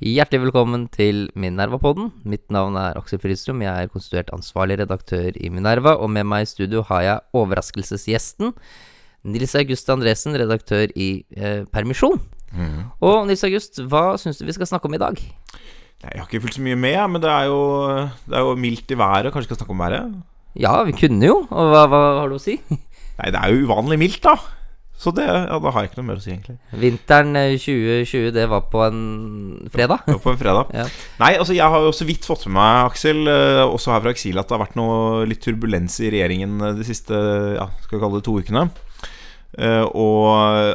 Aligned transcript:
Hjertelig 0.00 0.46
velkommen 0.46 0.86
til 0.88 1.26
Minerva-podden. 1.36 2.06
Mitt 2.24 2.46
navn 2.48 2.72
er 2.80 2.96
Aksel 2.96 3.20
Fridstrøm. 3.20 3.58
Jeg 3.60 3.84
er 3.84 3.90
konstituert 3.92 4.30
ansvarlig 4.32 4.78
redaktør 4.80 5.34
i 5.36 5.50
Minerva, 5.52 5.92
og 6.00 6.08
med 6.08 6.24
meg 6.24 6.46
i 6.46 6.48
studio 6.48 6.80
har 6.88 7.02
jeg 7.04 7.20
overraskelsesgjesten 7.36 8.54
Nils 9.28 9.52
August 9.60 9.92
Andresen, 9.92 10.38
redaktør 10.40 10.88
i 10.96 11.10
eh, 11.36 11.66
Permisjon. 11.68 12.16
Og 13.04 13.26
Nils 13.28 13.44
August, 13.44 13.82
hva 13.92 14.14
syns 14.16 14.40
du 14.40 14.46
vi 14.48 14.54
skal 14.56 14.70
snakke 14.70 14.88
om 14.88 14.96
i 14.96 15.02
dag? 15.02 15.20
Jeg 15.20 16.16
har 16.16 16.24
ikke 16.24 16.40
fulgt 16.46 16.56
så 16.56 16.64
mye 16.64 16.80
med, 16.80 16.96
men 17.12 17.20
det 17.20 17.34
er 17.34 17.50
jo, 17.52 17.60
det 18.24 18.40
er 18.40 18.48
jo 18.48 18.56
mildt 18.56 18.96
i 18.96 18.98
været. 19.02 19.28
Kanskje 19.28 19.50
vi 19.50 19.50
skal 19.50 19.60
snakke 19.60 19.76
om 19.76 19.84
været? 19.84 20.16
Ja, 20.64 20.78
vi 20.88 20.96
kunne 20.96 21.28
jo. 21.28 21.42
Og 21.44 21.74
hva, 21.74 21.84
hva 21.92 22.00
har 22.22 22.32
du 22.32 22.38
å 22.38 22.40
si? 22.40 22.56
Nei, 23.20 23.28
det 23.28 23.36
er 23.36 23.52
jo 23.52 23.68
uvanlig 23.68 24.00
mildt, 24.00 24.24
da. 24.24 24.38
Så 25.00 25.14
det, 25.16 25.24
ja, 25.24 25.56
da 25.56 25.70
har 25.72 25.84
jeg 25.84 25.90
ikke 25.90 26.02
noe 26.02 26.08
mer 26.10 26.18
å 26.20 26.22
si, 26.22 26.34
egentlig. 26.34 26.58
Vinteren 26.76 27.38
eh, 27.40 27.54
2020, 27.56 28.26
det 28.36 28.44
var 28.52 28.66
på 28.68 28.82
en 28.84 29.00
fredag. 29.72 30.02
Det 30.04 30.18
var 30.18 30.22
på 30.26 30.34
en 30.34 30.40
fredag. 30.42 30.74
Ja. 30.76 30.84
Nei, 31.22 31.30
altså 31.40 31.56
jeg 31.56 31.72
har 31.72 31.86
jo 31.86 31.94
så 31.96 32.04
vidt 32.04 32.28
fått 32.28 32.44
med 32.50 32.58
meg, 32.58 32.90
Aksel, 32.90 33.22
eh, 33.32 33.62
også 33.64 33.94
her 33.94 34.04
fra 34.04 34.12
eksil, 34.12 34.36
at 34.36 34.50
det 34.50 34.58
har 34.58 34.64
vært 34.66 34.76
noe 34.76 35.24
litt 35.30 35.40
turbulens 35.46 35.96
i 36.04 36.12
regjeringen 36.12 36.60
eh, 36.60 36.76
de 36.76 36.84
siste 36.84 37.16
ja, 37.56 37.70
skal 37.80 37.96
vi 37.96 38.02
kalle 38.04 38.20
det 38.20 38.26
to 38.28 38.36
ukene. 38.44 38.66
Eh, 39.58 39.86
og 39.88 40.28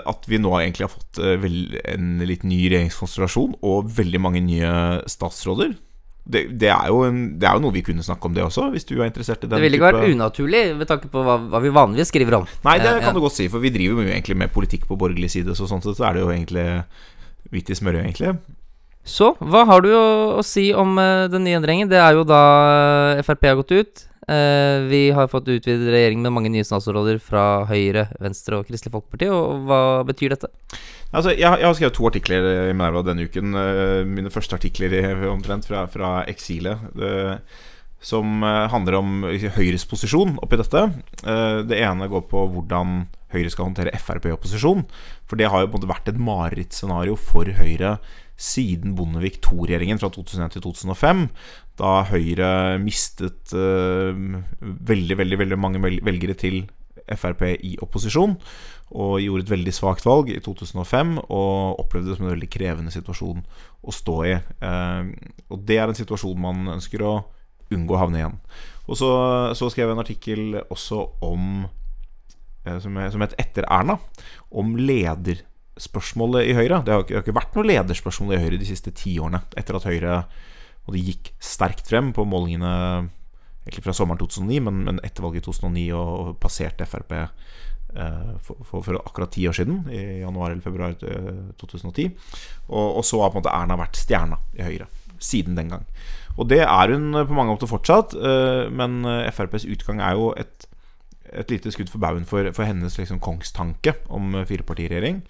at 0.09 0.25
vi 0.27 0.41
nå 0.41 0.51
egentlig 0.57 0.87
har 0.87 0.91
fått 0.91 1.21
eh, 1.21 1.45
en 1.93 2.09
litt 2.25 2.43
ny 2.49 2.63
regjeringskonstellasjon 2.65 3.59
og 3.61 3.93
veldig 4.01 4.23
mange 4.25 4.41
nye 4.43 4.73
statsråder. 5.11 5.77
Det, 6.25 6.41
det, 6.57 6.71
er 6.73 6.89
en, 7.05 7.19
det 7.37 7.45
er 7.45 7.59
jo 7.59 7.61
noe 7.61 7.75
vi 7.75 7.83
kunne 7.85 8.01
snakke 8.01 8.25
om, 8.25 8.33
det 8.33 8.41
også, 8.41 8.71
hvis 8.73 8.87
du 8.89 8.95
er 8.97 9.05
interessert 9.05 9.43
i 9.43 9.45
den 9.45 9.59
Det 9.59 9.61
ville 9.61 9.77
ikke 9.77 9.91
vært 9.93 10.15
unaturlig 10.15 10.63
med 10.79 10.89
tanke 10.89 11.09
på 11.13 11.21
hva, 11.21 11.35
hva 11.51 11.61
vi 11.61 11.69
vanligvis 11.75 12.09
skriver 12.09 12.39
om. 12.39 12.47
Nei, 12.65 12.79
det 12.81 12.95
kan 13.03 13.11
ja. 13.11 13.13
du 13.13 13.21
godt 13.21 13.37
si, 13.37 13.45
for 13.53 13.61
vi 13.61 13.69
driver 13.75 14.01
jo 14.01 14.09
egentlig 14.09 14.39
med 14.41 14.53
politikk 14.55 14.87
på 14.89 14.97
borgerlig 14.97 15.29
side, 15.35 15.53
så 15.53 15.69
sånn 15.69 15.85
sett 15.85 15.99
så 15.99 16.09
er 16.09 16.17
det 16.17 16.25
jo 16.25 16.33
egentlig 16.33 16.65
hvitt 17.53 17.69
i 17.69 17.77
smørøyet, 17.77 18.07
egentlig. 18.07 18.33
Så 19.05 19.35
hva 19.37 19.61
har 19.69 19.85
du 19.85 19.91
å, 19.93 20.07
å 20.39 20.43
si 20.45 20.71
om 20.73 20.97
eh, 20.97 21.27
den 21.29 21.45
nye 21.45 21.59
endringen? 21.59 21.91
Det 21.91 22.01
er 22.01 22.17
jo 22.17 22.25
da 22.25 22.41
eh, 23.13 23.23
Frp 23.25 23.45
har 23.45 23.59
gått 23.61 23.75
ut. 23.77 24.05
Eh, 24.25 24.81
vi 24.89 25.03
har 25.13 25.29
fått 25.29 25.51
utvidet 25.53 25.91
regjering 25.93 26.23
med 26.25 26.33
mange 26.33 26.49
nye 26.49 26.65
statsråder 26.65 27.19
fra 27.21 27.67
Høyre, 27.69 28.07
Venstre 28.17 28.57
og 28.57 28.65
Kristelig 28.65 28.95
Folkeparti. 28.95 29.29
Og 29.29 29.69
hva 29.69 29.81
betyr 30.07 30.33
dette? 30.33 30.49
Altså, 31.15 31.31
jeg, 31.31 31.45
jeg 31.45 31.65
har 31.67 31.77
skrevet 31.77 31.95
to 31.95 32.09
artikler 32.09 32.49
i 32.69 32.73
Minerva 32.75 33.01
denne 33.07 33.25
uken. 33.29 33.55
eh, 33.55 34.01
Mine 34.09 34.33
første 34.33 34.57
artikler 34.57 35.23
omtrent 35.31 35.67
fra, 35.69 35.85
fra 35.91 36.17
eksilet. 36.31 36.91
eh, 36.99 37.37
som 38.05 38.43
eh, 38.45 38.67
handler 38.69 38.99
om 38.99 39.23
Høyres 39.55 39.85
posisjon 39.89 40.35
oppi 40.43 40.59
dette. 40.61 40.81
Eh, 41.25 41.61
Det 41.65 41.79
ene 41.81 42.09
går 42.11 42.27
på 42.29 42.43
hvordan 42.53 43.07
Høyre 43.33 43.49
skal 43.51 43.69
håndtere 43.71 43.95
Frp 43.99 44.27
i 44.29 44.35
opposisjon. 44.35 44.85
For 45.27 45.39
det 45.39 45.49
har 45.51 45.63
jo 45.63 45.71
på 45.71 45.79
en 45.79 45.81
måte 45.81 45.89
vært 45.93 46.11
et 46.11 46.21
marerittscenario 46.21 47.17
for 47.17 47.49
Høyre 47.57 47.95
siden 48.37 48.93
Bondevik 48.97 49.39
II-regjeringen 49.41 49.99
fra 50.01 50.11
2001 50.11 50.53
til 50.57 50.65
2005. 50.67 51.25
Da 51.79 51.91
Høyre 52.11 52.49
mistet 52.83 53.55
uh, 53.55 54.11
veldig, 54.61 55.17
veldig, 55.23 55.39
veldig 55.39 55.57
mange 55.59 55.81
velgere 56.03 56.35
til 56.39 56.65
Frp 57.15 57.43
i 57.59 57.75
opposisjon 57.83 58.35
og 58.95 59.15
gjorde 59.21 59.45
et 59.45 59.53
veldig 59.53 59.73
svakt 59.73 60.05
valg 60.05 60.29
i 60.31 60.39
2005 60.43 61.15
og 61.25 61.81
opplevde 61.81 62.11
det 62.11 62.17
som 62.17 62.27
en 62.27 62.35
veldig 62.35 62.49
krevende 62.53 62.93
situasjon 62.93 63.41
å 63.85 63.93
stå 63.93 64.17
i. 64.29 64.35
Eh, 64.35 65.09
og 65.49 65.65
det 65.65 65.79
er 65.79 65.89
en 65.89 65.97
situasjon 65.97 66.41
man 66.41 66.75
ønsker 66.77 67.03
å 67.05 67.15
unngå 67.73 67.95
å 67.95 68.01
havne 68.03 68.21
igjen. 68.21 68.37
Og 68.85 68.99
så, 68.99 69.09
så 69.57 69.71
skrev 69.73 69.89
jeg 69.89 69.97
en 69.97 70.03
artikkel 70.03 70.59
også 70.69 71.01
om 71.25 71.65
eh, 72.65 72.77
som, 72.83 73.01
som 73.11 73.25
het 73.25 73.35
'Etter 73.41 73.65
Erna', 73.65 73.97
om 74.51 74.75
lederspørsmålet 74.77 76.51
i 76.51 76.57
Høyre. 76.57 76.83
Det 76.85 76.93
har 76.93 77.03
ikke, 77.03 77.13
det 77.13 77.19
har 77.19 77.25
ikke 77.25 77.39
vært 77.41 77.57
noe 77.57 77.69
lederspørsmål 77.71 78.37
i 78.37 78.43
Høyre 78.45 78.61
de 78.61 78.69
siste 78.69 78.93
ti 78.93 79.17
årene, 79.17 79.41
etter 79.57 79.77
at 79.77 79.89
Høyre 79.89 80.25
og 80.85 80.93
de 80.93 81.01
gikk 81.01 81.31
sterkt 81.41 81.87
frem 81.89 82.11
på 82.13 82.25
målingene 82.29 83.09
egentlig 83.65 83.85
fra 83.85 83.95
sommeren 83.97 84.21
2009, 84.21 84.59
men, 84.67 84.83
men 84.87 85.03
etter 85.05 85.25
valget 85.25 85.43
i 85.43 85.47
2009 85.49 85.85
og, 85.97 86.11
og 86.15 86.35
passerte 86.41 86.87
Frp 86.89 87.15
eh, 87.17 88.35
for, 88.45 88.61
for, 88.61 88.83
for 88.85 88.99
akkurat 89.01 89.33
ti 89.33 89.47
år 89.49 89.57
siden, 89.57 89.81
i 89.89 90.21
januar 90.21 90.53
eller 90.53 90.65
februar 90.65 90.93
eh, 91.01 91.49
2010. 91.61 92.11
Og, 92.69 92.85
og 92.99 93.03
så 93.05 93.23
har 93.23 93.33
på 93.33 93.39
en 93.39 93.43
måte 93.43 93.55
Erna 93.55 93.79
vært 93.79 93.99
stjerna 93.99 94.39
i 94.57 94.67
Høyre 94.67 94.89
siden 95.21 95.57
den 95.57 95.71
gang. 95.73 95.89
Og 96.35 96.49
det 96.51 96.61
er 96.65 96.91
hun 96.91 97.15
på 97.15 97.35
mange 97.35 97.53
måter 97.53 97.69
fortsatt, 97.69 98.15
eh, 98.15 98.65
men 98.71 99.03
eh, 99.07 99.31
FrPs 99.31 99.67
utgang 99.71 100.01
er 100.03 100.17
jo 100.19 100.31
et, 100.37 100.67
et 101.31 101.51
lite 101.51 101.71
skudd 101.71 101.91
for 101.91 102.03
baugen 102.03 102.27
for, 102.27 102.51
for 102.55 102.67
hennes 102.67 102.97
liksom, 102.99 103.21
kongstanke 103.23 103.95
om 104.13 104.35
eh, 104.35 104.47
firepartiregjering. 104.49 105.23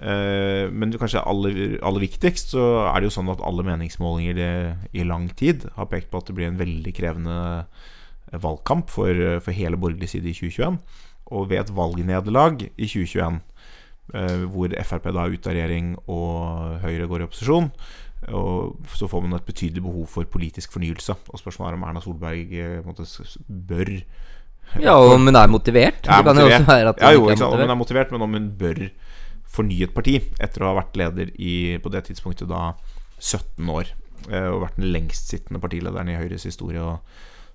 Eh, 0.00 0.66
Men 0.74 0.90
kanskje 0.98 1.22
aller, 1.22 1.78
aller 1.86 2.00
viktigst 2.02 2.50
så 2.56 2.64
er 2.90 3.00
det 3.00 3.10
jo 3.10 3.14
sånn 3.20 3.30
at 3.30 3.42
alle 3.46 3.62
meningsmålinger 3.66 4.34
det, 4.34 4.50
i 4.92 5.04
lang 5.06 5.28
tid 5.38 5.68
har 5.76 5.86
pekt 5.92 6.10
på 6.10 6.18
at 6.18 6.26
det 6.26 6.34
blir 6.34 6.48
en 6.50 6.58
veldig 6.58 6.94
krevende 6.96 7.36
eh, 8.32 8.38
valgkamp 8.42 8.90
for, 8.90 9.14
for 9.40 9.54
hele 9.54 9.78
borgerlig 9.78 10.08
side 10.10 10.26
i 10.32 10.34
2021. 10.34 10.78
Og 11.34 11.46
ved 11.50 11.62
et 11.62 11.70
valgnederlag 11.76 12.66
i 12.74 12.88
2021, 12.90 13.38
eh, 14.14 14.42
hvor 14.50 14.74
Frp 14.84 15.06
da 15.14 15.24
er 15.28 15.36
ute 15.38 15.48
av 15.52 15.54
regjering 15.56 15.94
og 16.10 16.80
Høyre 16.82 17.06
går 17.08 17.22
i 17.22 17.28
opposisjon, 17.28 17.70
og 18.34 18.76
så 18.96 19.06
får 19.08 19.20
man 19.24 19.36
et 19.38 19.44
betydelig 19.46 19.82
behov 19.84 20.06
for 20.08 20.24
politisk 20.24 20.72
fornyelse. 20.72 21.14
Og 21.30 21.38
spørsmålet 21.40 21.74
er 21.74 21.78
om 21.78 21.86
Erna 21.88 22.00
Solberg 22.04 22.52
eh, 22.56 22.78
måte 22.84 23.06
bør 23.48 23.94
Ja, 24.80 24.94
om 24.98 25.26
hun 25.28 25.36
er 25.36 25.46
motivert. 25.52 26.06
er 26.08 26.22
kan 26.24 26.36
jo 26.40 26.46
også 26.48 26.64
være 26.66 26.88
at 26.94 27.00
hun 27.00 27.04
ja, 27.04 27.12
jo, 27.14 27.24
om 27.24 27.30
er 27.30 27.36
hun 27.36 27.44
motivert. 27.44 27.70
er 27.70 27.74
motivert, 27.84 28.12
men 28.16 28.22
om 28.26 28.32
hun 28.38 28.50
bør 28.58 28.80
fornye 29.54 29.86
et 29.86 29.94
parti 29.94 30.16
etter 30.42 30.64
å 30.64 30.72
ha 30.72 30.78
vært 30.80 30.98
leder 30.98 31.30
i 31.38 31.76
på 31.82 31.92
det 31.94 32.04
tidspunktet 32.08 32.50
da 32.50 32.72
17 33.20 33.70
år. 33.70 33.92
eh, 34.30 34.48
Og 34.50 34.62
vært 34.64 34.80
den 34.80 34.92
lengstsittende 34.92 35.60
partilederen 35.62 36.10
i 36.10 36.18
Høyres 36.18 36.46
historie. 36.48 36.82
Og 36.82 37.00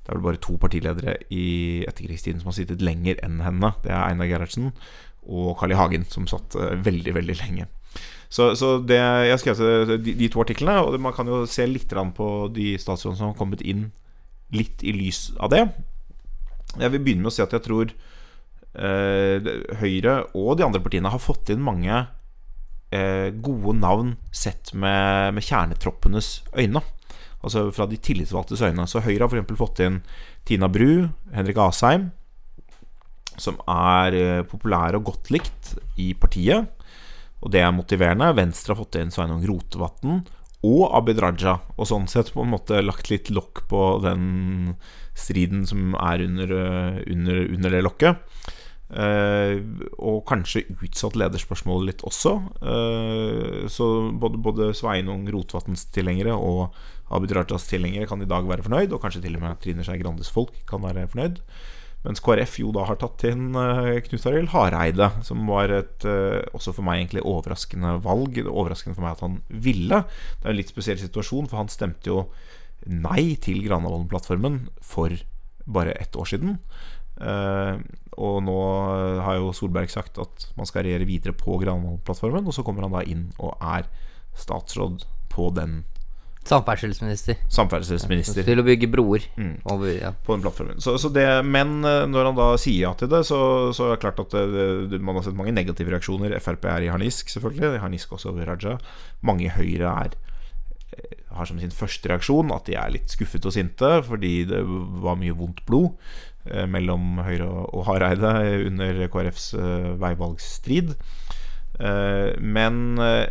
det 0.03 0.13
er 0.13 0.17
vel 0.17 0.25
bare 0.25 0.41
to 0.41 0.55
partiledere 0.57 1.17
i 1.29 1.83
etterkrigstiden 1.87 2.41
som 2.41 2.49
har 2.51 2.57
sittet 2.57 2.81
lenger 2.81 3.19
enn 3.25 3.41
henne. 3.45 3.73
Det 3.83 3.91
er 3.91 4.07
Einar 4.07 4.29
Gerhardsen 4.29 4.71
og 5.29 5.57
Carl 5.59 5.75
I. 5.75 5.77
Hagen, 5.77 6.05
som 6.09 6.27
satt 6.29 6.55
eh, 6.55 6.77
veldig, 6.85 7.13
veldig 7.19 7.37
lenge. 7.43 7.67
Så, 8.29 8.51
så 8.55 8.75
det, 8.85 8.97
jeg 8.99 9.33
har 9.33 9.41
skrevet 9.41 10.03
de, 10.05 10.13
de 10.13 10.27
to 10.29 10.41
artiklene, 10.43 10.77
og 10.85 10.97
man 11.01 11.13
kan 11.13 11.27
jo 11.27 11.45
se 11.49 11.66
litt 11.66 11.89
på 11.89 12.27
de 12.53 12.75
statsrådene 12.77 13.17
som 13.17 13.31
har 13.31 13.37
kommet 13.37 13.61
inn, 13.66 13.91
litt 14.53 14.83
i 14.85 14.93
lys 14.93 15.31
av 15.41 15.49
det. 15.49 15.63
Jeg 16.77 16.93
vil 16.93 17.01
begynne 17.01 17.25
med 17.25 17.31
å 17.31 17.33
si 17.33 17.41
at 17.41 17.53
jeg 17.53 17.66
tror 17.66 17.89
eh, 17.89 17.95
Høyre 18.75 20.13
og 20.38 20.57
de 20.59 20.66
andre 20.66 20.81
partiene 20.84 21.09
har 21.09 21.22
fått 21.22 21.50
inn 21.50 21.63
mange 21.66 22.03
eh, 22.94 23.30
gode 23.41 23.75
navn 23.80 24.16
sett 24.31 24.74
med, 24.74 25.34
med 25.35 25.46
kjernetroppenes 25.46 26.31
øyne. 26.57 26.84
Altså 27.40 27.69
fra 27.72 27.88
de 27.88 28.00
tillitsvalgtes 28.02 28.63
øyne. 28.66 28.88
Så 28.88 29.03
Høyre 29.06 29.25
har 29.25 29.31
f.eks. 29.31 29.59
fått 29.59 29.84
inn 29.85 30.02
Tina 30.47 30.69
Bru, 30.72 31.09
Henrik 31.34 31.59
Asheim, 31.63 32.09
som 33.40 33.59
er 33.69 34.18
eh, 34.18 34.41
populære 34.47 35.00
og 35.00 35.08
godt 35.13 35.31
likt 35.34 35.75
i 36.02 36.12
partiet. 36.18 36.68
Og 37.40 37.53
det 37.53 37.63
er 37.63 37.72
motiverende. 37.72 38.34
Venstre 38.35 38.75
har 38.75 38.81
fått 38.81 39.00
inn 39.00 39.13
Sveinung 39.13 39.46
Rotevatn 39.47 40.19
og 40.68 40.81
Abid 40.91 41.22
Raja. 41.24 41.56
Og 41.78 41.88
sånn 41.88 42.09
sett 42.12 42.34
på 42.35 42.44
en 42.44 42.52
måte 42.52 42.81
lagt 42.84 43.08
litt 43.12 43.31
lokk 43.31 43.63
på 43.72 43.84
den 44.03 44.75
striden 45.16 45.63
som 45.68 45.94
er 45.96 46.25
under, 46.25 46.52
eh, 46.52 47.00
under, 47.13 47.46
under 47.56 47.78
det 47.78 47.85
lokket. 47.85 48.50
Eh, 48.89 49.59
og 50.01 50.23
kanskje 50.29 50.63
utsatt 50.81 51.17
lederspørsmålet 51.19 51.91
litt 51.91 52.05
også. 52.09 52.35
Eh, 52.61 53.67
så 53.69 53.89
både, 54.22 54.41
både 54.41 54.72
Sveinung 54.77 55.27
Rotevatns 55.29 55.85
tilhengere 55.94 56.33
og 56.33 56.73
Abid 57.13 57.33
Rajas 57.38 57.67
tilhengere 57.69 58.09
kan 58.09 58.22
i 58.22 58.29
dag 58.29 58.47
være 58.49 58.66
fornøyd, 58.66 58.94
og 58.94 59.01
kanskje 59.03 59.22
til 59.25 59.38
og 59.38 59.45
med 59.45 59.61
Trine 59.61 59.85
Skei 59.85 59.99
Grandes 60.01 60.31
folk 60.33 60.57
kan 60.69 60.81
være 60.85 61.07
fornøyd. 61.09 61.41
Mens 62.05 62.22
KrF 62.23 62.53
jo 62.61 62.69
da 62.72 62.85
har 62.88 62.95
tatt 62.99 63.25
inn 63.28 63.49
uh, 63.57 63.97
Knut 64.05 64.28
Arild 64.29 64.53
Hareide, 64.53 65.09
som 65.28 65.41
var 65.49 65.73
et 65.75 66.05
eh, 66.07 66.39
også 66.55 66.72
for 66.78 66.88
meg 66.88 67.01
egentlig 67.01 67.25
overraskende 67.28 67.97
valg. 68.05 68.39
Er 68.39 68.47
Overraskende 68.47 68.95
for 68.95 69.03
meg 69.03 69.17
at 69.17 69.25
han 69.25 69.41
ville. 69.51 69.99
Det 70.39 70.47
er 70.47 70.53
en 70.53 70.59
litt 70.61 70.72
spesiell 70.72 71.01
situasjon, 71.01 71.49
for 71.51 71.59
han 71.59 71.72
stemte 71.72 72.14
jo 72.14 72.22
nei 72.87 73.35
til 73.43 73.59
Granavolden-plattformen 73.66 74.61
for 74.79 75.11
bare 75.67 75.97
ett 75.99 76.16
år 76.16 76.31
siden. 76.31 76.55
Eh, 77.19 77.79
og 78.19 78.41
nå 78.43 78.57
har 79.23 79.37
jo 79.39 79.53
Solberg 79.55 79.91
sagt 79.91 80.19
at 80.19 80.49
man 80.57 80.67
skal 80.67 80.83
regjere 80.87 81.07
videre 81.07 81.35
på 81.37 81.59
Granavolden-plattformen, 81.61 82.47
og 82.47 82.55
så 82.55 82.66
kommer 82.67 82.83
han 82.87 82.95
da 82.97 83.05
inn 83.07 83.29
og 83.39 83.55
er 83.63 83.87
statsråd 84.39 85.05
på 85.31 85.49
den 85.55 85.81
Samferdselsminister. 86.49 87.35
samferdselsminister 87.51 88.45
Til 88.47 88.61
å 88.61 88.63
bygge 88.66 88.87
broer 88.89 89.25
Mm. 89.37 89.57
over 89.69 89.91
ja. 89.91 90.11
på 90.11 90.33
den 90.33 90.41
plattformen. 90.41 90.79
Så, 90.81 90.95
så 90.97 91.11
det, 91.13 91.25
men 91.45 91.83
eh, 91.85 92.05
når 92.09 92.29
han 92.31 92.37
da 92.39 92.47
sier 92.57 92.87
ja 92.87 92.93
til 92.97 93.11
det, 93.11 93.19
så, 93.27 93.39
så 93.75 93.89
er 93.89 93.95
det 93.97 94.01
klart 94.05 94.21
at 94.23 94.31
det, 94.33 94.89
det, 94.93 95.01
man 95.03 95.19
har 95.19 95.27
sett 95.27 95.37
mange 95.37 95.53
negative 95.53 95.91
reaksjoner. 95.93 96.33
Frp 96.41 96.66
er 96.71 96.87
i 96.87 96.89
harnisk, 96.89 97.29
selvfølgelig. 97.29 97.75
I 97.75 97.83
harnisk 97.83 98.16
også 98.16 98.31
over 98.31 98.49
Raja. 98.49 98.77
Mange 99.21 99.45
i 99.45 99.53
Høyre 99.53 99.91
er 100.07 100.16
eh, 100.95 101.19
har 101.35 101.45
som 101.45 101.59
sin 101.61 101.75
første 101.75 102.09
reaksjon 102.09 102.49
at 102.55 102.66
de 102.71 102.79
er 102.79 102.95
litt 102.95 103.11
skuffet 103.13 103.45
og 103.45 103.53
sinte 103.53 103.91
fordi 104.07 104.33
det 104.49 104.63
var 105.03 105.19
mye 105.19 105.35
vondt 105.37 105.61
blod 105.67 105.91
eh, 105.91 106.28
mellom 106.69 107.19
Høyre 107.25 107.47
og, 107.47 107.84
Hareide 107.87 108.31
under 108.67 109.03
KrFs 109.11 109.51
eh, 109.57 109.91
veivalgsstrid. 110.01 110.96
Eh, 111.79 112.34
men 112.40 112.99
eh, 113.03 113.28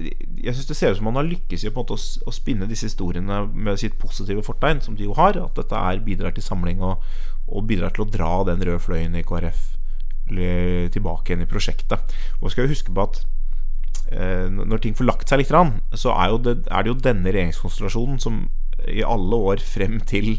jeg 0.00 0.54
syns 0.54 0.68
det 0.70 0.76
ser 0.78 0.94
ut 0.94 1.00
som 1.00 1.10
man 1.10 1.18
har 1.20 1.28
lykkes 1.28 1.66
i 1.66 1.72
å, 1.72 1.84
å, 1.84 2.32
spinne 2.32 2.68
disse 2.70 2.88
historiene 2.88 3.42
med 3.52 3.80
sitt 3.80 3.98
positive 4.00 4.44
fortegn, 4.46 4.80
som 4.84 4.96
de 4.96 5.08
jo 5.08 5.16
har. 5.18 5.36
At 5.40 5.58
dette 5.58 5.76
er 5.76 6.04
bidrar 6.04 6.36
til 6.36 6.46
samling 6.46 6.80
og, 6.84 7.04
og 7.48 7.66
bidrar 7.68 7.92
til 7.96 8.06
å 8.06 8.10
dra 8.10 8.32
den 8.48 8.64
røde 8.64 8.80
fløyen 8.82 9.18
i 9.18 9.26
KrF 9.26 9.68
tilbake 10.30 11.32
igjen 11.32 11.44
i 11.44 11.50
prosjektet. 11.50 12.14
Og 12.40 12.52
skal 12.52 12.66
jo 12.66 12.74
huske 12.74 12.94
på 12.94 13.02
at 13.02 13.20
eh, 14.14 14.46
når 14.46 14.84
ting 14.84 14.96
får 14.96 15.08
lagt 15.08 15.30
seg 15.30 15.42
litt, 15.42 15.52
så 15.98 16.14
er, 16.14 16.36
det, 16.44 16.56
er 16.70 16.84
det 16.84 16.92
jo 16.92 17.00
denne 17.02 17.32
regjeringskonstellasjonen 17.32 18.20
som 18.22 18.44
i 18.88 19.02
alle 19.04 19.36
år 19.50 19.60
frem 19.64 19.98
til, 20.08 20.38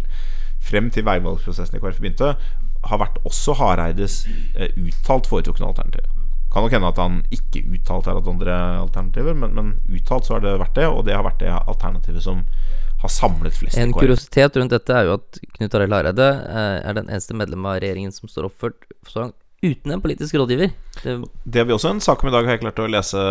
frem 0.61 0.89
til 0.93 1.05
veivalgsprosessen 1.07 1.77
i 1.77 1.81
KrF 1.81 2.01
begynte, 2.01 2.33
har 2.81 3.01
vært 3.01 3.19
også 3.27 3.55
Hareides 3.59 4.23
eh, 4.55 4.73
uttalt 4.77 5.29
foretrukne 5.29 5.69
alternativ. 5.69 6.07
Kan 6.51 6.65
nok 6.65 6.73
hende 6.75 6.89
at 6.91 6.99
han 6.99 7.19
ikke 7.31 7.63
uttalt 7.71 8.09
har 8.09 8.17
hatt 8.17 8.27
andre 8.27 8.55
alternativer, 8.81 9.37
men, 9.37 9.53
men, 9.55 9.73
uttalt 9.93 10.27
så 10.27 10.35
har 10.35 10.45
det 10.45 10.57
vært 10.59 10.75
det, 10.79 10.87
og 10.89 11.05
det 11.07 11.15
har 11.15 11.23
vært 11.27 11.43
det 11.43 11.51
alternativet 11.53 12.25
som 12.25 12.43
har 13.01 13.09
samlet 13.09 13.55
flest 13.57 13.79
En 13.81 13.93
kuriositet 13.95 14.57
rundt 14.59 14.73
dette 14.75 14.93
er 14.93 15.07
jo 15.07 15.15
at 15.17 15.39
Knut 15.55 15.77
Arild 15.77 15.95
Hareide 15.95 16.27
eh, 16.27 16.75
er 16.89 16.97
den 16.97 17.07
eneste 17.07 17.37
medlemmet 17.37 17.71
av 17.71 17.79
regjeringen 17.81 18.13
som 18.13 18.29
står 18.29 18.49
oppført 18.51 18.83
så 19.09 19.23
langt 19.23 19.37
uten 19.61 19.93
en 19.93 20.01
politisk 20.01 20.35
rådgiver. 20.41 20.73
Det, 21.03 21.15
det 21.45 21.61
har 21.61 21.67
vi 21.69 21.75
også 21.75 21.93
en 21.93 22.01
sak 22.01 22.23
om 22.23 22.31
i 22.31 22.33
dag, 22.33 22.47
har 22.49 22.57
jeg 22.57 22.63
klart 22.63 22.81
å 22.81 22.89
lese 22.89 23.25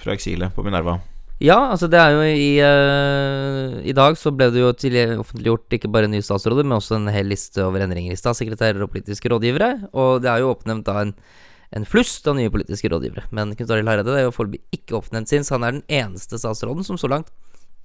fra 0.00 0.16
eksilet 0.16 0.56
på 0.56 0.64
Minerva. 0.64 0.98
Ja, 1.42 1.56
altså 1.72 1.88
det 1.90 1.98
er 1.98 2.12
jo 2.14 2.20
i 2.30 2.50
uh, 2.62 3.80
I 3.82 3.94
dag 3.96 4.14
så 4.18 4.30
ble 4.30 4.52
det 4.54 4.62
jo 4.62 4.70
offentliggjort 4.70 5.74
ikke 5.74 5.90
bare 5.90 6.10
nye 6.10 6.22
statsråder, 6.22 6.62
men 6.62 6.76
også 6.76 7.00
en 7.00 7.10
hel 7.10 7.26
liste 7.32 7.64
over 7.64 7.82
endringer 7.82 8.14
i 8.14 8.18
statssekretærer 8.18 8.84
og 8.84 8.92
politiske 8.92 9.32
rådgivere. 9.32 9.90
Og 9.98 10.22
det 10.22 10.30
er 10.30 10.44
jo 10.44 10.52
oppnevnt 10.52 10.86
da 10.86 11.00
en, 11.02 11.14
en 11.74 11.88
flust 11.88 12.28
av 12.30 12.38
nye 12.38 12.52
politiske 12.54 12.90
rådgivere. 12.92 13.26
Men 13.34 13.56
Knut 13.58 13.74
Arild 13.74 13.90
Hareide 13.90 14.14
er 14.14 14.28
jo 14.28 14.36
foreløpig 14.36 14.62
ikke 14.78 15.00
oppnevnt 15.00 15.32
sin, 15.32 15.46
så 15.46 15.58
han 15.58 15.66
er 15.66 15.80
den 15.80 15.88
eneste 15.90 16.38
statsråden 16.38 16.86
som 16.86 17.00
så 17.00 17.10
langt 17.10 17.34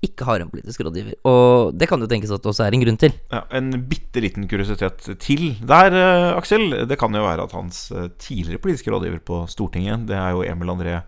ikke 0.05 0.23
har 0.23 0.39
en 0.39 0.51
politisk 0.51 0.85
rådgiver. 0.85 1.17
Og 1.27 1.73
det 1.75 1.89
kan 1.89 1.99
jo 1.99 2.07
tenkes 2.07 2.31
at 2.31 2.43
det 2.43 2.53
også 2.53 2.63
er 2.67 2.77
en 2.77 2.85
grunn 2.85 2.99
til. 3.01 3.17
Ja, 3.33 3.41
En 3.57 3.73
bitte 3.89 4.21
liten 4.23 4.45
kuriositet 4.47 5.09
til 5.19 5.57
der, 5.59 5.97
uh, 5.97 6.37
Aksel. 6.37 6.85
Det 6.87 6.99
kan 7.01 7.11
jo 7.17 7.25
være 7.25 7.49
at 7.49 7.57
hans 7.57 7.89
uh, 7.91 8.07
tidligere 8.21 8.61
politiske 8.63 8.93
rådgiver 8.93 9.19
på 9.25 9.41
Stortinget, 9.51 10.07
det 10.07 10.15
er 10.15 10.37
jo 10.37 10.45
Emil 10.47 10.71
André 10.71 11.01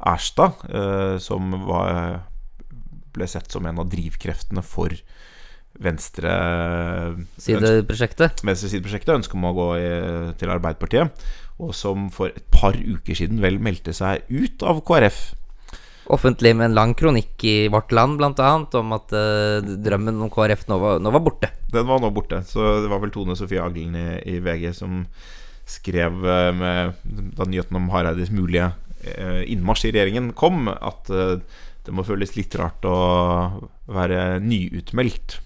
Erstad, 0.00 0.58
uh, 0.68 1.16
som 1.22 1.54
var, 1.66 2.26
ble 3.16 3.28
sett 3.30 3.52
som 3.52 3.66
en 3.66 3.80
av 3.80 3.88
drivkreftene 3.92 4.64
for 4.66 4.92
venstre 5.76 6.32
Sideprosjektet. 7.40 8.40
Venstresideprosjektet, 8.44 9.14
ønsket 9.18 9.36
om 9.36 9.48
å 9.48 9.56
gå 9.56 9.66
i, 9.80 9.88
til 10.40 10.52
Arbeiderpartiet. 10.52 11.26
Og 11.60 11.72
som 11.76 12.08
for 12.12 12.32
et 12.32 12.46
par 12.52 12.76
uker 12.76 13.16
siden 13.16 13.42
vel 13.44 13.58
meldte 13.60 13.92
seg 13.96 14.24
ut 14.32 14.64
av 14.64 14.80
KrF 14.88 15.20
offentlig 16.12 16.52
med 16.56 16.70
en 16.70 16.76
lang 16.76 16.94
kronikk 16.94 17.44
i 17.46 17.56
Vårt 17.72 17.92
Land 17.94 18.20
bl.a. 18.20 18.50
om 18.78 18.94
at 18.96 19.14
uh, 19.14 19.58
drømmen 19.62 20.20
om 20.22 20.30
KrF 20.32 20.66
nå 20.70 20.78
var, 20.82 21.00
nå 21.02 21.12
var, 21.14 21.24
borte. 21.24 21.50
Den 21.72 21.88
var 21.88 22.02
nå 22.02 22.10
borte. 22.14 22.42
Så 22.46 22.62
det 22.84 22.90
var 22.92 23.02
vel 23.02 23.12
Tone 23.14 23.36
Sofie 23.38 23.62
Aglen 23.62 23.96
i, 23.98 24.06
i 24.36 24.38
VG 24.44 24.70
som 24.76 25.04
skrev 25.66 26.20
uh, 26.22 26.50
med 26.54 27.06
da 27.36 27.48
nyheten 27.48 27.78
om 27.78 27.90
Hareides 27.94 28.30
mulige 28.34 28.70
innmarsj 29.46 29.88
i 29.88 29.92
regjeringen 29.94 30.32
kom, 30.38 30.68
at 30.68 31.10
det 31.10 31.94
må 31.94 32.04
føles 32.06 32.34
litt 32.36 32.54
rart 32.58 32.84
å 32.88 32.96
være 33.86 34.38
nyutmeldt 34.42 35.38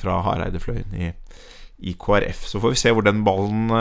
fra 0.00 0.20
Hareide-fløyen 0.26 0.94
i, 0.94 1.10
i 1.90 1.94
KrF. 1.98 2.44
Så 2.46 2.62
får 2.62 2.74
vi 2.74 2.80
se 2.82 2.92
hvor 2.94 3.06
den 3.06 3.24
ballen 3.26 3.72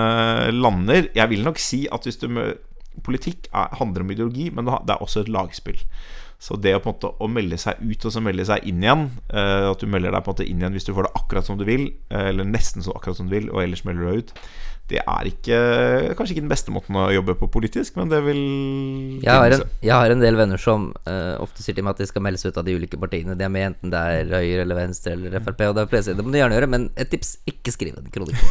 lander. 0.55 1.11
Jeg 1.15 1.31
vil 1.31 1.45
nok 1.45 1.61
si 1.61 1.85
at 1.91 2.09
hvis 2.09 2.19
du 2.21 2.27
Politikk 3.05 3.45
er, 3.53 3.69
handler 3.79 4.03
om 4.03 4.09
ideologi, 4.11 4.49
men 4.51 4.67
det 4.67 4.91
er 4.91 5.03
også 5.03 5.21
et 5.23 5.29
lagspill. 5.31 5.77
Så 6.39 6.55
det 6.59 6.71
å 6.75 6.79
på 6.79 6.89
en 6.89 6.95
måte 6.95 7.11
å 7.19 7.27
melde 7.31 7.57
seg 7.59 7.81
ut 7.83 8.05
og 8.07 8.13
så 8.15 8.21
melde 8.23 8.45
seg 8.47 8.63
inn 8.69 8.79
igjen 8.79 9.01
At 9.27 9.81
du 9.81 9.89
melder 9.91 10.13
deg 10.15 10.23
på 10.23 10.31
en 10.31 10.37
måte 10.37 10.45
inn 10.47 10.61
igjen 10.63 10.77
hvis 10.77 10.87
du 10.87 10.93
får 10.95 11.09
det 11.09 11.17
akkurat 11.19 11.49
som 11.49 11.57
du 11.59 11.65
vil, 11.67 11.89
eller 12.15 12.47
nesten 12.47 12.85
så 12.85 12.95
akkurat 12.95 13.19
som 13.19 13.27
du 13.27 13.35
vil, 13.35 13.49
og 13.51 13.59
ellers 13.65 13.83
melder 13.83 14.05
du 14.05 14.09
deg 14.09 14.21
ut, 14.23 14.31
det 14.89 15.01
er 15.03 15.27
ikke, 15.29 15.57
kanskje 16.17 16.35
ikke 16.35 16.43
den 16.43 16.51
beste 16.51 16.73
måten 16.73 16.97
å 16.97 17.09
jobbe 17.13 17.35
på 17.37 17.49
politisk, 17.53 17.95
men 17.99 18.09
det 18.09 18.21
vil 18.25 18.39
Jeg 19.21 19.29
har 19.29 19.53
en, 19.53 19.63
jeg 19.85 19.93
har 19.93 20.13
en 20.13 20.23
del 20.23 20.39
venner 20.39 20.61
som 20.61 20.89
uh, 21.05 21.35
ofte 21.43 21.61
sier 21.61 21.77
til 21.77 21.85
meg 21.85 21.93
at 21.93 22.01
de 22.01 22.09
skal 22.09 22.25
melde 22.25 22.41
seg 22.41 22.53
ut 22.53 22.59
av 22.61 22.65
de 22.65 22.75
ulike 22.79 22.97
partiene 23.01 23.37
de 23.37 23.45
er 23.45 23.53
med, 23.53 23.67
enten 23.69 23.93
det 23.93 24.01
er 24.15 24.33
Høyre 24.33 24.65
eller 24.65 24.79
Venstre 24.79 25.13
eller 25.13 25.37
Frp, 25.45 25.63
og 25.69 25.77
det, 25.77 25.85
er 26.01 26.17
det 26.17 26.25
må 26.25 26.33
du 26.33 26.39
gjerne 26.41 26.57
gjøre, 26.57 26.71
men 26.73 26.89
et 26.97 27.13
tips 27.13 27.35
ikke 27.49 27.75
skriv 27.75 28.01
en 28.01 28.09
kronikk. 28.13 28.41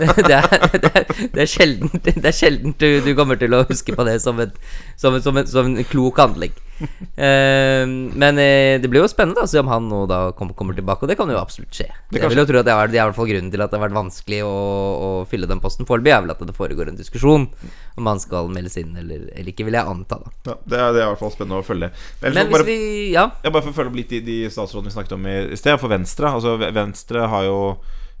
det, 0.00 0.10
det, 0.30 0.40
er, 0.40 0.66
det, 0.78 0.92
er, 0.92 1.06
er 1.44 1.52
sjelden, 1.52 1.92
det 2.08 2.16
er 2.18 2.36
sjelden 2.36 2.76
du, 2.80 2.88
du, 3.04 3.12
kommer 3.18 3.40
til 3.40 3.52
å 3.52 3.64
huske 3.68 3.96
på 3.96 4.08
det 4.08 4.18
som, 4.24 4.40
et, 4.40 4.56
som, 4.96 5.18
en, 5.18 5.24
som, 5.24 5.36
en, 5.36 5.48
som 5.52 5.68
en 5.68 5.90
klok 5.92 6.20
handling. 6.22 6.56
Uh, 6.82 7.84
men 8.22 8.38
uh, 8.40 8.80
det 8.82 8.88
blir 8.90 9.02
jo 9.02 9.10
spennende 9.10 9.44
å 9.44 9.50
se 9.50 9.60
om 9.60 9.70
han 9.70 9.86
nå 9.90 10.04
da 10.10 10.20
kommer, 10.38 10.56
kommer, 10.58 10.76
tilbake, 10.78 11.04
og 11.04 11.12
det 11.12 11.18
kan 11.18 11.30
jo 11.30 11.38
absolutt 11.40 11.74
skje. 11.76 11.88
jeg 11.88 12.32
vil 12.32 12.42
jo 12.42 12.46
tro 12.48 12.62
at 12.62 12.68
det 12.68 12.74
er, 12.74 12.92
det 12.92 12.98
er 12.98 13.04
i 13.04 13.10
hvert 13.10 13.18
fall 13.18 13.30
grunnen 13.30 13.52
til 13.52 13.64
at 13.64 13.72
det 13.72 13.78
har 13.78 13.84
vært 13.86 13.98
vanskelig 13.98 14.40
å, 14.46 14.52
å 14.52 15.10
fylle 15.30 15.50
den 15.50 15.62
posten 15.62 15.88
foreløpig, 15.88 16.14
er 16.14 16.24
vel 16.24 16.34
at 16.34 16.44
det 16.48 16.56
foregår 16.56 16.90
en 16.90 16.98
diskusjon 16.98 17.48
om 18.00 18.10
han 18.10 18.22
skal 18.22 18.50
meldes 18.52 18.78
inn 18.80 18.96
eller, 18.98 19.28
eller 19.30 19.52
ikke, 19.52 19.66
vil 19.68 19.78
jeg 19.78 19.94
anta. 19.94 20.20
da 20.22 20.32
ja, 20.32 20.58
det, 20.64 20.78
er, 20.78 20.92
det, 20.96 21.00
er, 21.00 21.06
i 21.06 21.10
hvert 21.12 21.22
fall 21.22 21.34
spennende 21.34 21.62
å 21.62 21.66
følge. 21.66 21.92
Men, 22.22 22.36
men 22.38 22.52
bare, 22.52 22.68
vi, 22.68 22.78
ja. 23.14 23.28
Jeg 23.44 23.54
bare 23.54 23.66
for 23.66 23.74
å 23.74 23.78
følge 23.80 23.92
opp 23.92 24.00
litt 24.00 24.14
de, 24.14 24.22
de 24.26 24.38
statsrådene 24.52 24.90
vi 24.90 24.96
snakket 24.96 25.16
om 25.18 25.28
i, 25.28 25.36
i 25.52 25.60
sted. 25.60 25.78
For 25.82 25.92
Venstre 25.92 26.32
Altså 26.32 26.56
Venstre 26.62 27.26
har 27.32 27.46
jo 27.46 27.58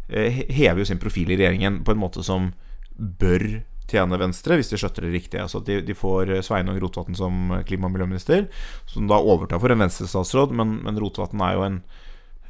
eh, 0.08 0.42
hever 0.52 0.82
jo 0.82 0.88
sin 0.88 1.00
profil 1.02 1.32
i 1.32 1.38
regjeringen 1.40 1.82
på 1.86 1.94
en 1.94 2.02
måte 2.02 2.24
som 2.26 2.52
bør 2.96 3.62
tjene 3.92 4.20
Venstre, 4.20 4.58
hvis 4.58 4.72
de 4.72 4.80
skjøtter 4.80 5.06
det 5.06 5.12
riktig. 5.14 5.40
Altså 5.42 5.62
de, 5.64 5.80
de 5.84 5.96
får 5.96 6.38
Sveinung 6.46 6.80
Rotevatn 6.82 7.18
som 7.18 7.58
klima- 7.68 7.90
og 7.90 7.94
miljøminister, 7.96 8.48
som 8.90 9.10
da 9.10 9.20
overtar 9.20 9.62
for 9.62 9.72
en 9.72 9.84
Venstre-statsråd. 9.84 10.54
Men, 10.56 10.78
men 10.86 11.00
Rotevatn 11.00 11.44
er 11.44 11.56
jo 11.56 11.64
en, 11.68 11.78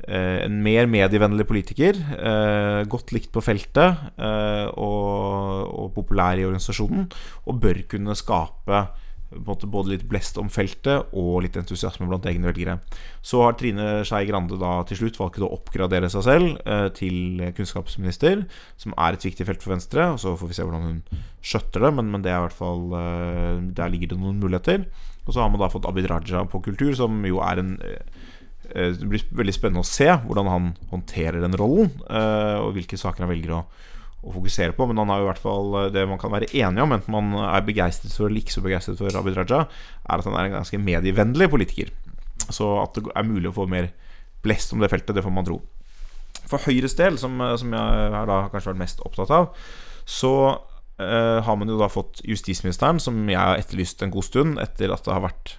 eh, 0.07 0.39
en 0.47 0.59
mer 0.65 0.91
medievennlig 0.91 1.47
politiker. 1.51 1.99
Eh, 2.17 2.81
godt 2.91 3.15
likt 3.17 3.33
på 3.35 3.45
feltet 3.45 4.07
eh, 4.17 4.67
og, 4.73 5.73
og 5.85 5.95
populær 5.99 6.39
i 6.39 6.47
organisasjonen. 6.49 7.09
Og 7.47 7.63
bør 7.63 7.83
kunne 7.91 8.19
skape 8.19 8.87
både 9.41 9.91
litt 9.93 10.05
blest 10.09 10.39
om 10.41 10.51
feltet 10.53 11.13
og 11.19 11.43
litt 11.45 11.57
entusiasme 11.59 12.07
blant 12.09 12.27
egne 12.29 12.49
velgere. 12.51 12.79
Så 13.25 13.43
har 13.43 13.57
Trine 13.59 14.03
Skei 14.09 14.25
Grande 14.29 14.59
da 14.61 14.75
til 14.89 15.03
slutt 15.03 15.19
valgt 15.21 15.41
å 15.43 15.51
oppgradere 15.55 16.11
seg 16.13 16.27
selv 16.27 16.59
eh, 16.67 16.89
til 16.97 17.43
kunnskapsminister, 17.57 18.45
som 18.81 18.97
er 18.97 19.17
et 19.17 19.27
viktig 19.29 19.47
felt 19.49 19.65
for 19.65 19.75
Venstre. 19.75 20.11
Og 20.15 20.21
Så 20.23 20.35
får 20.39 20.51
vi 20.51 20.59
se 20.59 20.67
hvordan 20.67 20.89
hun 20.89 21.23
skjøtter 21.43 21.87
det, 21.87 21.95
men, 21.99 22.11
men 22.15 22.25
det 22.25 22.33
er 22.33 22.41
i 22.41 22.47
hvert 22.49 22.59
fall 22.59 22.85
eh, 22.99 23.63
der 23.79 23.93
ligger 23.93 24.13
det 24.13 24.21
noen 24.21 24.43
muligheter. 24.43 24.87
Og 25.27 25.33
så 25.35 25.43
har 25.43 25.53
man 25.53 25.63
da 25.63 25.71
fått 25.73 25.87
Abid 25.89 26.11
Raja 26.11 26.45
på 26.51 26.63
kultur, 26.65 26.93
som 26.99 27.23
jo 27.29 27.43
er 27.45 27.63
en 27.63 27.77
eh, 27.87 28.21
Det 28.73 29.07
blir 29.09 29.25
veldig 29.37 29.53
spennende 29.55 29.83
å 29.83 29.87
se 29.87 30.07
hvordan 30.09 30.49
han 30.49 30.69
håndterer 30.93 31.43
den 31.43 31.57
rollen, 31.59 31.91
og 32.09 32.71
hvilke 32.73 32.97
saker 32.97 33.27
han 33.27 33.29
velger 33.29 33.57
å 33.59 33.65
å 34.23 34.33
fokusere 34.37 34.75
på. 34.77 34.87
Men 34.89 35.03
han 35.03 35.13
har 35.13 35.21
jo 35.21 35.27
i 35.27 35.31
hvert 35.33 35.43
fall 35.43 35.77
eh, 35.81 35.91
det 35.95 36.07
man 36.09 36.21
kan 36.23 36.33
være 36.35 36.51
enige 36.53 36.87
om, 36.87 36.95
enten 36.95 37.15
man 37.15 37.35
er 37.49 37.67
begeistret 37.67 38.15
for 38.15 38.29
eller 38.29 38.43
ikke 38.43 38.57
så 38.57 38.65
begeistret 38.65 39.01
for 39.01 39.19
Abid 39.19 39.39
Raja, 39.39 39.65
er 39.67 40.23
at 40.23 40.29
han 40.29 40.39
er 40.39 40.49
en 40.49 40.59
ganske 40.61 40.81
medievennlig 40.81 41.51
politiker. 41.53 41.93
Så 42.49 42.69
at 42.83 42.99
det 42.99 43.07
er 43.11 43.29
mulig 43.29 43.51
å 43.51 43.57
få 43.57 43.69
mer 43.71 43.93
blest 44.43 44.75
om 44.75 44.83
det 44.83 44.91
feltet, 44.93 45.15
det 45.17 45.25
får 45.25 45.35
man 45.35 45.47
tro. 45.47 45.61
For 46.51 46.63
Høyres 46.67 46.97
del, 46.99 47.19
som, 47.21 47.41
eh, 47.41 47.57
som 47.61 47.75
jeg 47.75 48.13
har 48.17 48.29
da 48.31 48.45
kanskje 48.53 48.73
vært 48.73 48.85
mest 48.85 49.03
opptatt 49.07 49.33
av, 49.35 49.51
så 50.09 50.35
eh, 51.03 51.41
har 51.43 51.59
man 51.59 51.71
jo 51.71 51.81
da 51.81 51.91
fått 51.93 52.23
justisministeren, 52.27 53.03
som 53.03 53.25
jeg 53.31 53.39
har 53.39 53.59
etterlyst 53.59 54.03
en 54.03 54.15
god 54.15 54.27
stund, 54.27 54.63
etter 54.63 54.95
at 54.95 55.05
det 55.07 55.15
har 55.15 55.27
vært 55.27 55.57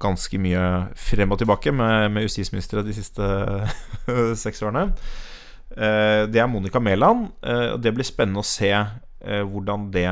ganske 0.00 0.38
mye 0.40 0.60
frem 0.96 1.32
og 1.34 1.42
tilbake 1.42 1.72
med, 1.76 2.08
med 2.14 2.24
justisministre 2.24 2.84
de 2.86 2.94
siste 2.96 3.26
seks 4.44 4.62
årene. 4.64 4.88
Eh, 5.76 6.26
det 6.30 6.40
er 6.40 6.50
Monica 6.50 6.80
Mæland. 6.82 7.30
Eh, 7.42 7.74
og 7.74 7.82
det 7.82 7.92
blir 7.94 8.06
spennende 8.06 8.42
å 8.42 8.46
se 8.46 8.70
eh, 8.72 9.42
hvordan 9.46 9.90
det 9.94 10.10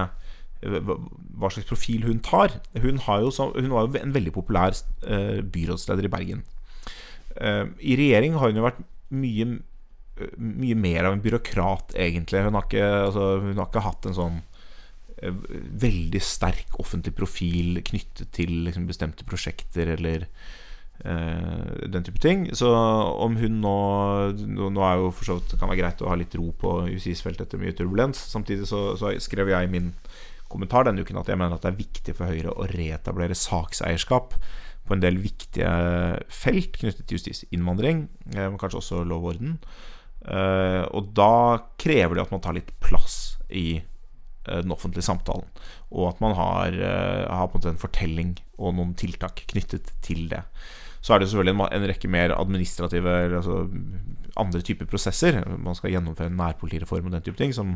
hva 0.59 1.53
slags 1.55 1.69
profil 1.69 2.03
hun 2.09 2.19
tar. 2.19 2.57
Hun, 2.83 2.97
jo, 2.99 3.31
hun 3.55 3.71
var 3.71 3.85
jo 3.87 4.01
en 4.01 4.15
veldig 4.15 4.33
populær 4.35 4.75
byrådsleder 5.55 6.09
i 6.09 6.11
Bergen. 6.11 6.41
I 7.39 7.95
regjering 7.95 8.35
har 8.35 8.51
hun 8.51 8.59
jo 8.59 8.65
vært 8.65 8.81
mye, 9.15 9.47
mye 10.35 10.79
mer 10.83 11.07
av 11.07 11.15
en 11.15 11.23
byråkrat, 11.23 11.95
egentlig. 11.95 12.43
Hun 12.43 12.59
har 12.59 12.67
ikke, 12.67 12.89
altså, 13.05 13.29
hun 13.45 13.55
har 13.55 13.71
ikke 13.71 13.85
hatt 13.87 14.11
en 14.11 14.19
sånn 14.19 14.41
veldig 15.87 16.25
sterk 16.27 16.75
offentlig 16.83 17.15
profil 17.15 17.79
knyttet 17.87 18.35
til 18.35 18.65
liksom, 18.67 18.91
bestemte 18.91 19.31
prosjekter 19.31 19.95
eller 19.95 20.27
den 20.99 22.03
type 22.03 22.19
ting. 22.19 22.41
Så 22.59 22.67
om 22.75 23.37
hun 23.39 23.61
nå 23.63 23.75
Nå, 24.35 24.81
er 24.83 24.97
jo 24.99 25.13
for 25.15 25.29
så 25.29 25.37
vidt 25.39 25.55
kan 25.61 25.71
være 25.71 25.79
greit 25.79 26.03
å 26.03 26.09
ha 26.11 26.17
litt 26.19 26.35
ro 26.35 26.49
på 26.59 26.73
justisfeltet 26.91 27.47
etter 27.47 27.61
mye 27.63 27.77
turbulens. 27.79 28.19
Samtidig 28.33 28.67
så, 28.67 28.97
så, 28.99 29.13
skrev 29.23 29.53
jeg 29.53 29.69
i 29.69 29.71
min 29.71 29.93
kommentar 30.51 30.89
denne 30.89 31.05
uken 31.07 31.21
at 31.21 31.31
jeg 31.31 31.39
mener 31.39 31.55
at 31.55 31.63
det 31.63 31.71
er 31.71 31.79
viktig 31.79 32.17
for 32.19 32.33
Høyre 32.33 32.57
å 32.57 32.67
reetablere 32.73 33.37
sakseierskap 33.39 34.35
på 34.89 34.97
en 34.97 35.05
del 35.05 35.21
viktige 35.21 35.71
felt 36.33 36.79
knyttet 36.81 37.05
til 37.07 37.19
justisinnvandring, 37.19 38.07
uh, 38.35 38.47
men 38.49 38.59
kanskje 38.61 38.81
også 38.81 39.05
lov 39.05 39.27
og 39.27 39.35
orden. 39.35 39.59
Uh, 40.25 40.85
og 40.97 41.13
da 41.17 41.33
krever 41.81 42.19
det 42.19 42.27
at 42.27 42.35
man 42.35 42.43
tar 42.45 42.57
litt 42.57 42.73
plass 42.85 43.39
i 43.49 43.79
eh, 43.79 44.59
den 44.61 44.75
offentlige 44.75 45.07
samtalen. 45.07 45.47
Og 45.89 46.11
at 46.11 46.21
man 46.21 46.35
har, 46.37 46.75
eh, 46.75 47.25
har 47.25 47.49
en 47.57 47.81
fortelling 47.81 48.35
og 48.59 48.75
noen 48.77 48.93
tiltak 48.99 49.47
knyttet 49.49 49.93
til 50.05 50.27
det. 50.29 50.43
Så 51.09 51.15
er 51.15 51.23
det 51.23 51.31
selvfølgelig 51.31 51.55
en, 51.73 51.85
rekke 51.89 52.09
mer 52.13 52.35
administrative 52.37 53.13
altså 53.39 53.63
andre 54.39 54.61
typer 54.61 54.87
prosesser. 54.91 55.39
Man 55.57 55.75
skal 55.75 55.95
gjennomføre 55.95 56.29
en 56.29 56.37
nærpolitireform 56.37 57.09
og 57.09 57.15
den 57.15 57.25
type 57.25 57.39
ting, 57.41 57.55
som, 57.57 57.73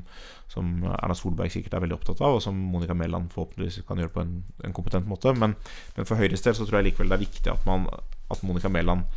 som, 0.52 0.68
Erna 0.92 1.16
Solberg 1.16 1.50
sikkert 1.54 1.78
er 1.78 1.84
veldig 1.86 1.96
opptatt 1.96 2.20
av, 2.20 2.36
og 2.36 2.42
som 2.44 2.58
Monica 2.74 2.94
Mæland 2.94 3.32
forhåpentligvis 3.32 3.86
kan 3.88 4.02
gjøre 4.02 4.12
på 4.12 4.20
en, 4.20 4.34
en 4.68 4.76
kompetent 4.76 5.08
måte. 5.08 5.32
Men, 5.32 5.56
men, 5.96 6.08
for 6.08 6.20
Høyres 6.20 6.44
del 6.44 6.58
så 6.58 6.66
tror 6.68 6.82
jeg 6.82 6.90
likevel 6.90 7.08
det 7.08 7.16
er 7.16 7.24
viktig 7.24 7.54
at, 7.54 7.64
man, 7.68 7.88
at 8.36 8.44
Monica 8.44 8.68
Mæland 8.68 9.08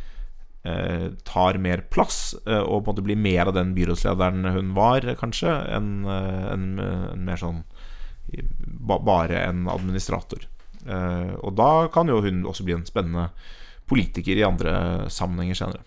eh, 0.64 1.10
tar 1.28 1.60
mer 1.62 1.84
plass, 1.92 2.32
eh, 2.46 2.62
og 2.62 2.80
på 2.80 2.82
en 2.86 2.88
måte 2.94 3.04
blir 3.10 3.20
mer 3.20 3.52
av 3.52 3.58
den 3.58 3.76
byrådslederen 3.76 4.48
hun 4.56 4.72
var, 4.80 5.06
kanskje, 5.20 5.52
enn 5.76 5.92
en, 6.08 6.66
en 6.80 7.28
mer 7.28 7.44
sånn 7.44 7.60
bare 8.80 9.44
en 9.44 9.68
administrator. 9.70 10.48
Eh, 10.88 11.36
og 11.44 11.54
da 11.60 11.86
kan 11.92 12.08
jo 12.08 12.22
hun 12.24 12.46
også 12.48 12.64
bli 12.64 12.78
en 12.78 12.88
spennende 12.88 13.28
politiker 13.88 14.38
i 14.38 14.46
andre 14.46 14.74
sammenhenger 15.12 15.58
senere. 15.58 15.84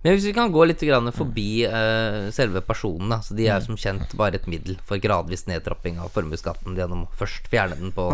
Men 0.00 0.14
hvis 0.16 0.30
vi 0.30 0.32
kan 0.32 0.52
gå 0.52 0.64
litt 0.64 0.80
forbi 1.12 1.66
uh, 1.68 2.30
selve 2.32 2.62
personen, 2.64 3.10
da. 3.12 3.20
Så 3.20 3.36
de 3.36 3.50
er 3.52 3.60
som 3.60 3.76
kjent 3.76 4.14
bare 4.16 4.38
et 4.40 4.48
middel 4.48 4.78
for 4.88 4.96
gradvis 4.96 5.44
nedtrapping 5.50 5.98
av 6.00 6.08
formuesskatten 6.14 6.78
gjennom 6.78 7.04
først 7.20 7.50
fjerne 7.52 7.76
den 7.76 7.92
på, 7.92 8.08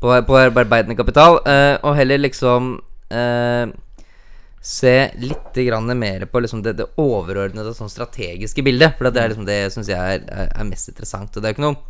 på, 0.00 0.14
på 0.24 0.40
arbeidende 0.40 0.96
kapital, 0.96 1.42
uh, 1.44 1.76
og 1.84 1.98
heller 1.98 2.22
liksom 2.24 2.72
uh, 3.12 3.66
se 4.60 4.94
litt 5.20 5.60
mer 5.96 6.24
på 6.24 6.40
liksom 6.40 6.62
det, 6.62 6.76
det, 6.80 6.88
overordnede, 6.96 7.74
sånn 7.76 7.92
strategiske 7.92 8.64
bildet. 8.64 8.96
For 8.96 9.10
det 9.10 9.20
er 9.20 9.32
liksom 9.32 9.48
det 9.48 9.60
syns 9.72 9.92
jeg 9.92 10.20
er, 10.20 10.24
er, 10.48 10.68
mest 10.68 10.88
interessant. 10.88 11.36
Og 11.36 11.42
det 11.42 11.48
er 11.48 11.52
jo 11.52 11.58
ikke 11.58 11.68
noe 11.68 11.80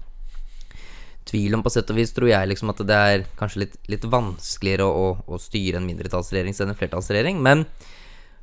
tvil 1.31 1.57
om, 1.57 1.63
på 1.65 1.73
sett 1.73 1.91
og 1.93 1.99
vis, 2.01 2.13
tror 2.17 2.31
jeg, 2.33 2.51
liksom 2.51 2.73
at 2.73 2.83
det 2.87 3.01
er 3.15 3.27
kanskje 3.39 3.65
litt, 3.65 3.79
litt 3.93 4.07
vanskeligere 4.11 4.87
å, 4.87 5.09
å, 5.11 5.37
å 5.37 5.41
styre 5.41 5.81
en 5.81 5.89
mindretallsregjering 5.89 6.57
enn 6.57 6.75
en 6.75 6.79
flertallsregjering. 6.81 7.41
Men 7.45 7.65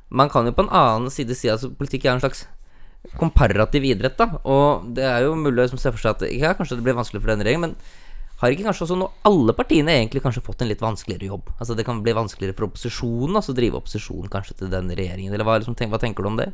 man 0.08 0.32
kan 0.32 0.48
jo 0.48 0.54
på 0.56 0.64
en 0.64 0.72
annen 0.72 1.12
side 1.12 1.36
si 1.36 1.50
at 1.50 1.58
altså, 1.58 1.72
politikk 1.76 2.08
er 2.08 2.16
en 2.16 2.24
slags 2.24 2.46
komparativ 3.20 3.84
idrett, 3.86 4.18
da. 4.18 4.40
Og 4.48 4.88
det 4.96 5.06
er 5.06 5.24
jo 5.26 5.36
mulig 5.38 5.68
å 5.68 5.70
se 5.76 5.92
for 5.92 6.00
seg 6.00 6.16
at 6.16 6.28
ja, 6.32 6.54
kanskje 6.56 6.78
det 6.78 6.86
blir 6.86 6.98
vanskelig 6.98 7.22
for 7.22 7.32
denne 7.32 7.46
regjeringen, 7.46 7.70
men 7.70 8.06
har 8.38 8.54
ikke 8.54 8.68
kanskje 8.68 8.84
også 8.86 8.96
nå 9.00 9.08
alle 9.26 9.54
partiene 9.58 9.96
egentlig 9.96 10.22
kanskje 10.22 10.44
fått 10.46 10.60
en 10.62 10.68
litt 10.70 10.82
vanskeligere 10.82 11.32
jobb? 11.32 11.48
Altså 11.56 11.74
Det 11.74 11.86
kan 11.86 12.02
bli 12.04 12.14
vanskeligere 12.14 12.54
for 12.54 12.68
opposisjonen, 12.68 13.38
altså 13.40 13.54
drive 13.56 13.80
opposisjonen 13.80 14.30
kanskje 14.30 14.60
til 14.60 14.70
denne 14.70 14.94
regjeringen, 14.98 15.34
eller 15.34 15.48
hva, 15.48 15.58
liksom, 15.58 15.74
tenk, 15.78 15.90
hva 15.90 15.98
tenker 16.02 16.22
du 16.22 16.30
om 16.30 16.38
det? 16.38 16.52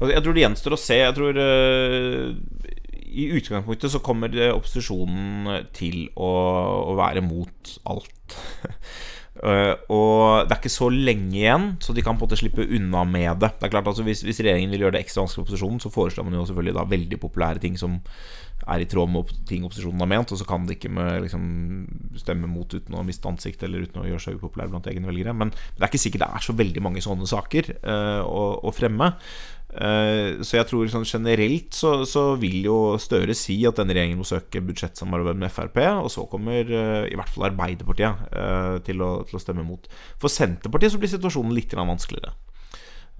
Altså, 0.00 0.12
jeg 0.12 0.24
tror 0.24 0.36
det 0.36 0.44
gjenstår 0.44 0.76
å 0.76 0.80
se. 0.80 0.98
Jeg 1.00 1.16
tror 1.16 1.40
uh, 1.40 2.76
i 3.10 3.30
utgangspunktet 3.38 3.92
så 3.92 4.02
kommer 4.04 4.34
opposisjonen 4.54 5.66
til 5.76 6.06
å, 6.14 6.30
å 6.92 6.96
være 6.98 7.22
mot 7.24 7.72
alt. 7.90 8.36
Uh, 9.40 9.74
og 9.96 10.46
det 10.46 10.54
er 10.54 10.58
ikke 10.58 10.72
så 10.72 10.90
lenge 10.92 11.34
igjen, 11.38 11.66
så 11.82 11.94
de 11.96 12.04
kan 12.04 12.18
på 12.18 12.24
en 12.24 12.28
måte 12.28 12.40
slippe 12.40 12.66
unna 12.66 13.02
med 13.08 13.42
det. 13.42 13.54
Det 13.58 13.68
er 13.68 13.74
klart 13.74 13.90
altså 13.90 14.06
hvis, 14.06 14.22
hvis, 14.26 14.42
regjeringen 14.44 14.72
vil 14.74 14.86
gjøre 14.86 14.98
det 14.98 15.04
ekstra 15.04 15.24
vanskelig 15.24 15.42
for 15.42 15.48
opposisjonen, 15.48 15.82
så 15.82 15.94
foreslår 15.94 16.28
man 16.28 16.38
jo 16.38 16.46
selvfølgelig 16.50 16.78
da 16.78 16.86
veldig 16.94 17.20
populære 17.24 17.64
ting 17.64 17.80
som 17.80 17.98
er 18.68 18.82
i 18.82 18.88
tråd 18.88 19.10
med 19.10 19.30
ting 19.48 19.64
opposisjonen 19.64 20.02
har 20.02 20.10
ment, 20.10 20.32
og 20.34 20.40
så 20.40 20.46
kan 20.48 20.66
de 20.68 20.76
ikke 20.76 20.90
med, 20.92 21.24
liksom, 21.24 21.44
stemme 22.20 22.50
mot 22.50 22.68
uten 22.70 22.96
å 22.96 23.04
miste 23.06 23.28
ansikt 23.30 23.64
eller 23.66 23.86
uten 23.86 24.02
å 24.02 24.08
gjøre 24.08 24.24
seg 24.26 24.36
upopulær 24.36 24.70
blant 24.72 24.88
egne 24.90 25.08
velgere. 25.08 25.34
Men 25.36 25.52
det 25.54 25.80
er 25.80 25.88
ikke 25.88 26.02
sikkert 26.02 26.26
det 26.26 26.30
er 26.36 26.44
så 26.44 26.56
veldig 26.58 26.84
mange 26.84 27.04
sånne 27.04 27.28
saker 27.30 27.72
uh, 27.80 28.20
å, 28.26 28.44
å, 28.68 28.74
fremme. 28.76 29.12
Uh, 29.70 30.42
så 30.42 30.56
jeg 30.56 30.66
tror 30.66 30.88
sånn 30.90 31.06
generelt 31.06 31.76
så, 31.78 32.00
så, 32.02 32.32
vil 32.42 32.64
jo 32.66 32.78
Støre 32.98 33.36
si 33.38 33.60
at 33.68 33.78
denne 33.78 33.94
regjeringen 33.94 34.18
må 34.18 34.26
søke 34.26 34.62
budsjettsamarbeid 34.66 35.38
med 35.38 35.52
Frp, 35.54 35.78
og 36.02 36.10
så 36.10 36.26
kommer 36.30 36.66
uh, 36.66 37.06
i 37.06 37.14
hvert 37.14 37.30
fall 37.30 37.46
Arbeiderpartiet 37.52 38.24
uh, 38.34 38.80
til, 38.86 39.04
å, 39.06 39.12
til, 39.28 39.38
å, 39.38 39.42
stemme 39.42 39.66
mot. 39.66 39.86
For 40.18 40.32
Senterpartiet 40.32 40.96
så 40.96 41.02
blir 41.02 41.12
situasjonen 41.12 41.54
litt 41.54 41.76
vanskeligere. 41.78 42.34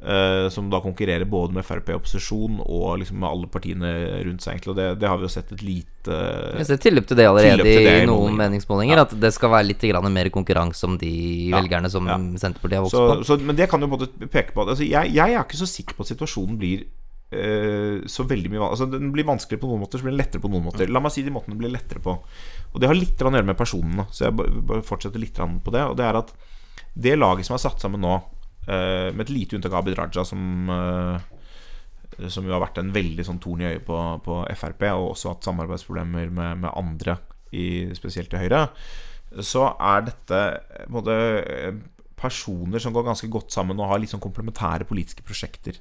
Uh, 0.00 0.49
som 0.49 0.71
da 0.73 0.78
konkurrerer 0.80 1.28
både 1.28 1.52
med 1.52 1.64
Frp 1.66 1.90
opposisjon 1.92 2.62
og 2.62 3.02
liksom 3.02 3.19
med 3.21 3.28
alle 3.28 3.49
partiene 3.52 3.90
rundt 4.25 4.40
seg. 4.40 4.54
egentlig 4.54 4.71
Og 4.73 4.78
det, 4.78 4.87
det 5.02 5.09
har 5.11 5.19
vi 5.21 5.26
jo 5.26 5.33
sett 5.35 5.50
et 5.52 5.61
lite 5.61 6.21
Jeg 6.57 6.69
ser 6.71 6.78
tilløp 6.80 7.11
til 7.11 7.19
det 7.19 7.26
allerede 7.28 7.66
til 7.66 7.85
det 7.85 7.92
i 7.99 8.07
noen 8.09 8.38
meningsmålinger. 8.38 8.97
Ja. 8.97 9.04
At 9.04 9.12
det 9.21 9.33
skal 9.37 9.52
være 9.52 9.69
litt 9.69 9.85
mer 10.09 10.30
konkurranse 10.33 10.88
om 10.88 10.97
de 11.02 11.12
ja. 11.50 11.59
velgerne 11.59 11.90
som 11.92 12.09
ja. 12.09 12.16
Senterpartiet 12.16 12.78
har 12.80 12.87
vokst 12.87 12.97
så, 12.97 13.04
på. 13.11 13.28
Så, 13.28 13.38
men 13.45 13.59
det 13.61 13.69
kan 13.69 13.85
jo 13.85 13.90
både 13.92 14.09
peke 14.23 14.57
på 14.57 14.64
altså, 14.64 14.88
jeg, 14.88 15.12
jeg, 15.12 15.37
er 15.37 15.45
ikke 15.45 15.61
så 15.61 15.69
sikker 15.69 15.99
på 15.99 16.09
at 16.09 16.14
situasjonen 16.14 16.57
blir 16.64 16.88
uh, 17.37 18.00
så 18.09 18.25
veldig 18.25 18.54
mye 18.54 18.73
Altså 18.73 18.88
Den 18.88 19.12
blir 19.12 19.28
vanskeligere 19.28 19.66
på 19.66 19.75
noen 19.75 19.85
måter, 19.85 20.00
så 20.00 20.09
blir 20.09 20.16
den 20.16 20.23
lettere 20.25 20.40
på 20.40 20.54
noen 20.54 20.64
måter. 20.71 20.88
La 20.88 21.04
meg 21.04 21.12
si 21.12 21.28
de 21.28 21.37
måtene 21.37 21.59
den 21.59 21.61
blir 21.66 21.76
lettere 21.76 22.00
på. 22.00 22.16
Og 22.73 22.80
det 22.80 22.88
har 22.88 22.97
litt 22.97 23.21
å 23.21 23.28
gjøre 23.28 23.52
med 23.52 23.61
personene. 23.61 24.09
Så 24.09 24.30
jeg 24.30 24.83
fortsetter 24.88 25.21
litt 25.21 25.37
på 25.37 25.76
det. 25.76 25.85
Og 25.92 26.00
det 26.00 26.09
er 26.09 26.25
at 26.25 26.33
det 26.97 27.19
laget 27.21 27.45
som 27.45 27.61
er 27.61 27.69
satt 27.69 27.85
sammen 27.85 28.00
nå 28.00 28.16
med 28.69 29.23
et 29.25 29.33
lite 29.33 29.57
unntak 29.57 29.73
av 29.73 29.81
Abid 29.81 29.97
Raja, 29.99 30.25
som, 30.26 30.69
uh, 30.69 32.26
som 32.29 32.47
jo 32.47 32.52
har 32.55 32.62
vært 32.62 32.81
en 32.83 32.93
veldig 32.95 33.25
sånn 33.26 33.40
torn 33.43 33.64
i 33.64 33.71
øyet 33.71 33.87
på, 33.87 33.99
på, 34.26 34.40
Frp, 34.61 34.85
og 34.93 35.12
også 35.14 35.33
hatt 35.33 35.49
samarbeidsproblemer 35.49 36.31
med, 36.31 36.61
med 36.67 36.75
andre, 36.75 37.17
i, 37.50 37.88
spesielt 37.99 38.31
til 38.31 38.45
Høyre, 38.45 38.67
så 39.43 39.64
er 39.75 40.05
dette 40.07 40.43
både 40.93 41.17
personer 42.21 42.83
som 42.83 42.95
går 42.95 43.09
ganske 43.09 43.31
godt 43.33 43.55
sammen 43.55 43.81
og 43.81 43.90
har 43.90 44.02
litt 44.02 44.12
sånn 44.12 44.23
komplementære 44.23 44.87
politiske 44.88 45.25
prosjekter 45.26 45.79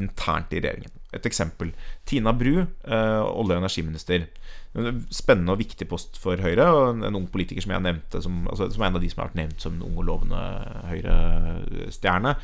internt 0.00 0.54
i 0.54 0.62
regjeringen. 0.62 1.01
Et 1.12 1.26
eksempel. 1.28 1.72
Tina 2.08 2.32
Bru, 2.32 2.62
uh, 2.62 3.22
olje- 3.28 3.56
og 3.56 3.62
energiminister. 3.62 4.26
En 4.72 5.02
spennende 5.12 5.52
og 5.52 5.60
viktig 5.60 5.84
post 5.88 6.16
for 6.20 6.40
Høyre. 6.40 6.64
Og 6.72 7.02
en, 7.04 7.18
ung 7.18 7.26
politiker 7.32 7.64
som 7.64 7.74
jeg 7.74 7.84
nevnte 7.84 8.22
som, 8.24 8.46
altså, 8.48 8.70
som 8.72 8.86
en 8.86 8.96
av 8.96 9.02
de 9.02 9.10
som 9.12 9.20
har 9.20 9.28
vært 9.28 9.40
nevnt 9.42 9.60
som 9.64 9.76
en 9.76 9.84
ung 9.84 9.98
og 10.00 10.06
lovende 10.08 10.40
Høyre-stjerne. 10.88 12.34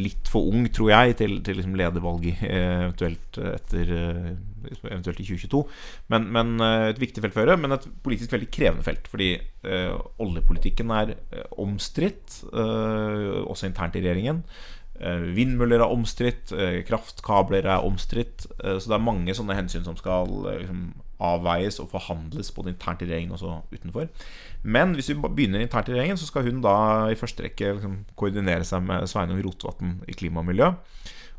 Litt 0.00 0.32
for 0.32 0.48
ung, 0.48 0.64
tror 0.72 0.94
jeg, 0.94 1.18
til, 1.20 1.36
til 1.44 1.60
liksom 1.60 1.76
ledervalget 1.76 2.40
eh, 2.48 2.86
eventuelt 2.86 3.40
etter 3.52 3.94
eh, 4.00 4.34
Eventuelt 4.64 5.18
i 5.20 5.26
2022. 5.28 5.58
Men, 6.08 6.30
men, 6.32 6.54
et 6.88 6.96
viktig 6.96 7.20
felt 7.20 7.34
for 7.34 7.44
Høyre, 7.44 7.58
men 7.60 7.76
et 7.76 7.84
politisk 8.00 8.32
veldig 8.32 8.48
krevende 8.48 8.86
felt. 8.86 9.10
Fordi 9.12 9.34
eh, 9.36 9.92
oljepolitikken 10.24 10.94
er 10.96 11.12
omstridt, 11.60 12.38
eh, 12.48 13.42
også 13.44 13.68
internt 13.68 13.98
i 13.98 14.04
regjeringen. 14.06 14.40
Eh, 15.00 15.24
vindmøller 15.34 15.82
er 15.82 15.90
omstridt, 15.90 16.52
eh, 16.54 16.82
kraftkabler 16.86 17.66
er 17.66 17.82
omstridt. 17.82 18.46
Eh, 18.62 18.78
så 18.78 18.92
det 18.92 18.94
er 18.94 19.02
mange 19.02 19.34
sånne 19.34 19.56
hensyn 19.58 19.84
som 19.84 19.96
skal 19.98 20.28
liksom, 20.60 20.94
avveies 21.24 21.80
og 21.80 21.90
forhandles 21.90 22.52
både 22.54 22.70
internt 22.74 23.02
i 23.02 23.08
regjeringen 23.08 23.34
og 23.34 23.40
så 23.40 23.62
utenfor. 23.72 24.08
Men 24.62 24.94
hvis 24.94 25.10
vi 25.10 25.18
begynner 25.18 25.60
internt 25.60 25.88
i 25.88 25.92
regjeringen, 25.96 26.18
så 26.20 26.26
skal 26.26 26.46
hun 26.46 26.62
da 26.62 27.08
i 27.10 27.18
første 27.18 27.42
rekke 27.42 27.74
liksom, 27.74 28.04
koordinere 28.16 28.64
seg 28.64 28.82
med 28.86 29.08
Sveinung 29.10 29.42
Rotevatn 29.42 30.02
i 30.06 30.14
klima 30.14 30.40
og 30.40 30.46
miljø. 30.46 30.74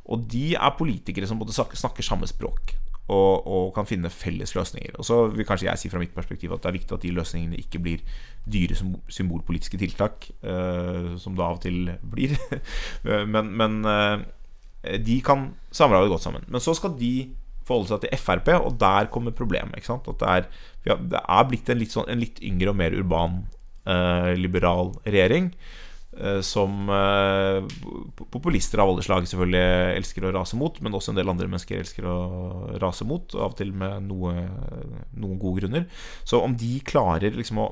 Og 0.05 0.27
de 0.29 0.53
er 0.55 0.77
politikere 0.77 1.27
som 1.27 1.39
både 1.39 1.55
snakker 1.55 2.03
samme 2.03 2.27
språk 2.27 2.75
og, 3.05 3.45
og, 3.45 3.65
kan 3.75 3.85
finne 3.85 4.09
felles 4.09 4.55
løsninger. 4.57 4.95
Og 4.97 5.05
så 5.05 5.19
vil 5.29 5.45
kanskje 5.45 5.67
jeg 5.69 5.81
si 5.81 5.91
fra 5.91 6.01
mitt 6.01 6.15
perspektiv 6.15 6.55
at 6.55 6.63
det 6.63 6.71
er 6.71 6.77
viktig 6.79 6.95
at 6.95 7.03
de 7.05 7.13
løsningene 7.13 7.59
ikke 7.61 7.81
blir 7.85 8.01
dyre 8.49 8.77
symbolpolitiske 9.13 9.77
tiltak, 9.81 10.29
uh, 10.45 11.13
som 11.21 11.37
det 11.37 11.45
av 11.45 11.59
og 11.59 11.63
til 11.65 11.91
blir. 12.01 12.33
men, 13.33 13.53
men 13.61 13.79
uh, 13.85 14.25
de 15.05 15.19
kan 15.25 15.51
samarbeide 15.69 16.13
godt 16.15 16.25
sammen. 16.25 16.47
Men 16.49 16.63
så 16.63 16.73
skal 16.77 16.97
de 16.97 17.29
forholde 17.65 17.93
seg 17.93 18.03
til 18.03 18.21
Frp, 18.21 18.51
og 18.59 18.75
der 18.81 19.09
kommer 19.13 19.33
problemet. 19.37 19.77
Ikke 19.77 19.93
sant? 19.93 20.09
At 20.09 20.21
det 20.21 20.33
er, 20.33 20.49
ja, 20.89 20.97
det 21.13 21.21
er 21.21 21.47
blitt 21.49 21.69
en 21.69 21.81
litt, 21.81 21.93
sånn, 21.93 22.09
en 22.09 22.21
litt, 22.21 22.41
yngre 22.45 22.73
og 22.73 22.79
mer 22.81 22.97
urban, 22.97 23.41
uh, 23.89 24.33
liberal 24.37 24.93
regjering. 25.05 25.53
Eh, 26.15 26.41
som 26.41 26.89
eh, 26.89 27.65
populister 28.31 28.79
av 28.79 28.89
alle 28.89 29.03
slag 29.03 29.25
selvfølgelig 29.27 29.95
elsker 29.97 30.27
å 30.27 30.31
rase 30.37 30.55
mot, 30.55 30.77
men 30.79 30.95
også 30.95 31.11
en 31.11 31.17
del 31.19 31.31
andre 31.31 31.49
mennesker 31.51 31.81
elsker 31.81 32.07
å 32.07 32.19
rase 32.79 33.07
mot, 33.07 33.35
av 33.35 33.51
og 33.51 33.57
til 33.59 33.73
med 33.75 34.07
noe, 34.07 34.45
noen 35.11 35.41
gode 35.41 35.65
grunner. 35.65 35.89
Så 36.23 36.39
om 36.39 36.55
de 36.59 36.77
klarer 36.87 37.35
liksom 37.35 37.59
å, 37.65 37.67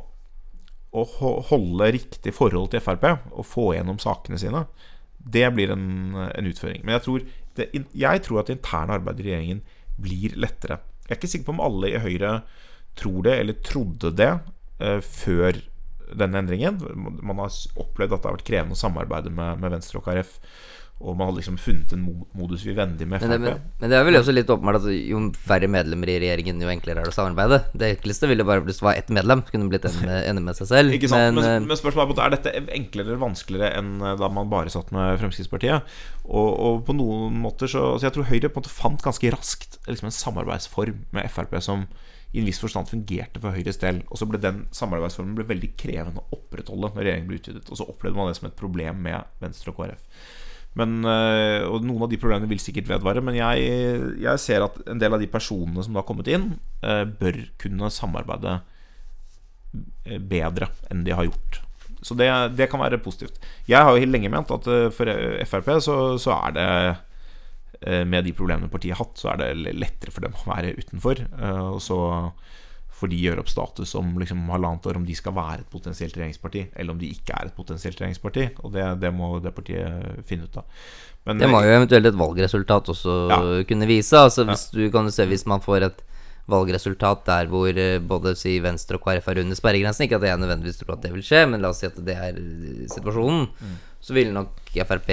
å 0.91 1.05
holde 1.53 1.93
riktig 1.95 2.35
forhold 2.35 2.73
til 2.73 2.83
Frp 2.83 3.07
og 3.13 3.47
få 3.47 3.69
gjennom 3.77 4.01
sakene 4.03 4.41
sine, 4.41 4.65
det 5.23 5.47
blir 5.55 5.71
en, 5.71 5.87
en 6.27 6.49
utføring. 6.49 6.83
Men 6.83 6.97
jeg 6.97 7.07
tror, 7.07 7.27
det, 7.55 7.69
jeg 7.95 8.25
tror 8.25 8.41
at 8.41 8.51
det 8.51 8.57
interne 8.59 8.99
arbeidet 8.99 9.23
i 9.23 9.29
regjeringen 9.29 9.63
blir 10.03 10.35
lettere. 10.35 10.81
Jeg 11.05 11.13
er 11.13 11.21
ikke 11.21 11.31
sikker 11.31 11.47
på 11.47 11.55
om 11.55 11.63
alle 11.63 11.93
i 11.93 12.01
Høyre 12.03 12.41
tror 12.99 13.23
det, 13.23 13.37
eller 13.39 13.63
trodde 13.63 14.11
det, 14.19 14.33
uh, 14.83 14.99
før 14.99 15.63
denne 16.19 16.43
endringen. 16.43 16.79
Man 16.95 17.41
har 17.41 17.57
opplevd 17.79 18.17
at 18.17 18.23
det 18.23 18.31
har 18.31 18.37
vært 18.37 18.47
krevende 18.51 18.77
å 18.77 18.83
samarbeide 18.83 19.33
med, 19.33 19.59
med 19.63 19.77
Venstre 19.77 20.01
og 20.01 20.07
KrF. 20.07 20.37
Og 21.03 21.17
man 21.17 21.27
hadde 21.27 21.41
liksom 21.41 21.57
funnet 21.59 21.91
en 21.95 22.03
modus 22.37 22.61
vi 22.63 22.69
vivendi 22.69 23.03
med 23.09 23.23
Men 23.25 23.31
det, 23.33 23.39
men, 23.41 23.63
men 23.81 23.91
det 23.91 23.97
er 23.97 24.05
vel 24.07 24.15
også 24.15 24.31
litt 24.35 24.51
åpenbart 24.53 24.77
at 24.77 24.85
jo 24.93 25.19
færre 25.35 25.67
medlemmer 25.67 26.07
i 26.13 26.15
regjeringen, 26.21 26.61
jo 26.63 26.69
enklere 26.71 27.01
er 27.01 27.09
det 27.09 27.11
å 27.11 27.15
samarbeide. 27.15 27.59
Det 27.75 27.89
enkleste 27.97 28.29
ville 28.29 28.45
bare 28.47 28.63
blitt 28.63 28.79
var 28.83 28.95
ett 28.95 29.11
medlem, 29.11 29.41
kunne 29.49 29.67
blitt 29.71 29.87
enig 29.89 30.05
med, 30.07 30.39
med 30.45 30.59
seg 30.61 30.69
selv. 30.69 30.95
Ikke 30.95 31.09
sant? 31.11 31.33
Men, 31.35 31.41
Men, 31.41 31.67
men, 31.67 31.79
spørsmålet 31.81 32.21
er 32.21 32.23
er 32.29 32.35
dette 32.37 32.55
enklere 32.77 33.09
eller 33.09 33.23
vanskeligere 33.25 33.81
enn 33.81 33.91
eh, 33.99 34.15
da 34.21 34.31
man 34.31 34.53
bare 34.53 34.71
satt 34.71 34.93
med 34.95 35.19
Fremskrittspartiet. 35.19 35.91
Og, 36.23 36.49
og 36.53 36.85
på 36.87 36.95
noen 36.95 37.35
måter 37.43 37.67
så 37.67 37.83
så, 37.97 38.05
Jeg 38.05 38.15
tror 38.15 38.29
Høyre 38.29 38.47
på 38.47 38.61
en 38.61 38.63
måte 38.63 38.71
fant 38.71 39.03
ganske 39.03 39.33
raskt 39.33 39.79
liksom 39.89 40.07
en 40.07 40.15
samarbeidsform 40.15 41.03
med 41.11 41.31
Frp 41.33 41.57
som 41.65 41.87
i 42.33 42.41
en 42.41 42.47
viss 42.49 42.61
forstand 42.61 42.89
fungerte 42.89 43.41
for 43.41 43.53
Høyres 43.53 43.77
del. 43.81 44.01
Og 44.09 44.17
så 44.17 44.25
ble 44.29 44.39
den 44.41 44.63
samarbeidsformen 44.73 45.35
ble 45.37 45.45
veldig 45.51 45.69
krevende 45.77 46.23
å 46.23 46.39
opprettholde 46.39 46.89
når 46.95 47.05
regjeringen 47.05 47.29
ble 47.29 47.37
utvidet. 47.37 47.67
Og 47.69 47.77
så 47.77 47.85
opplevde 47.85 48.17
man 48.17 48.31
det 48.31 48.39
som 48.39 48.49
et 48.49 48.57
problem 48.57 49.03
med 49.05 49.35
Venstre 49.43 49.73
og 49.73 49.77
KrF. 49.77 50.07
Men, 50.81 50.95
eh, 51.05 51.61
og 51.69 51.85
noen 51.85 52.07
av 52.07 52.09
de 52.09 52.17
problemene 52.17 52.49
vil 52.49 52.61
sikkert 52.61 52.89
vedvare. 52.89 53.21
Men 53.21 53.37
jeg, 53.37 53.67
jeg 54.23 54.41
ser 54.41 54.65
at 54.65 54.79
en 54.89 55.01
del 55.01 55.13
av 55.13 55.21
de 55.21 55.29
personene 55.29 55.85
som 55.85 55.93
da 55.93 56.01
har 56.01 56.09
kommet 56.09 56.31
inn, 56.33 56.55
eh, 56.81 57.03
bør 57.05 57.37
kunne 57.61 57.93
samarbeide 57.93 58.57
eh, 60.09 60.17
bedre 60.17 60.71
enn 60.89 61.05
de 61.05 61.13
har 61.13 61.29
gjort. 61.29 61.61
Så 62.03 62.17
det, 62.19 62.27
det 62.57 62.67
kan 62.71 62.81
være 62.81 62.99
positivt. 62.99 63.37
Jeg 63.69 63.85
har 63.85 63.93
jo 63.93 64.09
lenge 64.09 64.33
ment 64.33 64.49
at 64.51 64.65
for 64.91 65.07
Frp 65.47 65.69
så, 65.85 65.97
så 66.19 66.33
er 66.49 66.57
det 66.57 66.69
Med 68.05 68.23
de 68.25 68.31
problemene 68.33 68.69
partiet 68.71 68.95
har 68.97 69.05
hatt, 69.05 69.17
så 69.19 69.33
er 69.33 69.37
det 69.41 69.73
lettere 69.75 70.11
for 70.11 70.21
dem 70.21 70.33
å 70.33 70.45
være 70.55 70.75
utenfor. 70.77 71.19
eh, 71.39 71.63
Og 71.73 71.81
så 71.83 71.97
får 72.93 73.09
de 73.09 73.17
gjøre 73.19 73.39
opp 73.41 73.49
status 73.49 73.95
om 73.99 74.13
liksom 74.21 74.45
halvannet 74.53 74.85
år 74.87 74.95
om 74.95 75.05
de 75.05 75.15
skal 75.17 75.33
være 75.35 75.59
et 75.65 75.69
potensielt 75.73 76.13
regjeringsparti, 76.15 76.67
eller 76.77 76.93
om 76.93 76.99
de 77.01 77.09
ikke 77.11 77.33
er 77.35 77.49
et 77.49 77.55
potensielt 77.57 77.97
regjeringsparti. 77.99 78.45
Og 78.63 78.71
det, 78.71 78.85
det 79.01 79.11
må 79.13 79.41
det 79.43 79.51
partiet 79.57 80.23
finne 80.29 80.45
ut 80.47 80.57
av. 80.61 80.63
Men, 81.25 81.39
det 81.41 81.49
må 81.49 81.59
jo 81.65 81.73
eventuelt 81.73 82.05
et 82.05 82.19
valgresultat 82.19 82.89
også 82.93 83.13
Ja. 83.31 83.39
kunne 83.67 83.87
vise. 83.89 84.13
Altså 84.15 84.45
hvis 84.47 84.69
du 84.71 84.89
kan 84.93 85.09
se 85.11 85.25
hvis 85.25 85.45
man 85.49 85.59
får 85.63 85.83
et 85.89 86.01
valgresultat 86.47 87.23
der 87.25 87.47
hvor 87.51 87.69
eh, 87.71 87.99
både 88.03 88.35
si 88.39 88.57
Venstre 88.63 88.97
og 88.99 89.03
KrF 89.05 89.27
er 89.31 89.39
under 89.43 89.55
sperregrensen, 89.55 90.05
ikke 90.07 90.19
at 90.19 90.27
jeg 90.27 90.39
nødvendigvis 90.41 90.79
tror 90.81 90.97
at 90.97 91.01
det 91.05 91.13
vil 91.13 91.23
skje, 91.23 91.45
men 91.49 91.61
la 91.63 91.69
oss 91.71 91.79
si 91.83 91.87
at 91.87 91.95
det 92.03 92.15
er 92.19 92.37
eh, 92.39 92.85
situasjonen, 92.91 93.47
Mm. 93.63 93.75
Så 94.03 94.15
vil 94.15 94.33
nok 94.35 94.57
Frp 94.73 95.09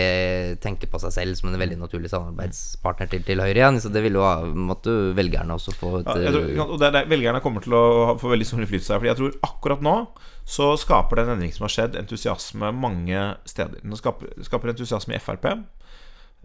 tenke 0.59 0.88
på 0.90 0.99
seg 0.99 1.12
selv 1.14 1.38
som 1.38 1.50
en 1.50 1.61
veldig 1.61 1.76
naturlig 1.78 2.11
samarbeidspartner 2.11 3.11
til, 3.12 3.23
til 3.26 3.42
Høyre 3.42 3.61
igjen. 3.61 3.78
Så 3.82 3.92
det 3.92 4.02
vil 4.02 4.18
jo 4.18 4.25
måtte 4.56 4.94
velgerne 5.14 5.54
også 5.54 5.75
få 5.76 5.92
et 6.00 6.11
Ja, 6.11 6.32
tror, 6.35 6.75
og 6.75 6.80
det 6.82 6.90
det 6.97 7.04
Velgerne 7.12 7.42
kommer 7.44 7.62
til 7.62 7.76
å 7.78 8.16
få 8.18 8.32
veldig 8.32 8.49
stor 8.49 8.64
innflytelse 8.64 8.97
her. 8.97 9.02
Fordi 9.02 9.12
jeg 9.12 9.20
tror 9.20 9.38
akkurat 9.47 9.87
nå 9.87 9.94
så 10.50 10.73
skaper 10.80 11.20
den 11.20 11.37
endringen 11.37 11.54
som 11.54 11.68
har 11.68 11.75
skjedd, 11.76 11.99
entusiasme 12.00 12.73
mange 12.75 13.26
steder. 13.47 13.78
Den 13.85 13.99
skaper, 14.00 14.32
skaper 14.42 14.73
entusiasme 14.73 15.14
i 15.14 15.23
Frp, 15.23 15.47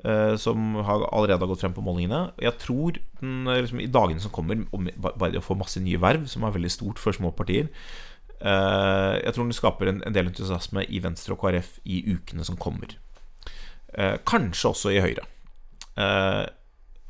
eh, 0.05 0.35
som 0.37 0.75
har 0.85 1.07
allerede 1.09 1.41
har 1.41 1.49
gått 1.49 1.63
frem 1.63 1.73
på 1.73 1.81
målingene. 1.85 2.27
Jeg 2.43 2.59
tror 2.61 2.99
den, 3.23 3.47
liksom, 3.49 3.81
i 3.81 3.89
dagene 3.89 4.21
som 4.21 4.33
kommer, 4.35 4.61
om 4.75 4.91
bare 5.01 5.31
det 5.33 5.41
å 5.41 5.47
få 5.47 5.57
masse 5.57 5.81
nye 5.81 5.97
verv, 5.97 6.27
som 6.29 6.45
er 6.45 6.53
veldig 6.53 6.73
stort 6.75 7.01
for 7.01 7.17
små 7.17 7.33
partier 7.33 7.71
Jeg 8.41 9.31
tror 9.33 9.45
den 9.45 9.55
skaper 9.55 9.89
en, 9.89 10.01
del 10.13 10.27
entusiasme 10.27 10.83
i 10.91 10.99
Venstre 11.01 11.33
og 11.33 11.39
KrF 11.41 11.77
i 11.87 12.01
ukene 12.13 12.45
som 12.45 12.57
kommer. 12.59 12.97
Eh, 13.95 14.17
kanskje 14.27 14.71
også 14.71 14.91
i 14.91 15.01
Høyre. 15.03 15.23
Eh, 15.95 16.43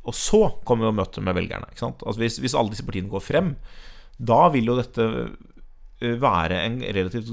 og 0.06 0.14
så 0.14 0.40
kommer 0.66 0.86
jo 0.86 0.94
møtet 1.00 1.24
med 1.26 1.34
velgerne. 1.34 1.66
Altså 1.74 2.20
hvis, 2.20 2.38
hvis 2.42 2.54
alle 2.54 2.70
disse 2.74 2.86
partiene 2.86 3.10
går 3.10 3.24
frem, 3.24 3.56
da 4.16 4.46
vil 4.54 4.70
jo 4.70 4.76
dette 4.78 5.06
eh, 5.06 6.14
være 6.22 6.60
en 6.62 6.78
relativt 6.84 7.32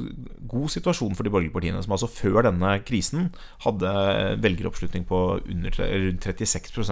god 0.50 0.74
situasjon 0.74 1.14
for 1.14 1.26
de 1.26 1.34
borgerlige 1.34 1.54
partiene, 1.54 1.84
som 1.86 1.94
altså 1.94 2.10
før 2.10 2.48
denne 2.48 2.80
krisen 2.88 3.30
hadde 3.68 3.94
velgeroppslutning 4.42 5.06
på 5.10 5.22
under, 5.38 5.78
rundt 6.08 6.26
36 6.26 6.90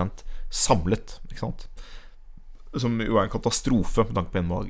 samlet. 0.52 1.18
Som 2.78 3.02
jo 3.02 3.18
er 3.18 3.26
en 3.26 3.34
katastrofe 3.34 4.06
med 4.06 4.22
tanke 4.22 4.38
på. 4.38 4.64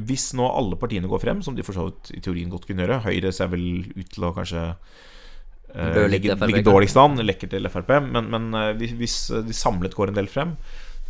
Hvis 0.00 0.30
nå 0.38 0.46
alle 0.48 0.78
partiene 0.80 1.10
går 1.10 1.20
frem, 1.22 1.42
som 1.44 1.56
de 1.56 1.64
for 1.66 1.76
så 1.76 1.88
vidt 1.88 2.12
i 2.16 2.22
teorien 2.24 2.52
godt 2.52 2.68
kunne 2.68 2.84
gjøre 2.84 3.02
Høyre 3.06 3.32
ser 3.34 3.50
vel 3.52 3.66
ut 3.92 4.08
til 4.12 4.24
å 4.24 4.32
kanskje 4.36 4.62
uh, 4.72 6.04
ligge, 6.08 6.36
ligge 6.48 6.64
dårligst 6.66 7.00
an, 7.00 7.20
lekker 7.20 7.50
til 7.52 7.68
Frp, 7.72 7.92
men, 8.08 8.30
men 8.32 8.48
uh, 8.56 8.70
hvis- 8.78 9.32
de 9.48 9.56
samlet 9.56 9.96
går 9.98 10.12
en 10.12 10.20
del 10.20 10.30
frem, 10.32 10.56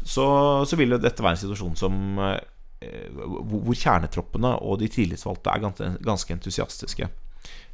så, 0.03 0.27
så 0.67 0.79
vil 0.81 0.97
dette 0.99 1.23
være 1.23 1.37
en 1.37 1.43
situasjon 1.45 1.79
som 1.79 2.19
uh, 2.19 2.37
hvor 2.83 3.77
kjernetroppene 3.79 4.57
og 4.67 4.81
de 4.81 4.89
tillitsvalgte 4.91 5.53
er 5.53 5.62
ganske, 5.62 5.91
ganske 6.03 6.35
entusiastiske. 6.35 7.07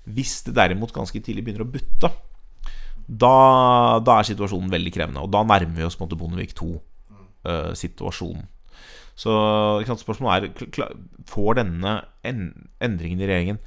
Hvis 0.08 0.42
det 0.44 0.56
derimot 0.56 0.92
ganske 0.92 1.20
tidlig 1.24 1.46
begynner 1.46 1.64
å 1.64 1.70
butte, 1.72 2.10
da, 3.08 4.00
da 4.04 4.18
er 4.18 4.28
situasjonen 4.28 4.68
veldig 4.72 4.92
krevende. 4.92 5.22
Og 5.24 5.32
da 5.32 5.40
nærmer 5.48 5.80
vi 5.80 5.86
oss 5.86 5.96
på 5.96 6.04
en 6.04 6.10
måte 6.10 6.20
Bondevik 6.20 6.52
II-situasjonen. 6.52 8.44
Så 9.18 9.32
spørsmålet 9.98 10.62
er 10.62 10.94
Får 11.28 11.58
denne 11.58 11.98
endringen 12.22 13.22
i 13.22 13.26
regjeringen 13.26 13.58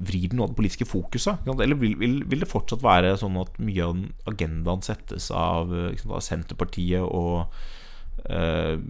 Vrir 0.00 0.30
den 0.30 0.38
noe 0.38 0.46
av 0.46 0.54
det 0.54 0.60
politiske 0.62 0.86
fokuset? 0.88 1.42
Eller 1.50 1.76
vil, 1.76 1.96
vil, 2.00 2.20
vil 2.30 2.40
det 2.40 2.48
fortsatt 2.48 2.80
være 2.84 3.18
sånn 3.20 3.36
at 3.42 3.58
mye 3.60 3.84
av 3.84 3.98
agendaen 4.30 4.84
settes 4.86 5.26
av, 5.34 5.74
sant, 5.98 6.06
av 6.08 6.22
Senterpartiet 6.24 7.04
og 7.04 7.50
eh, 8.24 8.80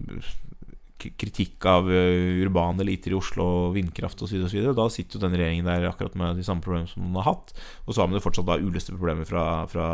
kritikk 1.01 1.67
av 1.67 1.91
eh, 1.91 2.43
urbane 2.45 2.85
eliter 2.85 3.11
i 3.15 3.19
Oslo, 3.19 3.73
vindkraft 3.75 4.23
osv. 4.23 4.47
Da 4.77 4.87
sitter 4.93 5.19
jo 5.19 5.25
den 5.25 5.35
regjeringen 5.35 5.67
der 5.67 5.89
akkurat 5.89 6.15
med 6.19 6.39
de 6.39 6.47
samme 6.47 6.63
problemene 6.65 6.93
som 6.93 7.09
den 7.09 7.19
har 7.19 7.33
hatt. 7.33 7.55
Og 7.87 7.95
så 7.95 8.03
har 8.03 8.11
man 8.11 8.21
jo 8.21 8.25
fortsatt 8.29 8.49
da 8.49 8.61
uløste 8.61 8.95
problemer 8.95 9.29
fra, 9.29 9.47
fra 9.71 9.89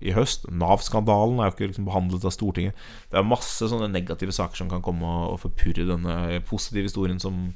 i 0.00 0.14
høst. 0.16 0.46
Nav-skandalen 0.52 1.40
er 1.40 1.50
jo 1.50 1.56
ikke 1.56 1.70
liksom 1.70 1.88
behandlet 1.88 2.26
av 2.26 2.34
Stortinget. 2.34 2.84
Det 3.12 3.20
er 3.20 3.28
masse 3.28 3.68
sånne 3.70 3.90
negative 3.92 4.34
saker 4.34 4.62
som 4.62 4.70
kan 4.72 4.84
komme 4.84 5.06
og, 5.06 5.36
og 5.36 5.40
forpurre 5.44 5.88
denne 5.88 6.40
positive 6.48 6.88
historien 6.88 7.20
som, 7.22 7.50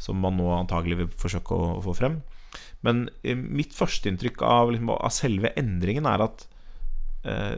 som 0.00 0.20
man 0.22 0.38
nå 0.38 0.50
antagelig 0.56 1.02
vil 1.02 1.12
forsøke 1.20 1.56
å, 1.56 1.74
å 1.78 1.84
få 1.88 1.96
frem. 1.98 2.20
Men 2.86 3.08
eh, 3.22 3.36
mitt 3.36 3.74
førsteinntrykk 3.76 4.44
av, 4.46 4.72
liksom, 4.74 4.94
av 4.94 5.14
selve 5.14 5.52
endringen 5.58 6.08
er 6.08 6.24
at 6.28 6.46
eh, 7.28 7.56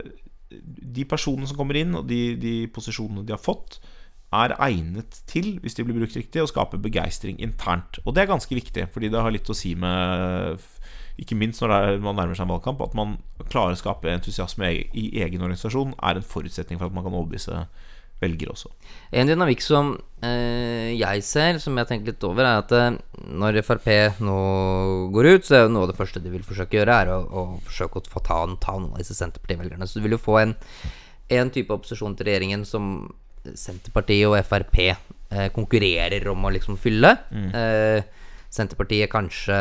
de 0.50 1.06
personene 1.08 1.48
som 1.48 1.58
kommer 1.58 1.78
inn, 1.78 1.94
og 1.98 2.06
de, 2.10 2.34
de 2.40 2.54
posisjonene 2.74 3.26
de 3.26 3.36
har 3.36 3.42
fått, 3.42 3.78
er 4.30 4.54
egnet 4.62 5.16
til, 5.26 5.56
hvis 5.62 5.74
de 5.74 5.84
blir 5.86 5.98
brukt 5.98 6.14
riktig, 6.14 6.42
å 6.42 6.50
skape 6.50 6.78
begeistring 6.82 7.40
internt. 7.42 7.98
Og 8.04 8.14
det 8.14 8.24
er 8.24 8.30
ganske 8.30 8.54
viktig, 8.54 8.86
fordi 8.94 9.10
det 9.10 9.22
har 9.22 9.34
litt 9.34 9.50
å 9.50 9.56
si 9.56 9.74
med 9.78 10.62
Ikke 11.20 11.38
minst 11.38 11.62
når 11.62 11.74
er, 11.76 12.00
man 12.02 12.18
nærmer 12.18 12.38
seg 12.38 12.46
en 12.46 12.54
valgkamp, 12.54 12.82
at 12.84 12.96
man 12.98 13.18
klarer 13.50 13.76
å 13.76 13.80
skape 13.80 14.12
entusiasme 14.12 14.70
i, 14.70 15.06
egen 15.24 15.42
organisasjon, 15.42 15.96
er 15.98 16.20
en 16.20 16.26
forutsetning 16.26 16.80
for 16.80 16.88
at 16.88 16.96
man 16.96 17.06
kan 17.06 17.16
overbevise 17.16 17.64
velgere 18.20 18.52
også. 18.52 18.68
En 19.16 19.30
dynamikk 19.30 19.62
som 19.64 19.94
eh, 20.24 20.92
jeg 20.92 21.24
ser, 21.24 21.58
som 21.62 21.78
jeg 21.80 21.88
tenker 21.88 22.12
litt 22.12 22.26
over, 22.28 22.44
er 22.44 22.60
at 22.60 22.74
eh, 22.76 22.98
når 23.32 23.62
Frp 23.64 23.88
nå 24.20 24.36
går 25.14 25.30
ut, 25.30 25.46
så 25.48 25.56
er 25.56 25.64
jo 25.64 25.72
noe 25.74 25.86
av 25.86 25.92
det 25.92 25.98
første 25.98 26.22
de 26.22 26.32
vil 26.32 26.44
forsøke 26.46 26.76
å 26.76 26.80
gjøre, 26.82 26.98
er 27.04 27.14
å, 27.14 27.20
å 27.24 27.46
forsøke 27.68 28.02
å 28.02 28.12
få 28.12 28.24
ta, 28.26 28.42
ta 28.60 28.76
noen 28.76 28.92
av 28.92 29.00
disse 29.00 29.16
Senterparti-velgerne. 29.16 29.88
Så 29.88 29.98
du 29.98 30.06
vil 30.06 30.18
jo 30.18 30.22
få 30.22 30.36
en, 30.42 30.54
en 31.40 31.52
type 31.54 31.74
opposisjon 31.74 32.16
til 32.18 32.28
regjeringen 32.28 32.66
som 32.68 32.92
Senterpartiet 33.48 34.28
og 34.28 34.36
Frp 34.44 34.80
eh, 34.84 35.48
konkurrerer 35.56 36.28
om 36.32 36.44
å 36.44 36.52
liksom 36.52 36.76
fylle. 36.80 37.16
Eh, 37.56 38.19
Senterpartiet 38.50 39.10
kanskje 39.12 39.56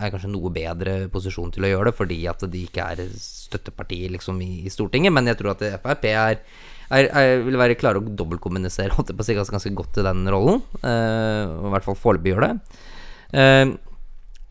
er 0.00 0.12
kanskje 0.12 0.30
noe 0.32 0.52
bedre 0.54 0.94
posisjon 1.12 1.52
til 1.52 1.66
å 1.66 1.70
gjøre 1.74 1.90
det, 1.90 1.96
fordi 1.98 2.18
at 2.30 2.44
de 2.48 2.62
ikke 2.64 2.86
er 2.94 3.02
støtteparti 3.20 4.00
liksom 4.16 4.40
i, 4.44 4.62
i 4.64 4.72
Stortinget. 4.72 5.12
Men 5.12 5.28
jeg 5.28 5.40
tror 5.40 5.52
at 5.52 5.64
Frp 5.82 6.06
er, 6.08 6.40
er, 6.88 7.10
er, 7.10 7.44
vil 7.44 7.60
være 7.60 7.76
klare 7.80 8.00
å 8.00 8.16
dobbeltkommunisere 8.22 8.96
holdt 8.96 9.12
jeg 9.12 9.18
på 9.18 9.26
å 9.26 9.28
si, 9.28 9.36
ganske, 9.36 9.56
ganske 9.58 9.74
godt 9.82 9.92
til 9.98 10.08
den 10.08 10.24
rollen. 10.32 10.64
Uh, 10.80 11.68
I 11.68 11.74
hvert 11.76 11.88
fall 11.90 12.00
foreløpig 12.00 12.34
gjør 12.34 12.48
det. 12.48 12.52
Uh, 13.36 13.76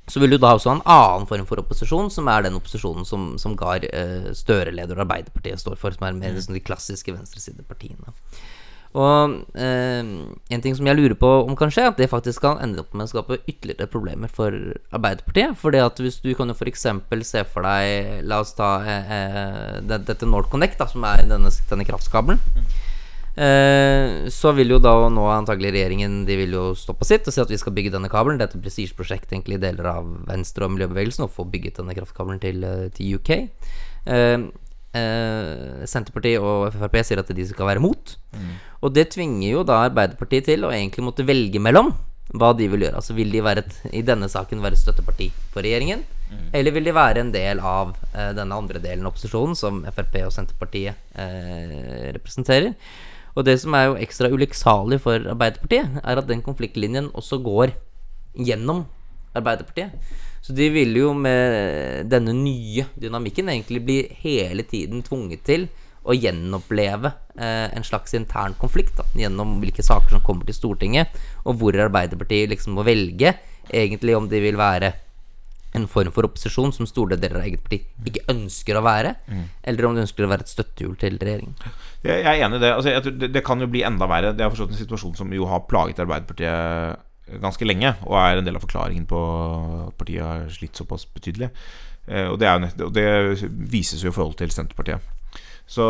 så 0.10 0.22
vil 0.22 0.34
du 0.34 0.40
da 0.42 0.56
også 0.58 0.72
ha 0.72 0.78
en 0.78 0.88
annen 0.90 1.28
form 1.30 1.50
for 1.50 1.62
opposisjon, 1.62 2.08
som 2.14 2.30
er 2.34 2.46
den 2.46 2.58
opposisjonen 2.58 3.06
som, 3.06 3.34
som 3.42 3.58
Gahr 3.58 3.86
uh, 3.90 4.30
Støre-leder 4.38 4.98
og 4.98 5.06
Arbeiderpartiet 5.06 5.62
står 5.62 5.78
for, 5.82 5.94
som 5.94 6.08
er 6.08 6.18
mer 6.18 6.38
liksom 6.38 6.58
de 6.58 6.66
klassiske 6.66 7.14
venstresidepartiene. 7.14 8.14
Og 8.98 9.36
eh, 9.54 10.00
en 10.02 10.62
ting 10.64 10.74
som 10.74 10.88
jeg 10.90 10.98
lurer 10.98 11.14
på 11.20 11.30
om 11.46 11.54
kan 11.56 11.70
skje, 11.70 11.84
at 11.92 11.98
det 12.02 12.08
faktisk 12.10 12.42
kan 12.42 12.58
ende 12.64 12.82
opp 12.82 12.96
med 12.98 13.06
å 13.06 13.12
skape 13.12 13.38
ytterligere 13.46 13.86
problemer 13.92 14.32
for 14.34 14.50
Arbeiderpartiet. 14.90 15.54
Fordi 15.62 15.78
at 15.84 16.00
hvis 16.02 16.18
du 16.24 16.32
kan 16.34 16.50
jo 16.50 16.56
f.eks. 16.58 16.88
se 17.30 17.44
for 17.52 17.62
deg 17.68 18.24
La 18.26 18.40
oss 18.42 18.56
ta 18.58 18.80
eh, 18.82 19.12
eh, 19.20 19.82
det- 19.86 20.06
dette 20.08 20.26
NorthConnect, 20.26 20.80
da, 20.82 20.88
som 20.90 21.04
er 21.06 21.22
denne, 21.30 21.52
denne 21.70 21.86
kraftkabelen. 21.86 22.40
Eh, 23.40 24.26
så 24.34 24.52
vil 24.58 24.74
jo 24.74 24.80
da 24.84 24.92
nå 25.08 25.22
antagelig 25.32 25.70
regjeringen 25.72 26.26
De 26.28 26.36
vil 26.36 26.52
jo 26.58 26.64
stå 26.76 26.92
på 26.98 27.06
sitt 27.08 27.28
og 27.30 27.32
si 27.32 27.40
at 27.40 27.48
vi 27.54 27.60
skal 27.62 27.76
bygge 27.78 27.94
denne 27.94 28.10
kabelen. 28.12 28.40
Dette 28.42 28.58
prestisjeprosjektet 28.60 29.32
egentlig 29.38 29.62
deler 29.62 29.86
av 29.94 30.10
Venstre 30.28 30.66
og 30.66 30.74
miljøbevegelsen 30.74 31.28
å 31.28 31.32
få 31.32 31.46
bygget 31.48 31.78
denne 31.80 31.96
kraftkabelen 31.96 32.42
til, 32.42 32.64
eh, 32.66 32.90
til 32.90 33.16
UK. 33.20 33.50
Eh, 34.10 34.50
eh, 34.98 35.86
Senterpartiet 35.90 36.44
og 36.44 36.70
Frp 36.76 37.00
sier 37.06 37.22
at 37.22 37.32
de 37.36 37.48
skal 37.48 37.70
være 37.70 37.84
mot. 37.84 38.16
Og 38.80 38.94
det 38.96 39.10
tvinger 39.16 39.50
jo 39.52 39.66
da 39.68 39.84
Arbeiderpartiet 39.88 40.48
til 40.48 40.64
å 40.66 40.72
egentlig 40.74 41.04
måtte 41.06 41.28
velge 41.28 41.62
mellom 41.62 41.92
hva 42.38 42.52
de 42.54 42.68
vil 42.70 42.86
gjøre. 42.86 43.00
Altså 43.00 43.16
Vil 43.18 43.32
de 43.34 43.42
være 43.44 43.64
et, 43.66 43.78
i 43.98 44.04
denne 44.06 44.30
saken 44.30 44.62
være 44.62 44.78
støtteparti 44.80 45.32
for 45.54 45.66
regjeringen, 45.66 46.06
Eller 46.54 46.72
vil 46.72 46.86
de 46.86 46.94
være 46.94 47.24
en 47.24 47.32
del 47.34 47.60
av 47.60 47.96
eh, 48.14 48.32
denne 48.38 48.54
andre 48.54 48.78
delen 48.78 49.02
av 49.02 49.16
opposisjonen, 49.16 49.56
som 49.58 49.82
Frp 49.90 50.20
og 50.28 50.34
Senterpartiet 50.36 50.94
eh, 51.18 52.12
representerer? 52.14 52.76
Og 53.34 53.46
det 53.48 53.56
som 53.62 53.74
er 53.74 53.88
jo 53.88 53.98
ekstra 53.98 54.30
ulykksalig 54.30 55.00
for 55.02 55.26
Arbeiderpartiet, 55.34 56.02
er 56.04 56.22
at 56.22 56.30
den 56.30 56.44
konfliktlinjen 56.46 57.10
også 57.18 57.42
går 57.42 57.74
gjennom 58.38 58.86
Arbeiderpartiet. 59.34 59.96
Så 60.50 60.56
de 60.58 60.66
ville 60.74 60.98
jo 60.98 61.12
med 61.14 62.08
denne 62.10 62.34
nye 62.34 62.88
dynamikken 62.98 63.52
egentlig 63.54 63.84
bli 63.86 63.98
hele 64.24 64.64
tiden 64.66 65.04
tvunget 65.06 65.44
til 65.46 65.68
å 66.10 66.16
gjenoppleve 66.16 67.12
eh, 67.38 67.68
en 67.70 67.86
slags 67.86 68.16
intern 68.18 68.56
konflikt 68.58 68.96
da, 68.98 69.06
gjennom 69.14 69.60
hvilke 69.62 69.86
saker 69.86 70.16
som 70.16 70.24
kommer 70.26 70.48
til 70.48 70.58
Stortinget, 70.58 71.14
og 71.46 71.60
hvor 71.60 71.78
Arbeiderpartiet 71.78 72.50
liksom 72.50 72.80
må 72.80 72.86
velge 72.88 73.36
egentlig 73.70 74.16
om 74.18 74.26
de 74.32 74.40
vil 74.42 74.58
være 74.58 74.90
en 75.78 75.86
form 75.86 76.10
for 76.16 76.26
opposisjon 76.26 76.74
som 76.74 76.90
store 76.90 77.20
deler 77.22 77.44
av 77.44 77.46
eget 77.46 77.62
parti 77.62 77.84
ikke 78.10 78.26
ønsker 78.34 78.80
å 78.80 78.82
være, 78.88 79.12
eller 79.70 79.86
om 79.86 79.94
de 79.94 80.02
ønsker 80.02 80.26
å 80.26 80.32
være 80.32 80.48
et 80.48 80.54
støttehjul 80.56 80.96
til 80.98 81.20
regjeringen. 81.22 81.54
Jeg 82.02 82.26
er 82.26 82.42
enig 82.42 82.58
i 82.58 82.64
det. 82.64 82.72
Altså, 82.74 83.14
det. 83.14 83.30
Det 83.36 83.46
kan 83.46 83.62
jo 83.62 83.70
bli 83.70 83.86
enda 83.86 84.10
verre. 84.10 84.34
Det 84.34 84.48
er 84.48 84.50
forstått 84.50 84.74
en 84.74 84.82
situasjon 84.82 85.14
som 85.20 85.38
jo 85.38 85.46
har 85.52 85.68
plaget 85.70 86.02
Arbeiderpartiet 86.02 87.06
ganske 87.42 87.66
lenge, 87.68 87.94
og 88.08 88.18
er 88.20 88.40
en 88.40 88.46
del 88.48 88.58
av 88.58 88.66
forklaringen 88.66 89.06
på 89.10 89.20
at 89.88 89.96
partiet 90.00 90.26
har 90.26 90.50
slitt 90.54 90.76
såpass 90.80 91.06
betydelig. 91.06 91.52
Eh, 92.08 92.28
Og 92.32 92.40
det, 92.40 92.48
jo 92.50 92.86
og 92.86 92.94
det 92.94 93.08
vises 93.70 94.04
jo 94.04 94.10
i 94.10 94.16
forhold 94.16 94.38
til 94.40 94.50
Senterpartiet. 94.52 95.00
Så, 95.70 95.86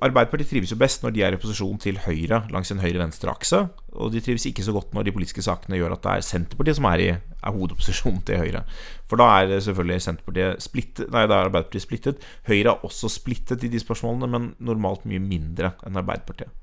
Arbeiderpartiet 0.00 0.52
trives 0.52 0.70
jo 0.70 0.78
best 0.78 1.02
når 1.02 1.10
de 1.10 1.22
er 1.26 1.34
i 1.34 1.38
opposisjon 1.38 1.80
til 1.82 1.98
Høyre 2.04 2.44
langs 2.54 2.70
en 2.70 2.78
høyre-venstre-akse. 2.78 3.64
Og 3.98 4.12
de 4.14 4.22
trives 4.24 4.46
ikke 4.48 4.64
så 4.66 4.74
godt 4.74 4.94
når 4.94 5.08
de 5.08 5.14
politiske 5.14 5.44
sakene 5.44 5.78
gjør 5.78 5.96
at 5.96 6.04
det 6.04 6.12
er 6.12 6.26
Senterpartiet 6.26 6.78
som 6.78 6.88
er, 6.90 7.02
i, 7.02 7.08
er 7.14 7.54
hovedopposisjonen 7.56 8.22
til 8.26 8.42
Høyre. 8.42 8.62
For 9.10 9.20
da 9.20 9.28
er 9.40 9.64
selvfølgelig 9.64 10.04
Senterpartiet 10.04 10.62
splittet 10.62 11.10
Nei, 11.14 11.26
da 11.26 11.40
er 11.40 11.50
Arbeiderpartiet 11.50 11.86
splittet. 11.86 12.28
Høyre 12.48 12.76
er 12.76 12.86
også 12.86 13.10
splittet 13.12 13.66
i 13.66 13.72
de 13.72 13.82
spørsmålene, 13.82 14.30
men 14.30 14.52
normalt 14.58 15.06
mye 15.08 15.22
mindre 15.22 15.74
enn 15.86 16.00
Arbeiderpartiet. 16.00 16.54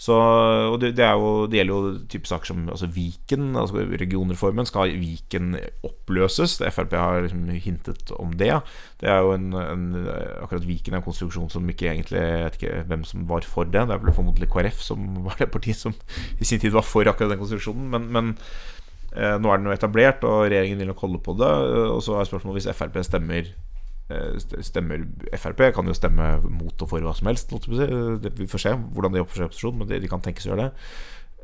Så, 0.00 0.14
og 0.72 0.78
det, 0.80 0.94
det, 0.96 1.04
jo, 1.04 1.44
det 1.44 1.58
gjelder 1.58 1.74
jo 1.74 1.88
type 2.08 2.28
saker 2.28 2.48
som 2.48 2.60
altså 2.72 2.86
Viken, 2.88 3.50
altså 3.60 3.82
regionreformen. 4.00 4.64
Skal 4.64 4.94
Viken 4.96 5.58
oppløses? 5.84 6.54
Frp 6.72 6.94
har 6.96 7.20
liksom 7.26 7.42
hintet 7.52 8.12
om 8.16 8.32
det. 8.32 8.54
Det 9.02 9.10
er 9.12 9.20
jo 9.20 9.34
en, 9.36 9.52
en, 9.52 9.84
Akkurat 10.40 10.64
Viken 10.64 10.96
er 10.96 11.02
en 11.02 11.04
konstruksjon 11.04 11.52
som 11.52 11.68
ikke 11.68 11.90
egentlig 11.90 12.16
Jeg 12.16 12.46
vet 12.46 12.56
ikke 12.56 12.80
hvem 12.88 13.04
som 13.04 13.28
var 13.28 13.44
for 13.44 13.68
det. 13.68 13.84
Det 13.90 13.96
er 13.98 14.00
vel 14.06 14.16
formodentlig 14.16 14.48
KrF 14.48 14.80
som 14.80 15.04
var 15.26 15.36
det 15.36 15.50
partiet 15.52 15.76
som 15.76 15.92
i 16.40 16.48
sin 16.48 16.62
tid 16.62 16.69
var 16.74 16.86
for 16.86 17.08
akkurat 17.10 17.32
den 17.32 17.40
konstruksjonen. 17.40 17.88
Men, 17.92 18.06
men 18.14 18.30
eh, 19.14 19.36
nå 19.40 19.50
er 19.50 19.60
den 19.60 19.70
jo 19.70 19.76
etablert, 19.76 20.24
og 20.28 20.46
regjeringen 20.48 20.80
vil 20.80 20.92
nok 20.92 21.04
holde 21.06 21.22
på 21.24 21.36
det. 21.40 21.50
Og 21.90 22.00
så 22.06 22.18
er 22.18 22.30
spørsmålet 22.30 22.60
hvis 22.60 22.70
Frp 22.78 23.00
stemmer 23.06 23.52
eh, 24.10 24.60
Stemmer 24.66 25.06
Frp 25.36 25.64
kan 25.76 25.90
jo 25.90 25.96
stemme 25.96 26.32
mot 26.48 26.86
og 26.86 26.92
for 26.92 27.06
hva 27.06 27.14
som 27.16 27.30
helst. 27.30 27.52
Vi 27.52 28.50
får 28.50 28.66
se 28.66 28.76
hvordan 28.76 29.16
de 29.16 29.24
oppfører 29.24 29.44
seg 29.44 29.48
i 29.48 29.50
opposisjon, 29.50 29.80
men 29.80 29.90
de, 29.90 30.02
de 30.02 30.12
kan 30.12 30.22
tenkes 30.24 30.48
å 30.48 30.54
gjøre 30.54 30.68
det. 30.68 30.90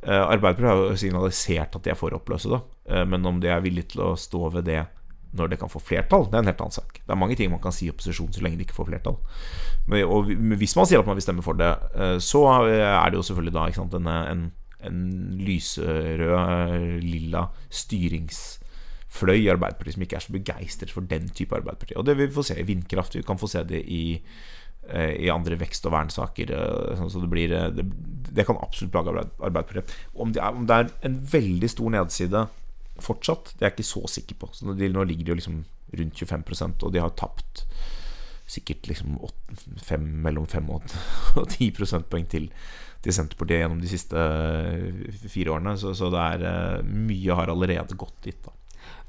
Eh, 0.06 0.22
Arbeiderpartiet 0.22 0.70
har 0.70 0.82
jo 0.84 1.00
signalisert 1.00 1.76
at 1.78 1.84
de 1.84 1.90
er 1.90 1.98
for 1.98 2.14
å 2.14 2.20
oppløse 2.20 2.50
det, 2.52 2.62
Eh, 2.86 3.04
men 3.04 3.26
om 3.26 3.40
de 3.42 3.50
er 3.50 3.64
villige 3.64 3.94
til 3.94 4.04
å 4.06 4.12
stå 4.18 4.50
ved 4.54 4.68
det 4.68 4.84
når 5.36 5.50
det 5.52 5.58
kan 5.60 5.70
få 5.70 5.80
flertall, 5.82 6.28
det 6.30 6.38
er 6.38 6.44
en 6.44 6.50
helt 6.50 6.60
annen 6.62 6.76
sak. 6.76 7.00
Det 7.02 7.12
er 7.12 7.18
mange 7.18 7.36
ting 7.36 7.50
man 7.50 7.60
kan 7.60 7.74
si 7.74 7.88
i 7.88 7.90
opposisjon 7.92 8.30
så 8.32 8.44
lenge 8.44 8.60
det 8.60 8.68
ikke 8.68 8.78
får 8.78 8.88
flertall. 8.92 9.18
Men, 9.90 10.06
og 10.06 10.30
hvis 10.30 10.76
man 10.78 10.86
sier 10.88 11.02
at 11.02 11.08
man 11.08 11.18
vil 11.18 11.26
stemme 11.26 11.44
for 11.44 11.58
det, 11.58 11.72
eh, 11.98 12.16
så 12.22 12.44
er 12.46 13.10
det 13.10 13.18
jo 13.18 13.24
selvfølgelig 13.26 13.56
da 13.56 13.66
sant, 13.74 13.98
en, 13.98 14.06
en, 14.06 14.46
en 14.84 14.98
lyserød, 15.40 17.00
lilla 17.02 17.46
styringsfløy 17.70 19.38
i 19.38 19.48
Arbeiderpartiet 19.52 19.96
som 19.96 20.04
ikke 20.04 20.18
er 20.18 20.26
så 20.26 20.34
begeistret 20.34 20.92
for 20.92 21.08
den 21.08 21.28
type 21.28 21.56
Arbeiderparti. 21.56 21.96
Og 21.96 22.06
det 22.06 22.16
vil 22.18 22.28
vi 22.28 22.36
få 22.36 22.44
se 22.46 22.58
i 22.60 22.66
vindkraft. 22.66 23.16
Vi 23.16 23.24
kan 23.26 23.40
få 23.40 23.48
se 23.50 23.64
det 23.64 23.82
i, 23.88 24.20
eh, 24.88 25.14
i 25.24 25.28
andre 25.32 25.56
vekst- 25.56 25.86
og 25.86 25.92
vernsaker. 25.92 26.50
eh, 26.50 26.96
Sånn, 26.96 27.10
så 27.10 27.20
det, 27.20 27.30
blir, 27.30 27.52
eh, 27.52 27.70
det, 27.70 27.86
det 28.34 28.46
kan 28.46 28.60
absolutt 28.60 28.92
plage 28.92 29.14
Arbeiderpartiet. 29.40 29.96
Om 30.14 30.32
det, 30.32 30.42
er, 30.42 30.52
om 30.52 30.66
det 30.66 30.76
er 30.76 30.90
en 31.02 31.20
veldig 31.32 31.70
stor 31.70 31.90
nedside 31.90 32.48
fortsatt, 33.00 33.54
det 33.56 33.62
er 33.62 33.70
jeg 33.70 33.78
ikke 33.78 33.92
så 33.94 34.06
sikker 34.08 34.34
på. 34.40 34.52
Så 34.52 34.76
de, 34.76 34.88
nå 34.88 35.04
ligger 35.04 35.24
de 35.24 35.30
jo 35.30 35.40
liksom 35.40 35.64
rundt 35.96 36.14
25% 36.18 36.82
og 36.82 36.92
de 36.92 37.00
har 37.00 37.12
tapt 37.14 37.66
sikkert 38.46 38.86
liksom 38.90 39.16
åtte, 39.26 39.56
fem, 39.82 40.04
mellom 40.24 40.46
5 40.48 40.68
og, 40.74 40.92
og 41.40 41.46
10 41.48 41.72
prosentpoeng 41.76 42.28
til, 42.30 42.50
til 43.04 43.16
Senterpartiet 43.16 43.64
gjennom 43.64 43.80
de 43.82 43.90
siste 43.90 44.20
eh, 44.20 45.16
fire 45.30 45.56
årene. 45.56 45.74
Så, 45.80 45.94
så 45.98 46.10
det 46.14 46.22
er 46.22 46.46
eh, 46.50 46.86
mye 46.86 47.38
har 47.38 47.52
allerede 47.52 47.98
gått 47.98 48.16
dit. 48.26 48.38
da 48.46 48.54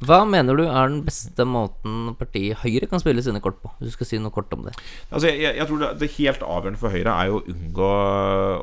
Hva 0.09 0.23
mener 0.29 0.57
du 0.57 0.65
er 0.65 0.89
den 0.89 1.03
beste 1.05 1.45
måten 1.47 2.15
partiet 2.19 2.63
Høyre 2.63 2.89
kan 2.89 3.01
spille 3.03 3.23
sine 3.25 3.41
kort 3.43 3.61
på? 3.61 3.71
Hvis 3.77 3.93
du 3.93 3.97
skal 3.99 4.11
si 4.11 4.21
noe 4.21 4.33
kort 4.33 4.53
om 4.57 4.65
det. 4.67 4.75
Altså, 5.11 5.29
jeg, 5.29 5.53
jeg 5.61 5.69
tror 5.69 5.83
det, 5.85 5.95
det 6.01 6.13
helt 6.17 6.47
avgjørende 6.49 6.81
for 6.81 6.97
Høyre 6.97 7.17
er 7.17 7.31
jo 7.31 7.41
å 7.41 7.47
unngå 7.53 7.91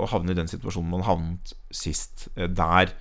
å 0.04 0.10
havne 0.10 0.34
i 0.34 0.40
den 0.42 0.50
situasjonen 0.50 0.96
man 0.96 1.06
havnet 1.06 1.54
sist, 1.74 2.28
eh, 2.34 2.50
der 2.50 2.96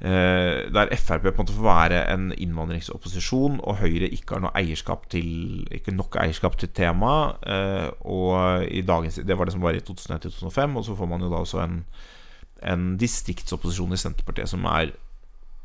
Der 0.00 0.88
Frp 0.96 1.26
på 1.26 1.28
en 1.28 1.42
måte 1.42 1.52
får 1.52 1.66
være 1.66 1.98
en 2.14 2.30
innvandringsopposisjon, 2.32 3.58
og 3.60 3.82
Høyre 3.82 4.08
ikke 4.08 4.38
har 4.38 4.44
noe 4.46 4.54
eierskap 4.56 5.04
til 5.12 5.66
Ikke 5.76 5.92
nok 5.92 6.16
eierskap 6.22 6.56
til 6.60 6.72
temaet. 6.72 7.36
Eh, 7.44 7.90
og 8.08 8.64
i 8.64 8.80
dagens 8.80 9.20
Det 9.20 9.36
var 9.36 9.44
det 9.44 9.52
som 9.52 9.62
var 9.62 9.76
i 9.76 9.84
2001-2005, 9.84 10.76
og 10.76 10.84
så 10.84 10.96
får 10.96 11.10
man 11.10 11.20
jo 11.20 11.28
da 11.28 11.42
også 11.44 11.60
en, 11.66 11.84
en 12.64 12.96
distriktsopposisjon 13.00 13.92
i 13.92 14.00
Senterpartiet 14.00 14.48
som 14.48 14.64
er 14.64 14.94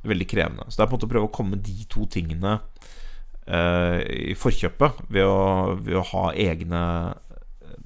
veldig 0.06 0.28
krevende. 0.28 0.68
Så 0.68 0.78
det 0.78 0.84
er 0.84 0.92
på 0.92 0.96
en 0.96 1.00
måte 1.00 1.10
å 1.10 1.14
prøve 1.16 1.30
å 1.32 1.36
komme 1.36 1.62
de 1.64 1.88
to 1.90 2.06
tingene 2.12 2.58
eh, 3.48 4.02
i 4.34 4.36
forkjøpet 4.38 5.06
ved 5.10 5.26
å, 5.26 5.76
ved 5.80 6.02
å 6.02 6.08
ha 6.12 6.28
egne 6.36 6.82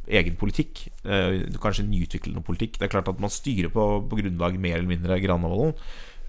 egen 0.10 0.36
politikk. 0.40 0.88
Eh, 1.06 1.46
kanskje 1.62 1.86
nyutviklende 1.86 2.42
politikk. 2.46 2.80
Det 2.80 2.88
er 2.88 2.94
klart 2.98 3.10
at 3.12 3.22
man 3.22 3.32
styrer 3.34 3.70
på, 3.74 3.86
på 4.10 4.22
grunnlag 4.24 4.58
mer 4.58 4.80
eller 4.80 4.90
mindre 4.90 5.20
Granavolden. 5.22 5.76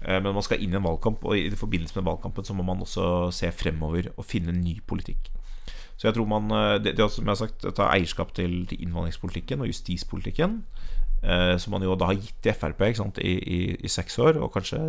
Eh, 0.01 0.17
men 0.21 0.33
man 0.33 0.45
skal 0.45 0.61
inn 0.61 0.73
i 0.73 0.79
en 0.79 0.87
valgkamp, 0.87 1.23
og 1.25 1.37
i 1.37 1.49
forbindelse 1.57 1.99
med 1.99 2.07
valgkampen 2.09 2.47
så 2.47 2.55
må 2.57 2.65
man 2.67 2.81
også 2.85 3.29
se 3.35 3.51
fremover 3.53 4.11
og 4.15 4.27
finne 4.27 4.55
ny 4.55 4.79
politikk. 4.87 5.31
Så 6.01 6.07
jeg 6.09 6.17
tror 6.17 6.25
man 6.29 6.49
eh, 6.49 6.79
Det, 6.81 6.95
det 6.97 7.09
som 7.13 7.27
jeg 7.27 7.35
har 7.35 7.41
sagt, 7.43 7.67
å 7.67 7.75
ta 7.77 7.91
eierskap 7.93 8.33
til, 8.37 8.63
til 8.69 8.81
innvandringspolitikken 8.81 9.61
og 9.61 9.69
justispolitikken, 9.69 10.63
eh, 11.21 11.55
som 11.61 11.75
man 11.75 11.85
jo 11.85 11.97
da 11.99 12.09
har 12.09 12.17
gitt 12.17 12.41
til 12.41 12.57
Frp 12.57 12.81
sant, 12.97 13.21
i, 13.21 13.37
i, 13.37 13.61
i 13.77 13.91
seks 13.91 14.17
år, 14.19 14.41
og 14.41 14.53
kanskje 14.55 14.81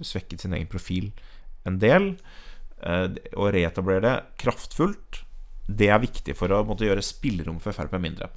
svekket 0.00 0.44
sin 0.44 0.56
egen 0.56 0.70
profil 0.70 1.12
en 1.68 1.76
del, 1.82 2.14
eh, 2.80 3.06
og 3.36 3.52
reetablere 3.56 4.04
det 4.06 4.16
kraftfullt, 4.40 5.24
det 5.64 5.88
er 5.88 6.00
viktig 6.00 6.34
for 6.36 6.52
å 6.52 6.64
måtte 6.68 6.84
gjøre 6.84 7.04
spillerom 7.04 7.60
for 7.60 7.76
Frp 7.76 7.96
mindre. 8.00 8.28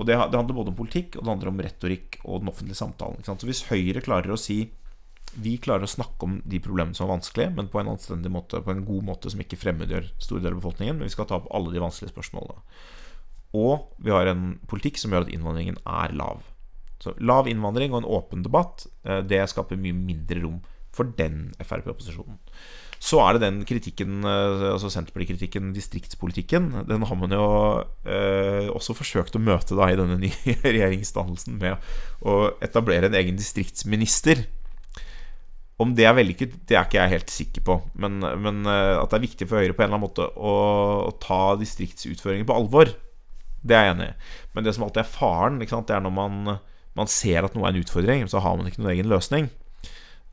Og 0.00 0.06
det, 0.08 0.16
det 0.16 0.36
handler 0.36 0.56
både 0.56 0.72
om 0.72 0.78
politikk 0.78 1.18
og 1.18 1.24
det 1.24 1.32
handler 1.34 1.50
om 1.50 1.64
retorikk 1.64 2.20
og 2.22 2.40
den 2.40 2.52
offentlige 2.52 2.78
samtalen. 2.78 3.24
Så 3.24 3.36
hvis 3.48 3.66
Høyre 3.68 4.00
klarer 4.04 4.32
å 4.32 4.40
si 4.40 4.62
vi 5.34 5.56
klarer 5.62 5.86
å 5.86 5.90
snakke 5.90 6.26
om 6.26 6.38
de 6.42 6.58
problemene 6.62 6.96
som 6.96 7.06
er 7.06 7.14
vanskelige, 7.14 7.52
men 7.54 7.68
på 7.70 7.80
en 7.80 7.92
anstendig 7.92 8.32
måte, 8.34 8.62
på 8.64 8.72
en 8.74 8.82
god 8.86 9.06
måte 9.06 9.30
som 9.30 9.42
ikke 9.42 9.58
fremmedgjør 9.60 10.10
store 10.18 10.42
deler 10.42 10.56
av 10.56 10.62
befolkningen. 10.64 10.98
Men 10.98 11.06
vi 11.06 11.14
skal 11.14 11.28
ta 11.30 11.38
opp 11.38 11.50
alle 11.54 11.70
de 11.74 11.82
vanskelige 11.82 12.14
spørsmålene. 12.14 12.64
Og 13.60 13.86
vi 14.02 14.14
har 14.14 14.30
en 14.30 14.56
politikk 14.70 14.98
som 14.98 15.14
gjør 15.14 15.26
at 15.26 15.32
innvandringen 15.34 15.78
er 15.86 16.14
lav. 16.18 16.42
Så 17.00 17.14
lav 17.24 17.48
innvandring 17.48 17.94
og 17.94 18.02
en 18.02 18.10
åpen 18.18 18.44
debatt, 18.44 18.86
eh, 19.06 19.22
det 19.22 19.46
skaper 19.50 19.80
mye 19.80 19.96
mindre 19.96 20.42
rom 20.42 20.60
for 20.92 21.08
den 21.16 21.52
Frp-opposisjonen. 21.62 22.38
Så 23.00 23.16
er 23.24 23.32
det 23.32 23.46
den 23.46 23.62
kritikken, 23.64 24.20
eh, 24.28 24.72
altså 24.74 24.90
Senterparti-kritikken, 24.92 25.72
distriktspolitikken. 25.72 26.84
Den 26.86 27.06
har 27.08 27.16
man 27.16 27.32
jo 27.32 27.46
eh, 28.04 28.68
også 28.68 28.92
forsøkt 28.98 29.38
å 29.38 29.40
møte 29.40 29.78
da 29.78 29.88
i 29.88 29.96
denne 29.96 30.18
nye 30.20 30.56
regjeringsdannelsen 30.66 31.56
med 31.62 31.80
å 32.20 32.50
etablere 32.60 33.08
en 33.08 33.16
egen 33.16 33.40
distriktsminister. 33.40 34.44
Om 35.80 35.94
det 35.96 36.04
er 36.04 36.16
vellykket, 36.16 36.56
det 36.68 36.76
er 36.76 36.88
ikke 36.88 36.98
jeg 36.98 37.14
helt 37.14 37.32
sikker 37.32 37.64
på. 37.64 37.76
Men, 38.02 38.18
men 38.20 38.64
eh, 38.68 38.96
at 39.00 39.12
det 39.12 39.20
er 39.20 39.26
viktig 39.28 39.48
for 39.48 39.60
Høyre 39.60 39.76
på 39.76 39.84
en 39.84 39.88
eller 39.88 39.96
annen 39.96 40.08
måte 40.08 40.26
å, 40.36 40.56
å 41.06 41.14
ta 41.22 41.54
distriktsutfordringer 41.60 42.48
på 42.48 42.58
alvor, 42.58 42.92
det 43.60 43.76
er 43.76 43.86
jeg 43.86 43.94
enig 43.94 44.10
i. 44.10 44.28
Men 44.56 44.66
det 44.66 44.74
som 44.76 44.84
alltid 44.86 45.02
er 45.02 45.14
faren, 45.14 45.58
det 45.60 45.68
er 45.70 46.04
når 46.04 46.14
man, 46.16 46.54
man 46.96 47.10
ser 47.10 47.46
at 47.46 47.56
noe 47.56 47.68
er 47.68 47.74
en 47.74 47.82
utfordring, 47.82 48.28
så 48.30 48.42
har 48.44 48.56
man 48.56 48.68
ikke 48.68 48.82
noen 48.82 48.94
egen 48.94 49.10
løsning. 49.12 49.50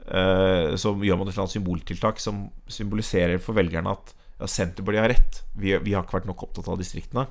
Eh, 0.08 0.76
så 0.80 0.94
gjør 0.96 1.20
man 1.20 1.28
et 1.28 1.34
eller 1.34 1.46
annet 1.46 1.56
symboltiltak 1.58 2.22
som 2.24 2.46
symboliserer 2.72 3.42
for 3.44 3.58
velgerne 3.58 3.92
at 3.92 4.14
ja, 4.38 4.48
Senterpartiet 4.48 5.04
har 5.04 5.12
rett. 5.12 5.42
Vi, 5.60 5.74
vi 5.84 5.96
har 5.96 6.06
ikke 6.06 6.22
vært 6.22 6.30
nok 6.30 6.46
opptatt 6.48 6.70
av 6.72 6.80
distriktene. 6.80 7.28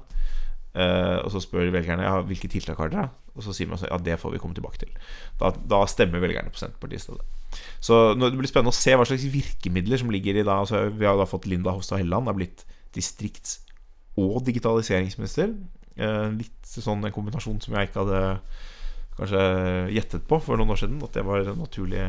Eh, 0.77 1.19
og 1.23 1.31
så 1.33 1.41
spør 1.41 1.73
velgerne 1.73 2.05
ja, 2.05 2.19
hvilke 2.27 2.51
tiltak 2.53 2.81
har 2.83 2.93
dere. 2.93 3.09
Og 3.37 3.45
så 3.45 3.55
sier 3.57 3.69
man 3.69 3.81
sånn 3.81 3.93
ja, 3.93 3.99
det 4.01 4.19
får 4.21 4.35
vi 4.35 4.41
komme 4.43 4.57
tilbake 4.57 4.81
til. 4.83 4.93
Da, 5.41 5.53
da 5.69 5.83
stemmer 5.91 6.23
velgerne 6.25 6.53
på 6.53 6.61
Senterpartiet 6.61 7.03
i 7.03 7.05
stedet. 7.05 7.61
Så 7.85 8.01
det 8.19 8.33
blir 8.35 8.51
spennende 8.51 8.75
å 8.75 8.77
se 8.77 8.97
hva 8.97 9.07
slags 9.09 9.27
virkemidler 9.33 10.01
som 10.01 10.13
ligger 10.13 10.37
i 10.37 10.45
da 10.45 10.59
altså, 10.65 10.87
Vi 10.93 11.07
har 11.09 11.17
da 11.17 11.29
fått 11.29 11.47
Linda 11.49 11.73
Hofstad 11.77 12.03
Helleland, 12.03 12.29
er 12.29 12.39
blitt 12.39 12.67
distrikts- 12.97 13.61
og 14.17 14.41
digitaliseringsminister. 14.47 15.53
Eh, 15.97 16.31
litt 16.37 16.73
sånn 16.73 17.05
en 17.05 17.13
kombinasjon 17.13 17.61
som 17.65 17.77
jeg 17.77 17.91
ikke 17.91 18.03
hadde 18.05 18.23
kanskje 19.17 19.43
gjettet 19.97 20.25
på 20.29 20.39
for 20.45 20.61
noen 20.61 20.75
år 20.75 20.81
siden. 20.81 21.01
At 21.05 21.17
det 21.17 21.25
var 21.27 21.41
en 21.41 21.61
naturlig 21.61 22.03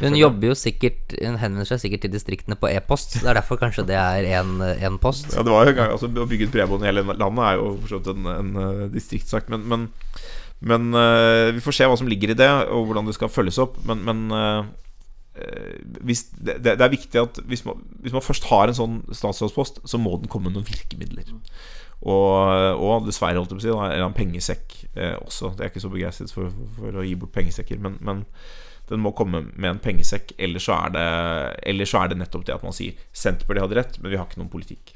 Hun 0.00 0.16
jobber 0.16 0.52
jo 0.52 0.56
sikkert 0.56 1.14
Hun 1.18 1.36
henvender 1.40 1.68
seg 1.68 1.82
sikkert 1.82 2.06
til 2.06 2.14
distriktene 2.14 2.56
på 2.60 2.70
e-post. 2.72 3.18
Det 3.20 3.28
er 3.28 3.36
derfor 3.40 3.60
kanskje 3.60 3.86
det 3.90 3.98
er 4.00 4.28
én 4.40 5.00
post. 5.02 5.32
Ja, 5.34 5.44
det 5.44 5.52
var 5.52 5.66
jo 5.66 5.74
en 5.74 5.80
gang 5.80 5.94
altså, 5.96 6.08
Å 6.08 6.28
bygge 6.28 6.48
ut 6.48 6.54
bredbånd 6.56 6.86
i 6.86 6.90
hele 6.90 7.04
landet 7.10 7.44
er 7.44 7.60
jo 7.60 7.74
for 7.84 8.12
en, 8.14 8.30
en 8.36 8.52
uh, 8.56 8.86
distriktssak. 8.92 9.52
Men, 9.52 9.68
men, 9.68 9.88
men 10.60 10.92
uh, 10.92 11.48
vi 11.56 11.62
får 11.64 11.76
se 11.76 11.88
hva 11.88 11.96
som 11.96 12.08
ligger 12.10 12.34
i 12.34 12.38
det, 12.38 12.50
og 12.68 12.88
hvordan 12.88 13.08
det 13.08 13.16
skal 13.16 13.32
følges 13.32 13.60
opp. 13.62 13.78
Men, 13.88 14.02
men 14.04 14.22
uh, 14.34 14.68
hvis, 16.04 16.26
det, 16.36 16.58
det, 16.66 16.76
er 16.76 16.92
viktig 16.92 17.20
at 17.20 17.40
hvis 17.48 17.64
man, 17.64 17.80
hvis 18.04 18.12
man 18.12 18.24
først 18.24 18.48
har 18.50 18.68
en 18.68 18.76
sånn 18.76 18.98
statsrådspost, 19.08 19.80
så 19.88 20.00
må 20.00 20.18
den 20.20 20.28
komme 20.32 20.50
med 20.50 20.58
noen 20.58 20.68
virkemidler. 20.68 21.32
Og, 22.00 22.80
og 22.80 23.04
dessverre, 23.04 23.36
holdt 23.36 23.52
jeg 23.52 23.58
på 23.58 23.60
å 23.60 23.64
si, 23.66 23.72
da, 23.72 23.88
er 23.92 24.04
en 24.04 24.16
pengesekk 24.16 24.76
eh, 24.94 25.16
også. 25.20 25.52
Det 25.56 25.66
er 25.66 25.72
ikke 25.72 25.82
så 25.84 25.92
begeistret 25.92 26.32
for, 26.32 26.52
for, 26.78 26.96
å 26.96 27.04
gi 27.04 27.16
bort 27.20 27.34
pengesekker, 27.34 27.80
men, 27.82 27.98
men, 28.04 28.24
den 28.90 29.02
må 29.04 29.12
komme 29.14 29.44
med 29.52 29.68
en 29.68 29.82
pengesekk. 29.82 30.32
Eller 30.40 30.62
så, 30.62 30.78
er 30.86 30.94
det, 30.96 31.04
ellers 31.70 31.92
så 31.92 32.00
er 32.00 32.10
det 32.10 32.16
nettopp 32.22 32.46
det 32.48 32.56
at 32.56 32.64
man 32.66 32.74
sier 32.74 32.96
Senterpartiet 33.14 33.66
hadde 33.66 33.78
rett, 33.78 34.00
men 34.00 34.10
vi 34.10 34.18
har 34.18 34.26
ikke 34.26 34.40
noen 34.40 34.50
politikk. 34.52 34.94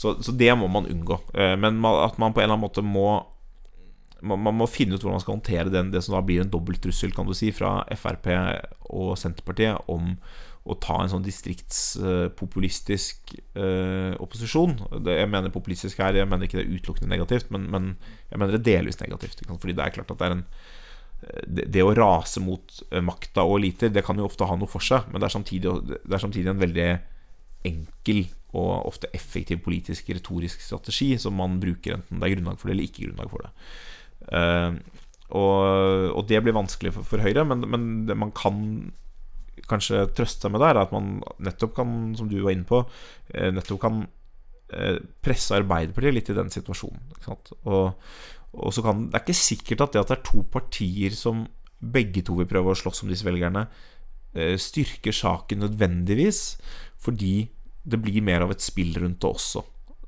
Så, 0.00 0.16
så 0.24 0.32
det 0.34 0.48
må 0.56 0.66
man 0.72 0.88
unngå. 0.90 1.20
Eh, 1.36 1.54
men 1.60 1.78
at 1.84 2.16
man 2.18 2.32
på 2.32 2.40
en 2.40 2.48
eller 2.48 2.56
annen 2.56 2.64
måte 2.64 2.82
må 2.82 3.20
man, 4.22 4.54
må 4.56 4.66
finne 4.70 4.94
ut 4.94 5.02
hvordan 5.02 5.18
man 5.18 5.24
skal 5.24 5.36
håndtere 5.38 5.72
den, 5.72 5.92
det 5.94 6.02
som 6.04 6.14
da 6.16 6.22
blir 6.26 6.40
en 6.42 6.52
dobbelttrussel 6.52 7.12
kan 7.16 7.28
du 7.28 7.34
si, 7.36 7.48
fra 7.54 7.70
Frp 7.96 8.26
og 8.90 9.18
Senterpartiet 9.20 9.74
om 9.92 10.04
å 10.70 10.72
ta 10.76 10.96
en 11.00 11.08
sånn 11.08 11.24
distriktspopulistisk 11.24 13.32
eh, 13.56 14.12
opposisjon. 14.20 14.72
Det, 15.06 15.12
jeg 15.22 15.30
mener 15.32 15.54
populistisk 15.54 16.02
her, 16.04 16.18
jeg 16.18 16.28
mener 16.28 16.44
ikke 16.46 16.58
det 16.60 16.66
er 16.66 16.76
utelukkende 16.76 17.14
negativt, 17.14 17.48
men, 17.54 17.62
men 17.72 17.82
jeg 18.28 18.36
mener 18.36 18.52
det 18.54 18.60
er 18.60 18.68
delvis 18.76 19.00
negativt. 19.00 19.38
Fordi 19.48 19.76
det 19.76 19.84
er 19.86 19.96
klart 19.96 20.12
at 20.12 20.20
det 20.20 20.26
er 20.28 20.36
en 20.36 20.46
det, 21.44 21.66
det 21.68 21.82
å 21.84 21.92
rase 21.92 22.40
mot 22.40 22.64
makta 23.04 23.44
og 23.44 23.58
eliter, 23.58 23.90
det 23.92 24.00
kan 24.06 24.16
jo 24.16 24.24
ofte 24.24 24.46
ha 24.48 24.54
noe 24.56 24.70
for 24.70 24.80
seg, 24.84 25.04
men 25.12 25.20
det 25.20 25.28
er 25.28 25.34
samtidig, 25.34 25.72
det 25.90 26.14
er 26.16 26.22
samtidig 26.22 26.52
en 26.52 26.62
veldig 26.62 26.86
enkel 27.68 28.22
og 28.56 28.88
ofte 28.88 29.10
effektiv 29.14 29.60
politisk 29.62 30.08
retorisk 30.10 30.62
strategi 30.64 31.12
som 31.20 31.36
man 31.38 31.60
bruker, 31.62 31.98
enten 31.98 32.18
det 32.18 32.26
er 32.26 32.36
grunnlag 32.36 32.58
for 32.58 32.70
det 32.70 32.76
eller 32.76 32.88
ikke 32.88 33.06
grunnlag 33.06 33.32
for 33.32 33.44
det. 33.44 33.52
Uh, 34.28 34.76
og, 35.30 36.10
og, 36.16 36.24
det 36.26 36.40
blir 36.42 36.56
vanskelig 36.56 36.92
for, 36.96 37.06
for 37.06 37.22
Høyre, 37.22 37.44
men, 37.46 37.62
men 37.70 37.84
det, 38.08 38.16
man 38.18 38.32
kan 38.34 38.90
kanskje 39.70 40.06
trøste 40.16 40.46
seg 40.46 40.54
med 40.54 40.62
der, 40.62 40.74
er 40.74 40.86
at 40.86 40.94
man 40.94 41.20
nettopp 41.42 41.76
kan, 41.78 41.92
som 42.18 42.30
du 42.30 42.40
var 42.42 42.54
inne 42.54 42.66
på, 42.68 42.82
eh, 43.34 43.50
nettopp 43.54 43.80
kan 43.84 44.02
eh, 44.74 44.98
presse 45.22 45.54
Arbeiderpartiet 45.56 46.16
litt 46.16 46.32
i 46.32 46.36
den 46.38 46.50
situasjonen. 46.52 47.14
Og, 47.30 47.94
og, 48.50 48.68
så 48.74 48.84
kan 48.84 49.06
Det 49.08 49.18
er 49.18 49.24
ikke 49.24 49.38
sikkert 49.38 49.86
at 49.86 49.94
det 49.94 50.02
at 50.02 50.12
det 50.12 50.18
er 50.18 50.28
to 50.32 50.44
partier 50.50 51.16
som 51.16 51.46
begge 51.80 52.24
to 52.26 52.36
vil 52.40 52.50
prøve 52.50 52.74
å 52.74 52.78
slåss 52.78 53.04
om 53.04 53.12
disse 53.12 53.26
velgerne, 53.26 53.68
eh, 54.34 54.56
styrker 54.60 55.14
saken 55.16 55.62
nødvendigvis, 55.66 56.58
fordi 57.00 57.48
det 57.86 58.02
blir 58.02 58.20
mer 58.24 58.44
av 58.44 58.50
et 58.52 58.62
spill 58.62 58.92
rundt 58.98 59.22
det 59.22 59.30
også, 59.30 59.62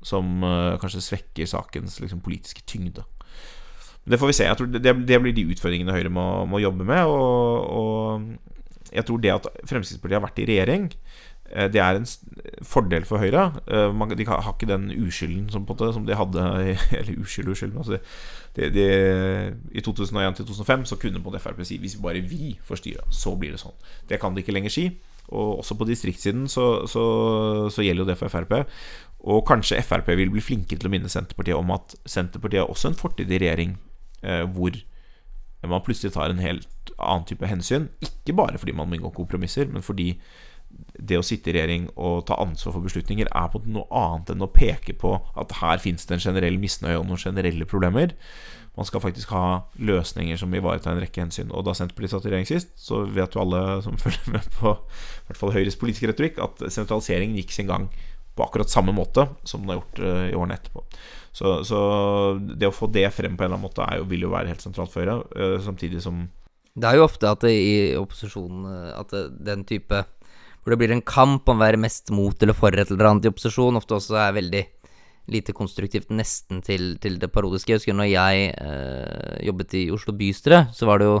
som 0.05 0.43
kanskje 0.77 1.01
svekker 1.01 1.47
sakens 1.49 1.95
liksom, 2.03 2.19
politiske 2.21 2.61
tyngde. 2.69 3.01
Det 4.03 4.19
får 4.19 4.27
vi 4.27 4.35
se. 4.35 4.47
Jeg 4.47 4.59
tror 4.59 4.71
det, 4.71 4.95
det 5.07 5.19
blir 5.23 5.35
de 5.35 5.45
utfordringene 5.53 5.95
Høyre 5.95 6.11
må, 6.11 6.25
må 6.49 6.59
jobbe 6.59 6.87
med. 6.87 7.05
Og, 7.07 7.69
og, 7.71 8.25
jeg 8.93 9.07
tror 9.07 9.21
det 9.23 9.31
at 9.33 9.47
Fremskrittspartiet 9.69 10.19
har 10.19 10.25
vært 10.25 10.41
i 10.43 10.47
regjering, 10.49 10.89
eh, 11.49 11.69
det 11.71 11.79
er 11.81 11.97
en 11.97 12.07
fordel 12.67 13.07
for 13.09 13.23
Høyre. 13.23 13.47
Eh, 13.63 14.03
de 14.19 14.27
har 14.27 14.49
ikke 14.51 14.69
den 14.69 14.91
uskylden 15.05 15.47
som, 15.53 15.65
de 15.65 16.19
hadde 16.19 16.49
Eller 16.99 17.15
uskyld, 17.15 17.53
uskyld 17.55 17.77
altså 17.79 17.97
de, 18.53 18.69
de, 18.69 18.85
I 19.73 19.81
2001-2005 19.81 20.85
så 20.91 20.99
kunne 21.01 21.23
på 21.23 21.33
Frp 21.39 21.63
si 21.65 21.79
hvis 21.81 21.97
bare 22.03 22.21
vi 22.21 22.57
får 22.67 22.83
styre, 22.83 23.07
så 23.09 23.33
blir 23.39 23.55
det 23.55 23.63
sånn. 23.63 23.73
Det 24.09 24.19
kan 24.21 24.35
de 24.35 24.43
ikke 24.43 24.53
lenger 24.53 24.75
si. 24.75 24.89
Og 25.31 25.63
også 25.63 25.79
på 25.79 25.87
distriktssiden 25.87 26.49
så, 26.51 26.83
så, 26.91 27.03
så 27.71 27.81
gjelder 27.81 28.03
jo 28.03 28.11
det 28.11 28.19
for 28.19 28.29
Frp. 28.29 28.59
Og 29.31 29.41
kanskje 29.47 29.79
Frp 29.81 30.11
vil 30.19 30.29
bli 30.29 30.43
flinkere 30.43 30.83
til 30.83 30.91
å 30.91 30.93
minne 30.93 31.09
Senterpartiet 31.09 31.55
om 31.55 31.71
at 31.71 31.95
Senterpartiet 32.03 32.65
har 32.65 32.69
også 32.69 32.91
en 32.91 32.99
fortid 32.99 33.31
i 33.31 33.39
regjering 33.39 33.77
hvor 34.23 34.77
man 35.67 35.83
plutselig 35.83 36.13
tar 36.15 36.31
en 36.31 36.41
helt 36.43 36.91
annen 36.97 37.27
type 37.27 37.47
hensyn. 37.47 37.89
Ikke 38.03 38.35
bare 38.35 38.59
fordi 38.59 38.75
man 38.75 38.89
må 38.89 38.97
inngå 38.97 39.13
kompromisser, 39.15 39.69
men 39.71 39.85
fordi 39.85 40.13
det 40.97 41.19
å 41.19 41.25
sitte 41.25 41.51
i 41.51 41.55
regjering 41.55 41.85
og 42.01 42.23
ta 42.29 42.37
ansvar 42.41 42.75
for 42.75 42.85
beslutninger 42.85 43.29
er 43.29 43.49
på 43.53 43.61
noe 43.67 43.85
annet 43.93 44.33
enn 44.33 44.45
å 44.45 44.49
peke 44.51 44.95
på 44.97 45.13
at 45.39 45.57
her 45.59 45.81
fins 45.83 46.07
det 46.09 46.17
en 46.17 46.23
generell 46.23 46.57
misnøye 46.61 46.97
og 46.97 47.05
noen 47.09 47.21
generelle 47.21 47.67
problemer. 47.69 48.15
Man 48.73 48.87
skal 48.89 49.03
faktisk 49.03 49.29
ha 49.35 49.63
løsninger 49.77 50.39
som 50.39 50.53
ivaretar 50.57 50.95
en 50.95 51.03
rekke 51.03 51.21
hensyn. 51.21 51.51
Og 51.53 51.65
da 51.67 51.75
Senterpartiet 51.77 52.15
satt 52.15 52.25
i 52.25 52.31
regjering 52.31 52.49
sist, 52.49 52.73
så 52.79 53.03
vet 53.05 53.35
jo 53.35 53.43
alle 53.43 53.61
som 53.85 53.99
følger 54.01 54.33
med 54.33 54.47
på 54.57 54.73
i 54.73 55.27
hvert 55.29 55.41
fall 55.41 55.53
Høyres 55.53 55.77
politiske 55.79 56.09
retorikk, 56.09 56.41
at 56.41 56.65
sentraliseringen 56.73 57.37
gikk 57.37 57.53
sin 57.53 57.69
gang 57.69 57.91
på 58.33 58.47
akkurat 58.47 58.71
samme 58.71 58.95
måte 58.97 59.27
som 59.45 59.61
den 59.61 59.75
har 59.75 59.83
gjort 59.83 60.01
uh, 60.01 60.23
i 60.31 60.33
årene 60.33 60.57
etterpå. 60.57 60.81
Så, 61.33 61.63
så, 61.65 61.79
det 62.37 62.69
å 62.69 62.75
få 62.75 62.87
det 62.93 63.07
frem 63.09 63.33
på 63.33 63.41
en 63.41 63.47
eller 63.47 63.57
annen 63.57 63.65
måte 63.65 63.87
jo, 63.97 64.05
vil 64.05 64.27
jo 64.27 64.33
være 64.35 64.51
helt 64.51 64.61
sentralt 64.61 64.93
for 64.93 65.01
Høyre, 65.01 65.23
uh, 65.33 65.55
samtidig 65.65 66.03
som 66.03 66.27
det 66.73 66.89
er 66.89 66.97
jo 66.97 67.05
ofte 67.05 67.29
at 67.29 67.43
det 67.45 67.53
i 67.53 67.73
opposisjonen 67.99 68.65
eh, 68.65 68.93
At 68.97 69.11
det, 69.13 69.23
den 69.45 69.61
type 69.69 69.99
Hvor 70.63 70.73
det 70.73 70.79
blir 70.81 70.93
en 70.95 71.05
kamp 71.05 71.49
om 71.49 71.59
å 71.59 71.61
være 71.61 71.81
mest 71.81 72.09
mot 72.13 72.33
eller 72.41 72.57
for 72.57 72.73
et 72.73 72.89
eller 72.89 73.09
annet 73.11 73.27
i 73.27 73.29
opposisjon, 73.29 73.77
ofte 73.77 73.97
også 73.97 74.17
er 74.17 74.37
veldig 74.39 74.63
lite 75.31 75.53
konstruktivt, 75.55 76.09
nesten 76.11 76.59
til, 76.63 76.97
til 76.99 77.15
det 77.15 77.29
parodiske. 77.31 77.71
Jeg 77.71 77.79
husker 77.79 77.95
når 77.95 78.09
jeg 78.09 78.47
eh, 78.59 79.37
jobbet 79.47 79.75
i 79.79 79.83
Oslo 79.95 80.11
bystyre, 80.19 80.65
så 80.75 80.87
var 80.89 80.99
det 80.99 81.07
jo 81.07 81.13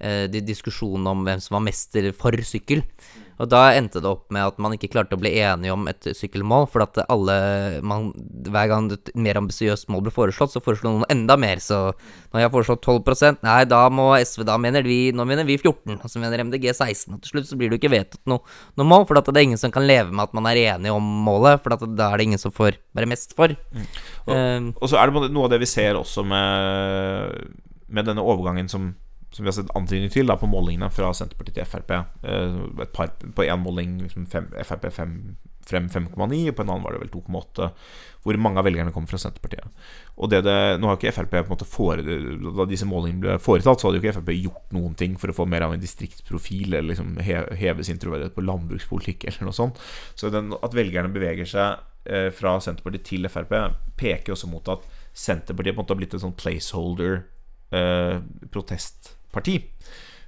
eh, 0.00 0.38
diskusjonen 0.48 1.10
om 1.10 1.26
hvem 1.26 1.42
som 1.44 1.58
var 1.58 1.64
mest 1.66 1.98
for 2.16 2.40
sykkel. 2.48 2.80
Og 3.42 3.50
da 3.50 3.64
endte 3.74 4.00
det 4.02 4.10
opp 4.10 4.30
med 4.34 4.46
at 4.46 4.60
man 4.62 4.74
ikke 4.76 4.90
klarte 4.92 5.16
å 5.16 5.20
bli 5.20 5.32
enige 5.42 5.74
om 5.74 5.88
et 5.90 6.06
sykkelmål, 6.16 6.68
for 6.70 6.84
at 6.84 7.00
alle 7.10 7.36
man, 7.86 8.10
Hver 8.44 8.68
gang 8.70 8.90
et 8.94 9.10
mer 9.18 9.40
ambisiøst 9.40 9.90
mål 9.92 10.04
ble 10.06 10.14
foreslått, 10.14 10.54
så 10.54 10.62
foreslo 10.62 10.92
noen 10.92 11.08
enda 11.12 11.36
mer. 11.40 11.62
Så 11.62 11.78
når 12.30 12.40
jeg 12.40 12.48
har 12.48 12.54
foreslått 12.54 12.86
12 12.86 13.42
nei, 13.44 13.58
da 13.70 13.82
må 13.92 14.10
SV 14.18 14.44
Da 14.46 14.56
mener 14.60 14.86
vi 14.86 14.98
Nå 15.14 15.26
mener 15.28 15.46
vi 15.48 15.58
14, 15.58 15.98
og 15.98 16.10
så 16.10 16.22
mener 16.22 16.44
MDG 16.46 16.70
16. 16.72 17.16
Og 17.16 17.22
til 17.22 17.34
slutt 17.34 17.50
så 17.50 17.58
blir 17.58 17.70
det 17.70 17.78
jo 17.78 17.82
ikke 17.82 17.94
vedtatt 17.96 18.22
noe, 18.30 18.44
noe 18.78 18.88
mål, 18.88 19.08
for 19.10 19.20
at 19.20 19.30
det 19.30 19.40
er 19.40 19.48
ingen 19.48 19.60
som 19.60 19.74
kan 19.74 19.86
leve 19.86 20.12
med 20.12 20.28
at 20.28 20.36
man 20.36 20.48
er 20.50 20.62
enige 20.62 20.94
om 20.94 21.12
målet, 21.26 21.62
for 21.64 21.76
at 21.76 21.84
da 21.98 22.10
er 22.10 22.20
det 22.20 22.28
ingen 22.30 22.42
som 22.42 22.54
får 22.54 22.78
være 22.94 23.10
mest 23.10 23.34
for. 23.36 23.54
Mm. 23.74 23.86
Og, 24.26 24.34
uh, 24.34 24.68
og 24.78 24.90
så 24.90 25.00
er 25.00 25.10
det 25.10 25.30
noe 25.34 25.48
av 25.48 25.54
det 25.54 25.62
vi 25.62 25.70
ser 25.70 25.98
også 25.98 26.24
med, 26.26 27.54
med 27.88 28.10
denne 28.10 28.22
overgangen 28.22 28.70
som 28.70 28.92
som 29.34 29.42
vi 29.42 29.50
har 29.50 29.56
sett 29.56 29.72
antydning 29.74 30.12
til 30.14 30.30
da, 30.30 30.36
på 30.38 30.46
målingene 30.46 30.92
fra 30.94 31.08
Senterpartiet 31.16 31.56
til 31.58 31.66
Frp. 31.66 31.90
Eh, 32.22 32.86
par, 32.94 33.10
på 33.18 33.46
én 33.48 33.58
måling 33.58 33.96
liksom 34.04 34.28
fem, 34.30 34.46
Frp 34.62 34.86
fem, 34.94 35.16
frem 35.66 35.88
5,9, 35.90 36.50
og 36.50 36.54
på 36.54 36.62
en 36.62 36.70
annen 36.70 36.84
var 36.84 36.94
det 36.94 37.00
vel 37.02 37.10
2,8. 37.16 37.68
Hvor 38.24 38.38
mange 38.40 38.60
av 38.60 38.68
velgerne 38.68 38.92
kom 38.94 39.08
fra 39.10 39.18
Senterpartiet. 39.20 39.66
Og 40.14 40.30
det 40.30 40.44
det, 40.46 40.54
Nå 40.78 40.88
har 40.88 41.00
ikke 41.00 41.12
Frp 41.16 41.34
på 41.34 41.42
en 41.42 41.50
måte 41.50 41.68
fore, 41.68 42.04
Da 42.04 42.68
disse 42.68 42.86
målingene 42.88 43.24
ble 43.24 43.34
foretatt, 43.42 43.80
så 43.80 43.88
hadde 43.88 43.98
jo 43.98 44.04
ikke 44.04 44.14
Frp 44.20 44.30
gjort 44.36 44.76
noen 44.76 44.94
ting 45.00 45.18
for 45.18 45.32
å 45.32 45.36
få 45.36 45.48
mer 45.50 45.66
av 45.66 45.74
en 45.74 45.82
distriktsprofil, 45.82 46.70
eller 46.70 46.92
liksom 46.92 47.18
heve 47.18 47.84
sin 47.84 47.98
troverdighet 47.98 48.36
på 48.36 48.46
landbrukspolitikk, 48.46 49.24
eller 49.28 49.50
noe 49.50 49.56
sånt. 49.56 49.82
Så 50.14 50.30
den, 50.30 50.54
at 50.54 50.78
velgerne 50.78 51.10
beveger 51.14 51.50
seg 51.56 51.82
eh, 52.06 52.30
fra 52.30 52.54
Senterpartiet 52.62 53.08
til 53.10 53.26
Frp, 53.32 53.58
peker 53.98 54.36
også 54.38 54.52
mot 54.52 54.70
at 54.70 54.86
Senterpartiet 55.10 55.74
på 55.74 55.80
en 55.80 55.82
måte 55.82 55.96
har 55.96 56.02
blitt 56.04 56.18
en 56.18 56.26
sånn 56.28 56.38
placeholder 56.38 57.24
eh, 57.74 58.18
protest 58.54 59.16
parti. 59.34 59.58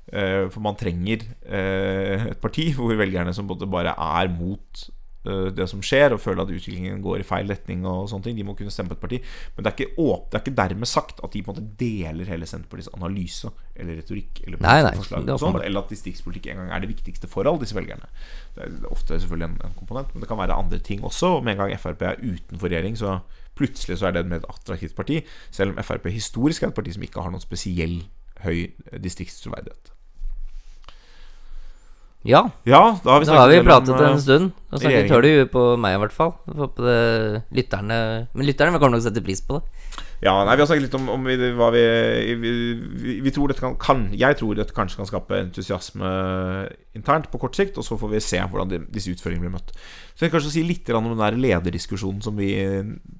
Uh, 0.07 0.47
for 0.55 0.63
man 0.63 0.77
trenger 0.79 1.25
uh, 1.51 2.29
et 2.31 2.39
parti 2.39 2.69
hvor 2.77 2.95
velgerne 2.95 3.33
som 3.35 3.49
bare 3.51 3.91
er 3.91 4.29
mot 4.31 4.85
uh, 5.27 5.49
det 5.51 5.67
som 5.67 5.81
skjer, 5.83 6.15
og 6.15 6.21
føler 6.23 6.45
at 6.45 6.53
utviklingen 6.55 7.01
går 7.03 7.23
i 7.23 7.27
feil 7.27 7.51
retning, 7.51 7.85
og 7.89 8.07
sånne 8.11 8.29
ting, 8.29 8.37
de 8.39 8.45
må 8.47 8.55
kunne 8.59 8.71
stemme 8.71 8.93
på 8.93 8.99
et 8.99 9.03
parti. 9.03 9.19
Men 9.57 9.67
det 9.67 9.73
er 9.73 9.77
ikke, 9.77 10.05
åp 10.05 10.29
det 10.31 10.39
er 10.39 10.45
ikke 10.45 10.59
dermed 10.61 10.91
sagt 10.91 11.23
at 11.27 11.33
de 11.35 11.43
på 11.43 11.51
en 11.51 11.57
måte 11.57 11.79
deler 11.81 12.31
hele 12.31 12.47
Senterpartiets 12.47 12.93
analyse 12.95 13.51
eller 13.75 13.99
retorikk 14.01 14.45
eller, 14.45 14.61
nei, 14.63 14.77
nei, 14.87 14.93
forslag, 15.01 15.33
sånt, 15.43 15.59
eller 15.67 15.83
at 15.83 15.91
distriktspolitikk 15.93 16.53
en 16.53 16.63
gang 16.63 16.71
er 16.77 16.85
det 16.85 16.93
viktigste 16.93 17.31
for 17.31 17.49
alle 17.49 17.65
disse 17.65 17.77
velgerne. 17.77 18.11
Det 18.55 18.69
er 18.69 18.93
ofte 18.93 19.19
selvfølgelig 19.19 19.49
en, 19.51 19.59
en, 19.67 19.75
komponent, 19.81 20.15
men 20.15 20.23
det 20.23 20.31
kan 20.31 20.41
være 20.41 20.61
andre 20.61 20.79
ting 20.79 21.03
også. 21.05 21.39
Og 21.41 21.43
med 21.43 21.57
en 21.57 21.65
gang 21.65 21.75
Frp 21.83 22.07
er 22.07 22.23
utenfor 22.23 22.71
regjering, 22.71 22.95
så 22.99 23.19
plutselig 23.57 23.99
så 23.99 24.09
er 24.09 24.15
det 24.15 24.23
et 24.23 24.31
mer 24.31 24.47
attraktivt 24.53 24.95
parti. 24.95 25.23
Selv 25.51 25.75
om 25.75 25.83
Frp 25.83 26.07
historisk 26.15 26.63
er 26.63 26.71
et 26.71 26.79
parti 26.79 26.95
som 26.95 27.05
ikke 27.05 27.25
har 27.25 27.35
noen 27.35 27.43
spesiell 27.43 27.99
høy 28.47 29.01
distriktstroverdighet. 29.03 29.93
Ja. 32.27 32.43
ja. 32.67 32.99
Da 33.05 33.15
har 33.15 33.23
vi, 33.23 33.29
da 33.31 33.39
har 33.39 33.53
vi 33.53 33.63
pratet 33.63 33.95
om, 33.95 34.03
en 34.03 34.21
stund. 34.23 34.51
Og 34.75 34.83
snakket 34.83 35.13
høl 35.15 35.29
i 35.29 35.33
huet 35.37 35.53
på 35.53 35.63
meg, 35.81 35.97
i 35.97 36.03
hvert 36.03 36.15
fall. 36.15 36.35
Det, 36.75 36.97
lytterne, 37.55 37.99
men 38.33 38.49
lytterne 38.49 38.75
kommer 38.75 38.97
nok 38.97 39.05
til 39.05 39.07
å 39.07 39.09
sette 39.13 39.25
pris 39.25 39.43
på 39.47 39.61
det. 39.61 39.85
Ja, 40.25 40.33
nei, 40.49 40.57
Vi 40.57 40.65
har 40.65 40.69
snakket 40.69 40.87
litt 40.87 40.97
om, 40.97 41.11
om 41.13 41.27
hva 41.59 41.69
vi, 41.75 41.85
vi, 42.41 42.53
vi, 43.21 43.33
tror 43.35 43.53
dette 43.53 43.61
kan, 43.61 43.77
kan, 43.81 44.07
Jeg 44.17 44.39
tror 44.41 44.57
dette 44.57 44.75
kanskje 44.75 45.03
kan 45.03 45.09
skape 45.11 45.39
entusiasme 45.45 46.13
internt 46.97 47.29
på 47.31 47.41
kort 47.43 47.57
sikt, 47.59 47.79
og 47.79 47.87
så 47.87 47.99
får 48.01 48.15
vi 48.17 48.25
se 48.25 48.41
hvordan 48.43 48.73
de, 48.73 48.83
disse 48.91 49.13
utføringene 49.13 49.47
blir 49.47 49.57
møtt. 49.59 49.75
Så 50.17 50.25
jeg 50.25 50.33
kan 50.33 50.41
kanskje 50.41 50.57
si 50.57 50.67
litt 50.67 50.91
om 50.97 51.13
den 51.13 51.23
der 51.23 51.39
lederdiskusjonen 51.39 52.25
som 52.25 52.41
vi 52.41 52.51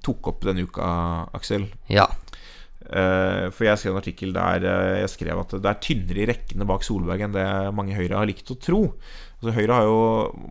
tok 0.05 0.33
opp 0.33 0.49
denne 0.49 0.67
uka, 0.67 0.89
Aksel. 1.37 1.69
Ja 1.93 2.09
Eh, 2.09 2.36
for 3.51 3.67
jeg 3.67 3.79
skrev 3.79 3.93
en 3.95 3.99
artikkel 3.99 4.33
der 4.35 4.63
eh, 4.63 4.99
jeg 5.01 5.11
skrev 5.11 5.41
at 5.41 5.55
det 5.57 5.71
er 5.71 5.81
tynnere 5.83 6.23
i 6.23 6.27
rekkene 6.29 6.67
bak 6.69 6.85
Solberg 6.87 7.25
enn 7.25 7.35
det 7.35 7.47
mange 7.75 7.97
Høyre 7.97 8.21
har 8.21 8.29
likt 8.29 8.53
å 8.53 8.59
tro. 8.61 8.81
Altså, 9.39 9.53
Høyre 9.57 9.79
har 9.79 9.89
jo 9.89 9.99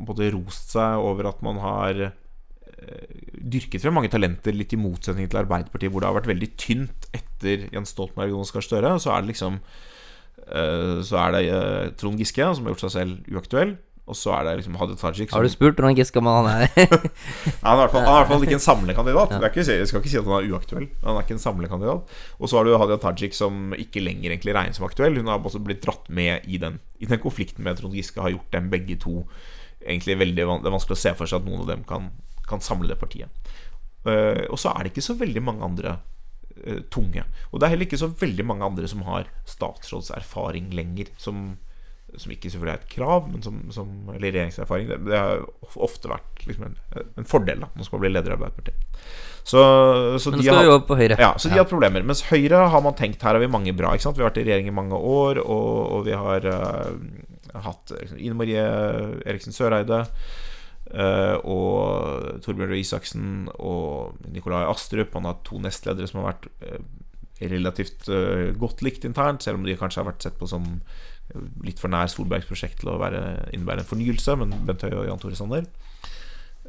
både 0.08 0.30
rost 0.34 0.76
seg 0.76 1.00
over 1.00 1.30
at 1.30 1.40
man 1.46 1.62
har 1.64 2.02
eh, 2.04 3.16
dyrket 3.40 3.80
frem 3.80 3.96
mange 3.96 4.12
talenter, 4.12 4.56
litt 4.56 4.76
i 4.76 4.80
motsetning 4.80 5.30
til 5.32 5.40
Arbeiderpartiet, 5.40 5.92
hvor 5.94 6.04
det 6.04 6.10
har 6.10 6.18
vært 6.18 6.32
veldig 6.34 6.52
tynt 6.60 7.08
etter 7.16 7.68
Jens 7.72 7.96
Stoltenberg 7.96 8.34
og 8.34 8.40
Jonas 8.40 8.54
Gahr 8.56 8.68
Støre. 8.68 8.94
Så 9.00 9.14
er 9.14 9.24
det 9.24 9.32
liksom 9.34 9.60
Så 10.46 11.16
er 11.18 11.32
det 11.34 11.96
Trond 11.98 12.20
Giske, 12.20 12.44
som 12.54 12.66
har 12.66 12.76
gjort 12.76 12.84
seg 12.84 12.92
selv 12.94 13.32
uaktuell. 13.34 13.72
Og 14.06 14.14
så 14.14 14.30
er 14.36 14.44
det 14.46 14.52
liksom 14.60 14.76
Hadia 14.78 14.94
Tajik 14.94 15.32
Har 15.34 15.42
du 15.42 15.50
spurt 15.50 15.74
Trond 15.78 15.98
Giske 15.98 16.20
om 16.20 16.28
han 16.30 16.46
er 16.46 16.68
han, 16.78 16.92
i 16.94 17.78
hvert 17.80 17.90
fall, 17.90 18.04
han 18.04 18.12
er 18.12 18.12
i 18.12 18.20
hvert 18.20 18.30
fall 18.30 18.44
ikke 18.46 18.58
en 18.60 18.62
samlekandidat. 18.62 19.34
Ja. 19.34 19.50
Jeg 19.50 19.88
skal 19.90 19.98
ikke 19.98 20.12
si 20.12 20.20
at 20.20 20.28
han 20.28 20.36
er 20.36 20.46
uaktuell. 20.54 20.86
Han 21.02 21.18
er 21.18 21.26
ikke 21.26 21.34
en 21.34 21.42
samlekandidat. 21.42 22.14
Og 22.38 22.50
så 22.50 22.60
har 22.60 22.68
du 22.68 22.76
Hadia 22.78 23.00
Tajik 23.02 23.34
som 23.34 23.74
ikke 23.74 24.04
lenger 24.04 24.30
egentlig 24.30 24.54
regnes 24.54 24.78
som 24.78 24.86
aktuell. 24.86 25.18
Hun 25.18 25.32
har 25.32 25.42
også 25.42 25.62
blitt 25.64 25.82
dratt 25.82 26.06
med 26.06 26.46
i 26.46 26.60
den, 26.62 26.78
i 27.02 27.10
den 27.10 27.22
konflikten 27.22 27.66
med 27.66 27.80
Trond 27.80 27.98
Giske, 27.98 28.22
har 28.22 28.30
gjort 28.30 28.54
dem 28.54 28.70
begge 28.70 28.98
to 29.02 29.24
egentlig 29.86 30.16
veldig 30.18 30.46
Det 30.46 30.70
er 30.70 30.74
vanskelig 30.74 30.96
å 30.96 31.02
se 31.02 31.14
for 31.18 31.30
seg 31.30 31.42
at 31.42 31.50
noen 31.50 31.66
av 31.66 31.70
dem 31.74 31.82
kan, 31.86 32.10
kan 32.46 32.62
samle 32.62 32.90
det 32.92 33.00
partiet. 33.02 33.50
Uh, 34.06 34.46
og 34.52 34.58
så 34.62 34.70
er 34.70 34.86
det 34.86 34.94
ikke 34.94 35.08
så 35.08 35.18
veldig 35.18 35.42
mange 35.42 35.66
andre 35.66 35.98
uh, 36.62 36.82
tunge. 36.94 37.26
Og 37.50 37.58
det 37.58 37.66
er 37.66 37.74
heller 37.74 37.90
ikke 37.90 38.02
så 38.04 38.12
veldig 38.22 38.46
mange 38.46 38.70
andre 38.70 38.90
som 38.90 39.02
har 39.08 39.30
statsrådserfaring 39.50 40.70
lenger, 40.78 41.10
som 41.18 41.56
som 42.20 42.32
ikke 42.32 42.50
selvfølgelig 42.52 42.72
er 42.72 42.82
et 42.82 42.92
krav, 42.92 43.28
men 43.30 43.44
som, 43.44 43.58
som 43.74 43.88
eller 44.14 44.30
regjeringserfaring. 44.30 44.88
Det, 44.88 44.98
det, 45.08 45.20
har 45.20 45.44
ofte 45.84 46.10
vært 46.10 46.44
liksom 46.48 46.68
en, 46.70 46.76
en, 47.04 47.28
fordel 47.28 47.60
da 47.60 47.68
når 47.68 47.82
man 47.82 47.88
skal 47.88 48.02
bli 48.02 48.10
leder 48.12 48.34
av 48.34 48.38
Arbeiderpartiet. 48.38 49.00
Så, 49.46 49.60
så 50.18 50.32
men 50.32 50.42
de 50.42 50.48
har, 50.50 50.64
jo 50.66 50.80
på 50.88 50.96
Høyre. 50.98 51.18
Ja, 51.22 51.34
så 51.38 51.50
de 51.50 51.54
ja. 51.54 51.62
har 51.62 51.70
problemer. 51.70 52.02
Mens 52.06 52.24
Høyre 52.32 52.64
har 52.72 52.82
man 52.82 52.96
tenkt 52.98 53.22
her 53.22 53.36
har 53.36 53.42
vi 53.42 53.50
mange 53.50 53.74
bra. 53.78 53.92
Ikke 53.94 54.08
sant? 54.08 54.18
Vi 54.18 54.24
har 54.24 54.32
vært 54.32 54.40
i 54.42 54.46
regjering 54.48 54.72
i 54.72 54.74
mange 54.74 54.98
år, 54.98 55.38
og, 55.44 55.70
og 55.94 56.02
vi 56.08 56.16
har 56.18 56.48
uh, 56.50 57.60
hatt 57.68 57.94
liksom, 57.94 58.18
Ine 58.18 58.38
Marie 58.40 58.66
Eriksen 59.22 59.54
Søreide. 59.54 60.02
Uh, 60.86 61.38
og 61.46 62.42
Torbjørn 62.42 62.72
Røe 62.72 62.82
Isaksen 62.82 63.46
og 63.54 64.18
Nikolai 64.34 64.64
Astrup. 64.66 65.14
Han 65.14 65.30
har 65.30 65.38
to 65.46 65.62
nestledere 65.62 66.10
som 66.10 66.24
har 66.24 66.32
vært 66.32 66.50
uh, 66.66 66.80
relativt 67.36 68.08
godt 68.56 68.80
likt 68.80 69.02
internt, 69.04 69.44
selv 69.44 69.60
om 69.60 69.66
de 69.66 69.74
kanskje 69.76 70.00
har 70.00 70.06
vært 70.08 70.24
sett 70.24 70.38
på 70.40 70.46
som 70.48 70.78
litt 71.64 71.80
for 71.82 71.92
nær 71.92 72.08
Solbergs 72.10 72.48
prosjekt 72.48 72.80
til 72.82 72.92
å 72.92 72.98
være, 73.00 73.22
innebære 73.54 73.82
en 73.82 73.88
fornyelse, 73.88 74.36
men 74.40 74.54
Bent 74.68 74.84
Høie 74.86 74.98
og 75.00 75.08
Jan 75.08 75.22
Tore 75.22 75.38
Sanner. 75.38 75.66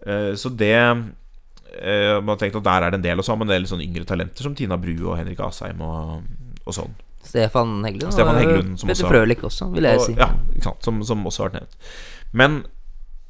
Eh, 0.06 0.34
så 0.38 0.52
det 0.54 0.76
eh, 0.78 2.16
Man 2.22 2.34
har 2.34 2.40
tenkt 2.42 2.60
at 2.60 2.68
der 2.68 2.86
er 2.86 2.94
det 2.94 3.00
en 3.02 3.08
del, 3.08 3.20
og 3.20 3.26
så 3.26 3.34
har 3.34 3.42
man 3.42 3.50
en 3.50 3.56
del 3.56 3.68
sånn 3.70 3.84
yngre 3.84 4.06
talenter 4.08 4.46
som 4.46 4.56
Tina 4.58 4.78
Bru 4.82 4.96
og 5.00 5.18
Henrik 5.20 5.42
Asheim 5.44 5.82
og, 5.86 6.24
og 6.64 6.78
sånn. 6.78 6.96
Stefan 7.28 7.82
Heggelund 7.84 8.16
Stefan 8.16 8.40
Heggelund 8.40 8.80
som 8.80 8.92
Petter 8.92 9.12
Frølich 9.12 9.44
også, 9.44 9.70
vil 9.74 9.90
jeg 9.90 10.00
og, 10.00 10.06
si. 10.06 10.16
Ja, 10.20 10.32
ikke 10.54 10.70
sant, 10.70 10.88
som, 10.88 11.04
som 11.08 11.26
også 11.28 11.44
har 11.44 11.52
vært 11.52 11.62
nevnt. 11.62 11.94
Men 12.40 12.58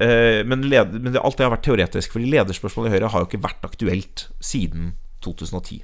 eh, 0.03 0.45
men, 0.45 0.67
led, 0.69 0.95
men 0.99 1.13
det, 1.15 1.21
alt 1.23 1.39
det 1.39 1.47
har 1.47 1.55
vært 1.55 1.67
teoretisk, 1.67 2.15
fordi 2.15 2.31
lederspørsmålet 2.35 2.91
i 2.91 2.97
Høyre 2.97 3.11
har 3.13 3.23
jo 3.23 3.29
ikke 3.31 3.43
vært 3.47 3.67
aktuelt 3.67 4.27
siden 4.43 4.95
2010. 5.25 5.83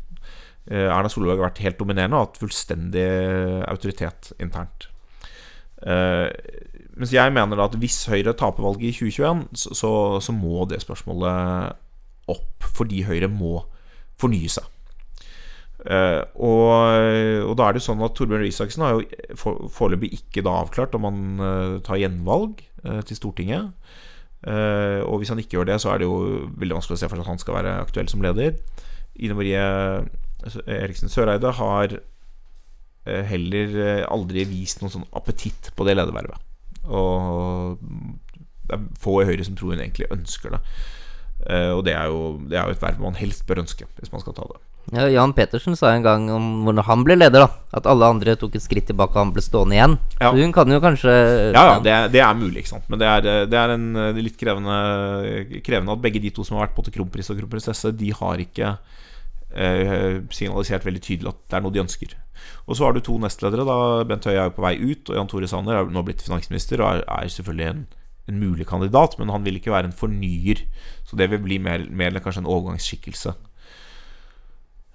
Erna 0.64 1.10
Solberg 1.12 1.42
har 1.42 1.50
vært 1.50 1.60
helt 1.60 1.76
dominerende 1.82 2.16
og 2.16 2.30
hatt 2.30 2.38
fullstendig 2.40 3.04
autoritet 3.68 4.30
internt. 4.40 4.86
Uh, 5.84 6.32
mens 6.96 7.12
jeg 7.12 7.34
mener 7.36 7.60
da 7.60 7.66
at 7.68 7.76
hvis 7.82 8.06
Høyre 8.12 8.36
taper 8.38 8.64
valget 8.64 8.94
i 8.94 9.10
2021, 9.12 9.48
så, 9.58 9.74
så, 9.76 9.92
så, 10.24 10.36
må 10.36 10.64
det 10.70 10.84
spørsmålet 10.84 11.74
opp, 12.32 12.68
fordi 12.78 13.04
Høyre 13.08 13.28
må 13.32 13.58
fornye 14.22 14.52
seg. 14.52 14.70
Uh, 15.84 16.24
og, 16.40 16.70
og, 17.50 17.54
da 17.60 17.68
er 17.68 17.76
det 17.76 17.84
sånn 17.84 18.04
at 18.06 18.14
Torbjørn 18.16 18.46
Røe 18.46 18.52
Isaksen 18.54 18.86
har 18.86 18.96
jo 18.96 19.68
foreløpig 19.74 20.14
ikke 20.22 20.46
da 20.46 20.54
avklart 20.62 20.96
om 20.96 21.10
han 21.10 21.24
uh, 21.42 21.82
tar 21.84 22.00
gjenvalg 22.00 22.62
til 23.08 23.16
Stortinget. 23.16 23.72
og 25.08 25.14
hvis 25.22 25.30
han 25.32 25.40
ikke 25.40 25.56
gjør 25.56 25.70
det, 25.70 25.78
så 25.80 25.94
er 25.94 26.02
det 26.02 26.08
jo 26.10 26.50
veldig 26.60 26.76
vanskelig 26.76 26.98
å 26.98 27.00
se 27.00 27.08
for 27.08 27.16
seg 27.16 27.24
at 27.24 27.32
han 27.32 27.40
skal 27.40 27.56
være 27.56 27.76
aktuell 27.80 28.10
som 28.12 28.26
leder. 28.26 28.58
Ine 29.16 29.38
Marie 29.40 29.62
Eriksen 30.68 31.08
Søreide 31.08 31.54
har 31.56 31.96
Eh, 31.96 32.13
heller 33.06 33.78
eh, 33.84 34.04
aldri 34.08 34.46
vist 34.48 34.82
noen 34.82 34.94
sånn 34.94 35.08
appetitt 35.16 35.72
på 35.76 35.88
det 35.88 35.98
ledervervet. 36.00 36.52
Og 36.88 37.80
det 38.68 38.78
er 38.78 38.84
få 39.00 39.22
i 39.22 39.30
Høyre 39.30 39.46
som 39.48 39.58
tror 39.60 39.74
hun 39.74 39.84
egentlig 39.84 40.12
ønsker 40.14 40.56
det. 40.56 40.62
Eh, 41.50 41.72
og 41.76 41.84
det 41.88 41.96
er, 41.96 42.12
jo, 42.12 42.38
det 42.48 42.60
er 42.60 42.70
jo 42.70 42.76
et 42.78 42.84
verv 42.84 43.02
man 43.04 43.18
helst 43.20 43.44
bør 43.48 43.64
ønske, 43.66 43.88
hvis 44.00 44.14
man 44.14 44.24
skal 44.24 44.36
ta 44.38 44.48
det. 44.52 44.62
Ja, 44.92 45.06
Jan 45.08 45.32
Petersen 45.36 45.78
sa 45.80 45.94
en 45.96 46.04
gang 46.04 46.26
om 46.32 46.66
hvordan 46.66 46.84
han 46.84 47.04
ble 47.08 47.16
leder, 47.16 47.46
da 47.46 47.78
at 47.80 47.88
alle 47.90 48.10
andre 48.12 48.36
tok 48.40 48.58
et 48.60 48.64
skritt 48.64 48.90
tilbake, 48.90 49.16
og 49.16 49.22
han 49.22 49.32
ble 49.36 49.44
stående 49.44 49.78
igjen. 49.78 49.96
Ja. 50.18 50.30
Så 50.30 50.44
hun 50.44 50.56
kan 50.56 50.72
jo 50.72 50.80
kanskje 50.84 51.14
Ja, 51.56 51.64
ja 51.72 51.78
det, 51.84 51.96
det, 52.16 52.24
er 52.24 52.36
mulig, 52.40 52.64
ikke 52.64 52.74
sant. 52.76 52.90
Men 52.92 53.00
det 53.02 53.08
er, 53.08 53.48
det 53.52 53.60
er 53.60 53.76
en 53.76 53.88
litt 54.20 54.36
krevende, 54.40 54.80
krevende 55.64 55.96
at 55.96 56.04
begge 56.04 56.24
de 56.24 56.34
to 56.36 56.44
som 56.48 56.60
har 56.60 56.68
vært 56.68 56.76
på 56.78 56.86
til 56.88 56.98
kronpris 57.00 57.32
og 57.32 57.40
kronprinsesse, 57.40 57.94
de 57.96 58.12
har 58.20 58.44
ikke 58.44 58.76
eh, 58.76 59.00
signalisert 59.54 60.86
veldig 60.88 61.02
tydelig 61.04 61.30
at 61.30 61.42
det 61.52 61.58
er 61.58 61.64
noe 61.66 61.74
de 61.76 61.82
ønsker. 61.84 62.16
Og 62.68 62.78
så 62.78 62.88
har 62.88 62.96
du 62.96 63.02
to 63.04 63.18
nestledere. 63.22 63.66
da 63.68 64.04
Bent 64.08 64.26
Høie 64.28 64.40
er 64.40 64.50
jo 64.50 64.58
på 64.58 64.66
vei 64.66 64.76
ut, 64.80 65.10
og 65.10 65.18
Jan 65.18 65.32
Tore 65.32 65.50
Sanner 65.50 65.80
er 65.80 65.94
nå 65.94 66.04
blitt 66.06 66.24
finansminister 66.26 66.84
og 66.84 66.90
er, 66.90 67.06
er 67.06 67.32
selvfølgelig 67.32 67.70
en, 67.70 67.86
en, 68.32 68.40
mulig 68.40 68.68
kandidat, 68.68 69.18
men 69.20 69.32
han 69.34 69.46
vil 69.46 69.60
ikke 69.60 69.74
være 69.74 69.92
en 69.92 69.98
fornyer. 69.98 70.64
Så 71.08 71.20
det 71.20 71.30
vil 71.32 71.44
bli 71.44 71.60
mer, 71.64 71.86
mer 71.92 72.22
kanskje 72.24 72.46
en 72.46 72.54
overgangsskikkelse. 72.54 73.36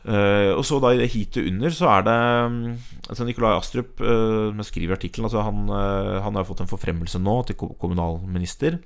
Uh, 0.08 0.54
og 0.54 0.62
så 0.64 0.78
da 0.80 0.94
i 0.94 1.00
det 1.00 1.10
heatet 1.12 1.48
under 1.50 1.74
så 1.74 1.88
er 1.90 2.04
det 2.06 2.12
altså 3.10 3.26
Nikolai 3.26 3.58
Astrup, 3.58 3.98
uh, 4.00 4.62
skriver 4.64 4.94
i 4.94 4.96
artikkelen, 4.96 5.26
altså 5.26 5.42
han, 5.44 5.66
uh, 5.68 6.22
han, 6.24 6.38
har 6.38 6.46
fått 6.48 6.62
en 6.64 6.70
forfremmelse 6.70 7.18
nå 7.20 7.42
til 7.48 7.58
kommunalminister. 7.58 8.78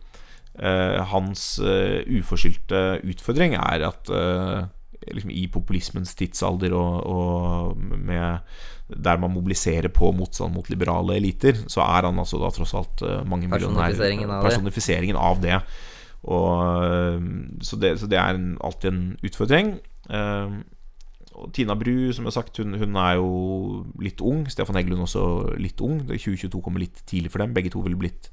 hans 1.12 1.42
uforskyldte 1.60 3.00
utfordring 3.08 3.54
er 3.56 3.86
at 3.86 4.10
liksom, 5.10 5.32
i 5.34 5.46
populismens 5.52 6.14
tidsalder 6.18 6.74
og, 6.76 7.06
og 7.06 7.78
med, 7.78 8.52
der 8.88 9.20
man 9.22 9.34
mobiliserer 9.34 9.88
på 9.94 10.12
motstand 10.16 10.54
mot 10.54 10.68
liberale 10.70 11.16
eliter, 11.16 11.64
så 11.66 11.84
er 11.86 12.08
han 12.08 12.20
altså 12.22 12.40
da 12.42 12.52
tross 12.54 12.74
alt 12.78 13.04
uh, 13.06 13.22
mange 13.28 13.50
personifiseringen 13.50 14.30
av 14.30 14.46
Personifiseringen 14.46 15.18
av 15.18 15.42
det. 15.42 15.58
Og, 16.22 16.52
uh, 16.84 17.58
så, 17.64 17.80
det 17.80 17.96
så 18.00 18.10
det 18.10 18.20
er 18.20 18.38
en, 18.38 18.54
alltid 18.62 18.92
en 18.92 19.04
utfordring. 19.26 19.74
Uh, 20.10 20.62
og 21.32 21.52
Tina 21.56 21.74
Bru, 21.78 22.12
som 22.12 22.26
jeg 22.26 22.30
har 22.30 22.36
sagt, 22.42 22.58
hun, 22.60 22.76
hun, 22.78 22.96
er 23.00 23.16
jo 23.16 23.30
litt 24.02 24.20
ung. 24.20 24.44
Stefan 24.52 24.76
Heggelund 24.76 25.06
også 25.06 25.24
litt 25.56 25.80
ung. 25.80 26.02
2022 26.04 26.60
kommer 26.60 26.84
litt 26.84 27.00
tidlig 27.08 27.32
for 27.32 27.42
dem. 27.42 27.54
Begge 27.56 27.72
to 27.72 27.80
ville 27.84 27.98
blitt 27.98 28.28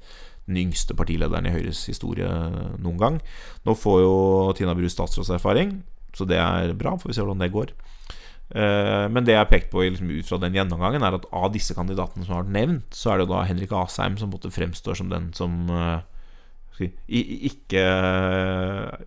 den 0.49 0.58
yngste 0.65 0.95
partilederen 0.97 1.47
i 1.47 1.53
Høyres 1.53 1.86
historie 1.89 2.27
noen 2.82 2.99
gang. 2.99 3.21
Nå 3.65 3.75
får 3.77 4.01
jo 4.03 4.13
Tina 4.58 4.75
Bru 4.77 4.89
statsrådserfaring. 4.91 5.77
Så 6.17 6.27
det 6.29 6.39
er 6.41 6.75
bra, 6.77 6.95
får 6.99 7.11
vi 7.11 7.17
se 7.17 7.25
hvordan 7.25 7.43
det 7.43 7.53
går. 7.53 7.73
Uh, 8.49 9.05
men 9.13 9.21
det 9.25 9.35
jeg 9.35 9.43
har 9.43 9.49
pekt 9.49 9.67
på 9.69 9.83
liksom, 9.85 10.09
ut 10.09 10.25
fra 10.25 10.39
den 10.41 10.55
gjennomgangen, 10.57 11.03
er 11.05 11.19
at 11.19 11.27
av 11.29 11.51
disse 11.53 11.75
kandidatene 11.77 12.25
som 12.25 12.33
har 12.33 12.45
vært 12.45 12.55
nevnt, 12.55 12.87
så 12.97 13.13
er 13.13 13.21
det 13.21 13.29
da 13.29 13.43
Henrik 13.45 13.75
Asheim 13.77 14.17
som 14.17 14.31
måtte 14.33 14.49
fremstår 14.53 14.97
som 14.97 15.11
den 15.11 15.29
som 15.37 15.67
uh, 15.69 15.99
ikke, 16.79 17.83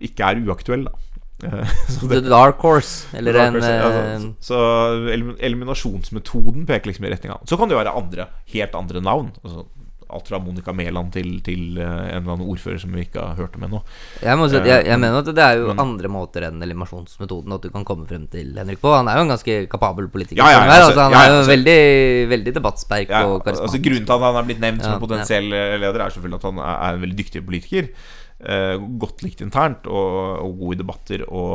ikke 0.04 0.28
er 0.28 0.44
uaktuell, 0.44 0.86
da. 0.86 0.98
det, 1.42 2.06
The 2.06 2.20
Dark 2.22 2.60
Horse, 2.62 3.08
eller 3.18 3.34
dark 3.34 3.56
horse, 3.56 3.66
en 3.66 3.80
ja, 3.82 4.18
så, 4.38 4.54
så, 4.54 4.58
eliminasjonsmetoden 5.42 6.68
peker 6.68 6.92
liksom 6.92 7.08
i 7.08 7.10
retning 7.10 7.32
av 7.34 7.42
Så 7.50 7.58
kan 7.58 7.66
det 7.66 7.74
jo 7.74 7.80
være 7.80 7.94
andre, 7.98 8.28
helt 8.52 8.76
andre 8.78 9.02
navn. 9.02 9.32
Altså, 9.42 9.64
alt 10.16 10.28
fra 10.30 10.38
Monica 10.42 10.72
Mæland 10.76 11.12
til, 11.14 11.28
til 11.44 11.78
uh, 11.78 11.84
en 11.84 12.20
eller 12.20 12.34
annen 12.34 12.48
ordfører 12.52 12.80
som 12.82 12.94
vi 12.94 13.04
ikke 13.06 13.22
har 13.22 13.38
hørt 13.38 13.56
om 13.58 13.66
ennå. 13.66 13.80
Jeg, 14.22 14.38
jeg, 14.52 14.62
jeg, 14.68 14.86
eh, 14.86 15.00
mener 15.00 15.18
at 15.20 15.30
det 15.36 15.44
er 15.44 15.60
jo 15.60 15.68
men, 15.70 15.82
andre 15.84 16.10
måter 16.12 16.46
enn 16.48 16.62
eliminasjonsmetoden 16.64 17.56
at 17.56 17.66
du 17.66 17.72
kan 17.74 17.86
komme 17.88 18.06
frem 18.08 18.24
til 18.32 18.54
Henrik 18.58 18.82
på. 18.82 18.92
Han 18.94 19.10
er 19.10 19.20
jo 19.20 19.26
en 19.26 19.34
ganske 19.34 19.58
kapabel 19.72 20.08
politiker. 20.12 20.42
Ja, 20.42 20.50
ja, 20.54 20.62
altså, 20.66 20.92
altså, 20.92 21.04
han 21.08 21.18
er 21.18 21.28
jo 21.28 21.36
altså, 21.40 21.52
veldig, 21.52 21.78
veldig 22.32 22.56
debattsperk 22.58 23.14
og 23.20 23.36
karismatisk. 23.44 23.68
Altså, 23.68 23.84
grunnen 23.88 24.08
til 24.08 24.16
at 24.16 24.26
han 24.26 24.40
er 24.40 24.50
blitt 24.50 24.64
nevnt 24.66 24.86
som 24.86 24.96
en 24.96 25.04
potensiell 25.04 25.48
leder, 25.52 26.00
er 26.00 26.16
selvfølgelig 26.16 26.42
at 26.42 26.50
han 26.50 26.64
er 26.66 26.98
en 26.98 27.06
veldig 27.06 27.20
dyktig 27.22 27.46
politiker. 27.46 27.92
Uh, 28.42 28.74
godt 28.98 29.20
likt 29.22 29.38
internt 29.44 29.84
og, 29.86 30.14
og, 30.42 30.56
god 30.58 30.74
i 30.74 30.78
debatter. 30.80 31.26
Og, 31.30 31.52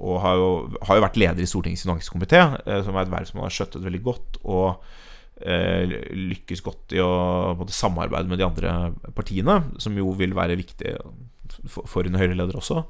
og 0.00 0.22
har, 0.22 0.38
jo, 0.40 0.52
har, 0.80 0.96
jo, 0.96 1.04
vært 1.04 1.18
leder 1.20 1.44
i 1.44 1.48
Stortingets 1.50 1.84
finanskomité, 1.84 2.46
uh, 2.64 2.78
som 2.86 2.96
er 2.96 3.04
et 3.04 3.12
verv 3.12 3.28
som 3.28 3.42
han 3.42 3.50
har 3.50 3.58
skjøttet 3.58 3.84
veldig 3.84 4.04
godt. 4.06 4.40
Og 4.44 4.70
Eh, 4.78 5.05
lykkes 5.36 6.62
godt 6.64 6.94
i 6.96 7.00
å 7.04 7.10
måte, 7.58 7.74
samarbeide 7.76 8.30
med 8.30 8.40
de 8.40 8.46
andre 8.46 8.70
partiene, 9.16 9.58
som 9.82 9.96
jo 9.98 10.14
vil 10.16 10.32
være 10.36 10.56
viktig 10.56 10.94
for 11.68 12.08
en 12.08 12.16
Høyre-leder 12.16 12.56
også. 12.56 12.86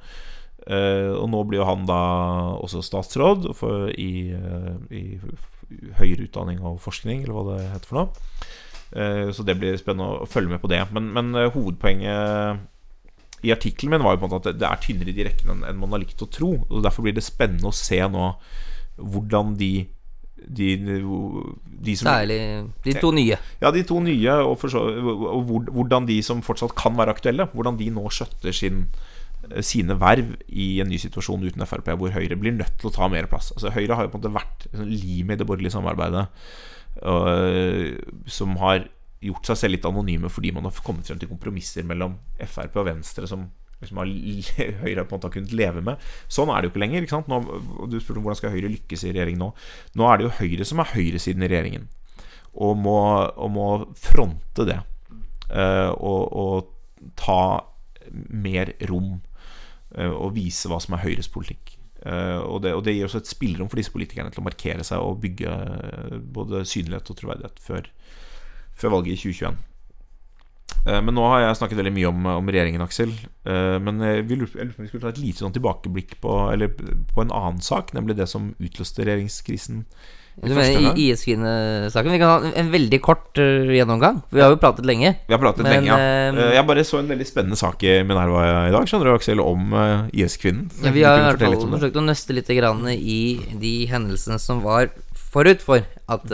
Eh, 0.67 1.13
og 1.15 1.29
nå 1.31 1.43
blir 1.47 1.61
jo 1.61 1.67
han 1.69 1.85
da 1.87 1.99
også 2.59 2.83
statsråd 2.83 3.51
for, 3.59 3.91
i, 3.95 4.31
eh, 4.35 4.73
i, 4.95 5.05
høyere 5.99 6.27
utdanning 6.29 6.63
og 6.63 6.81
forskning, 6.83 7.25
eller 7.25 7.35
hva 7.35 7.45
det 7.51 7.59
heter 7.73 7.91
for 7.91 7.99
noe. 8.01 8.09
Så 9.35 9.43
det 9.43 9.57
blir 9.59 9.75
spennende 9.81 10.23
å 10.23 10.29
følge 10.31 10.53
med 10.53 10.61
på 10.63 10.69
det. 10.71 10.79
Men, 10.95 11.09
men 11.13 11.35
hovedpoenget 11.35 12.63
i 13.43 13.51
artikkelen 13.51 13.97
min 13.97 14.05
var 14.07 14.15
jo 14.15 14.21
på 14.23 14.29
en 14.29 14.35
måte 14.37 14.53
at 14.55 14.61
det 14.61 14.69
er 14.69 14.81
tynnere 14.81 15.11
i 15.11 15.17
de 15.17 15.27
rekkene 15.27 15.67
enn 15.67 15.81
man 15.81 15.93
har 15.93 16.05
likt 16.05 16.23
å 16.23 16.31
tro. 16.31 16.53
Og 16.71 16.85
Derfor 16.87 17.03
blir 17.03 17.17
det 17.17 17.27
spennende 17.27 17.73
å 17.73 17.77
se 17.77 17.99
nå 17.99 18.31
hvordan 18.97 19.57
de 19.59 19.73
de, 20.47 20.71
de 20.79 21.97
som, 21.99 22.09
Særlig 22.09 22.39
de 22.85 22.95
to 23.01 23.11
nye. 23.15 23.39
Ja, 23.63 23.73
de 23.75 23.83
to 23.87 24.01
nye, 24.05 24.39
og, 24.47 24.63
så, 24.71 24.81
og 24.81 25.53
hvordan 25.75 26.09
de 26.09 26.21
som 26.25 26.43
fortsatt 26.47 26.77
kan 26.79 26.97
være 26.99 27.17
aktuelle, 27.17 27.49
hvordan 27.53 27.79
de 27.81 27.91
nå 27.95 28.07
skjøtter 28.15 28.55
sin, 28.55 28.87
sine 29.65 29.99
verv 30.01 30.35
i 30.49 30.69
en 30.83 30.91
ny 30.91 30.99
situasjon 31.03 31.45
uten 31.47 31.67
Frp, 31.69 31.93
hvor 31.99 32.15
Høyre 32.15 32.39
blir 32.39 32.57
nødt 32.57 32.79
til 32.81 32.91
å 32.91 32.95
ta 32.95 33.11
mer 33.13 33.29
plass. 33.31 33.53
Altså 33.57 33.75
Høyre 33.75 33.99
har 33.99 34.07
jo 34.07 34.15
på 34.15 34.21
en 34.21 34.25
måte 34.25 34.37
vært 34.39 34.69
sånn 34.73 34.91
limet 34.93 35.37
i 35.37 35.43
det 35.43 35.49
borgerlige 35.49 35.77
samarbeidet, 35.77 36.27
og, 37.07 38.27
som 38.31 38.57
har 38.63 38.87
gjort 39.27 39.49
seg 39.49 39.59
selv 39.59 39.75
litt 39.75 39.87
anonyme 39.89 40.29
fordi 40.33 40.53
man 40.55 40.67
har 40.69 40.85
kommet 40.85 41.09
frem 41.09 41.19
til 41.21 41.31
kompromisser 41.31 41.87
mellom 41.89 42.19
Frp 42.39 42.77
og 42.81 42.89
Venstre 42.89 43.29
som 43.29 43.47
liksom 43.83 44.01
Høyre 44.83 45.05
på 45.05 45.15
en 45.15 45.19
måte 45.19 45.29
har 45.29 45.35
kunnet 45.35 45.55
leve 45.57 45.85
med. 45.85 46.03
Sånn 46.33 46.51
er 46.53 46.61
det 46.61 46.71
jo 46.71 46.75
ikke 46.75 46.83
lenger. 46.85 47.07
Ikke 47.07 47.23
nå, 47.29 47.41
du 47.91 47.99
spurte 48.01 48.21
om 48.21 48.27
hvordan 48.27 48.41
skal 48.41 48.55
Høyre 48.55 48.73
lykkes 48.73 49.05
i 49.05 49.13
regjering 49.13 49.39
nå. 49.41 49.53
Nå 49.99 50.09
er 50.09 50.19
det 50.19 50.29
jo 50.29 50.35
Høyre 50.41 50.69
som 50.69 50.83
er 50.83 50.93
høyresiden 50.95 51.45
i 51.45 51.51
regjeringen, 51.53 51.89
og 52.55 52.77
må, 52.81 52.99
og 53.37 53.53
må 53.53 53.71
fronte 54.01 54.69
det. 54.69 54.81
Uh, 55.47 55.93
og, 55.95 56.23
og, 56.33 56.73
ta 57.15 57.61
mer 58.35 58.73
rom 58.89 59.13
uh, 59.95 60.11
og 60.11 60.33
vise 60.35 60.67
hva 60.71 60.81
som 60.83 60.97
er 60.97 61.05
Høyres 61.05 61.29
politikk. 61.31 61.77
Uh, 62.01 62.41
og, 62.41 62.61
det, 62.65 62.73
og, 62.75 62.83
det, 62.87 62.97
gir 62.97 63.07
også 63.07 63.21
et 63.23 63.31
spillerom 63.31 63.71
for 63.71 63.79
disse 63.79 63.93
politikerne 63.95 64.33
til 64.35 64.43
å 64.43 64.47
markere 64.47 64.87
seg 64.87 65.03
og 65.03 65.21
bygge 65.23 65.53
både 66.35 66.65
synlighet 66.67 67.13
og 67.13 67.19
troverdighet 67.21 67.63
før, 67.63 67.89
før 68.79 68.97
valget 68.97 69.19
i 69.19 69.21
2021. 69.23 69.76
Eh, 70.87 71.01
men 71.03 71.17
nå 71.17 71.25
har 71.27 71.43
jeg 71.43 71.59
snakket 71.61 71.81
veldig 71.81 71.95
mye 71.97 72.11
om, 72.11 72.29
om 72.37 72.53
regjeringen, 72.53 72.85
Aksel. 72.85 73.15
Eh, 73.47 73.79
men 73.83 74.03
vi 74.27 74.39
lurer 74.39 74.53
på 74.53 74.63
om 74.63 74.85
vi 74.85 74.91
skulle 74.91 75.07
ta 75.07 75.15
et 75.15 75.23
lite 75.23 75.43
sånn 75.43 75.57
tilbakeblikk 75.57 76.19
på, 76.23 76.37
eller 76.53 76.71
på 76.77 77.25
en 77.25 77.35
annen 77.35 77.65
sak, 77.65 77.93
nemlig 77.97 78.19
det 78.21 78.29
som 78.31 78.53
utløste 78.63 79.07
regjeringskrisen. 79.07 79.83
Du 80.37 80.53
mener 80.53 80.99
IS-kvinnesaken? 81.01 82.13
Vi 82.13 82.19
kan 82.21 82.29
ha 82.29 82.51
en 82.61 82.67
veldig 82.69 82.99
kort 83.01 83.39
uh, 83.41 83.71
gjennomgang. 83.73 84.19
Vi 84.29 84.43
har 84.45 84.53
jo 84.53 84.59
pratet 84.61 84.85
lenge. 84.85 85.15
Vi 85.25 85.33
har 85.33 85.41
pratet 85.41 85.65
men, 85.65 85.73
lenge, 85.73 85.97
ja. 85.97 86.51
Jeg 86.59 86.69
bare 86.69 86.85
så 86.85 87.01
en 87.01 87.09
veldig 87.09 87.25
spennende 87.25 87.57
sak 87.57 87.81
i 87.89 87.95
Minerva 88.05 88.45
i 88.67 88.75
dag, 88.75 88.85
skjønner 88.85 89.09
du, 89.09 89.15
Aksel, 89.17 89.41
om 89.41 89.73
IS-kvinnen. 90.13 90.69
Ja, 90.85 90.93
vi 90.93 91.07
har 91.09 91.23
i 91.23 91.27
hvert 91.31 91.41
fall 91.41 91.57
forsøkt 91.79 91.97
å 91.97 92.05
nøste 92.05 92.37
litt 92.37 92.53
i 92.53 93.21
de 93.65 93.75
hendelsene 93.89 94.37
som 94.37 94.61
var 94.61 94.93
forut 95.17 95.65
for 95.65 95.89
at 96.13 96.29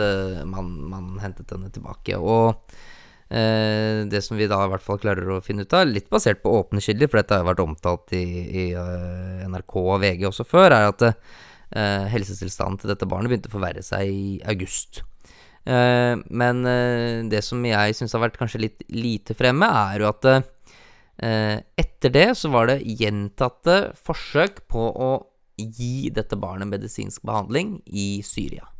man, 0.51 0.75
man 0.91 1.13
hentet 1.23 1.55
henne 1.55 1.71
tilbake. 1.71 2.19
Og 2.19 2.59
Eh, 2.59 2.91
det 3.33 4.19
som 4.21 4.37
vi 4.37 4.45
da 4.49 4.59
i 4.61 4.69
hvert 4.69 4.83
fall 4.85 4.99
klarer 5.01 5.29
å 5.33 5.41
finne 5.41 5.65
ut 5.65 5.73
av, 5.73 5.87
litt 5.89 6.09
basert 6.11 6.43
på 6.43 6.51
åpne 6.59 6.83
kilder, 6.83 7.09
for 7.09 7.19
dette 7.19 7.33
har 7.33 7.41
jo 7.41 7.49
vært 7.49 7.63
omtalt 7.63 8.13
i, 8.13 8.25
i 8.45 8.65
uh, 8.77 9.41
NRK 9.49 9.77
og 9.81 10.03
VG 10.03 10.27
også 10.29 10.45
før, 10.45 10.75
er 10.75 10.91
at 10.91 11.05
uh, 11.07 12.05
helsetilstanden 12.13 12.81
til 12.81 12.93
dette 12.93 13.07
barnet 13.09 13.31
begynte 13.31 13.49
å 13.49 13.55
forverre 13.55 13.81
seg 13.85 14.11
i 14.11 14.37
august. 14.53 15.01
Eh, 15.63 16.19
men 16.27 16.57
det 17.31 17.39
som 17.47 17.61
jeg 17.63 17.95
syns 17.95 18.11
har 18.11 18.19
vært 18.25 18.35
kanskje 18.35 18.59
litt 18.65 18.81
lite 18.91 19.31
fremme, 19.31 19.63
er 19.63 20.03
jo 20.03 20.09
at 20.09 20.27
etter 21.23 22.11
det 22.11 22.25
så 22.35 22.51
var 22.51 22.67
det 22.67 22.81
gjentatte 22.83 23.77
forsøk 23.95 24.65
på 24.67 24.83
å 24.91 25.09
gi 25.55 26.11
dette 26.11 26.35
barnet 26.35 26.67
medisinsk 26.67 27.23
behandling 27.23 27.77
i 27.87 28.19
Syria. 28.27 28.72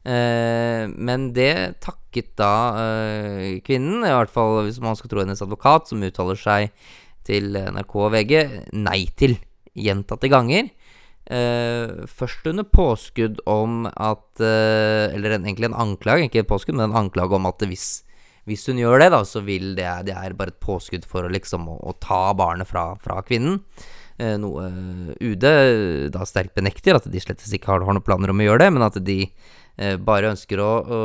Eh, 0.00 0.88
men 0.88 1.28
det 1.36 1.76
takket 1.84 2.32
da 2.40 2.54
eh, 2.80 3.60
kvinnen, 3.66 4.00
i 4.00 4.14
hvert 4.16 4.32
fall 4.32 4.62
hvis 4.64 4.80
man 4.80 4.96
skal 4.96 5.12
tro 5.12 5.20
hennes 5.20 5.42
advokat, 5.44 5.90
som 5.90 6.04
uttaler 6.06 6.40
seg 6.40 6.70
til 7.28 7.52
NRK 7.52 7.96
og 8.00 8.12
VG, 8.16 8.36
nei 8.80 9.02
til 9.18 9.36
gjentatte 9.76 10.30
ganger. 10.32 10.72
Uh, 11.30 12.08
først 12.10 12.48
under 12.50 12.64
påskudd 12.66 13.36
om 13.46 13.84
at 13.86 14.40
Eller 14.42 15.36
en, 15.36 15.44
egentlig 15.44 15.68
en 15.68 15.76
anklage, 15.78 16.24
ikke 16.26 16.42
påskudd, 16.48 16.74
men 16.74 16.88
en 16.88 17.04
anklage 17.04 17.36
om 17.36 17.46
at 17.46 17.62
hvis, 17.70 18.02
hvis 18.50 18.64
hun 18.66 18.80
gjør 18.80 19.04
det, 19.04 19.10
da, 19.14 19.20
så 19.28 19.44
vil 19.46 19.76
det, 19.78 19.86
det 20.08 20.16
er 20.16 20.34
bare 20.34 20.50
et 20.50 20.58
påskudd 20.64 21.06
for 21.06 21.28
liksom 21.30 21.68
å, 21.70 21.76
å 21.86 21.94
ta 22.02 22.32
barnet 22.34 22.66
fra, 22.66 22.96
fra 23.04 23.20
kvinnen. 23.22 23.60
noe 24.42 24.66
UD 25.22 25.46
da 26.10 26.26
sterkt 26.26 26.56
benekter, 26.58 26.98
at 26.98 27.06
de 27.06 27.22
slett 27.22 27.46
ikke 27.46 27.76
har, 27.76 27.86
har 27.86 27.94
noen 27.94 28.08
planer 28.08 28.34
om 28.34 28.42
å 28.42 28.48
gjøre 28.48 28.64
det, 28.64 28.72
men 28.74 28.88
at 28.88 28.98
de 28.98 29.20
bare 30.00 30.32
ønsker 30.34 30.60
å, 30.62 30.70
å 30.80 31.00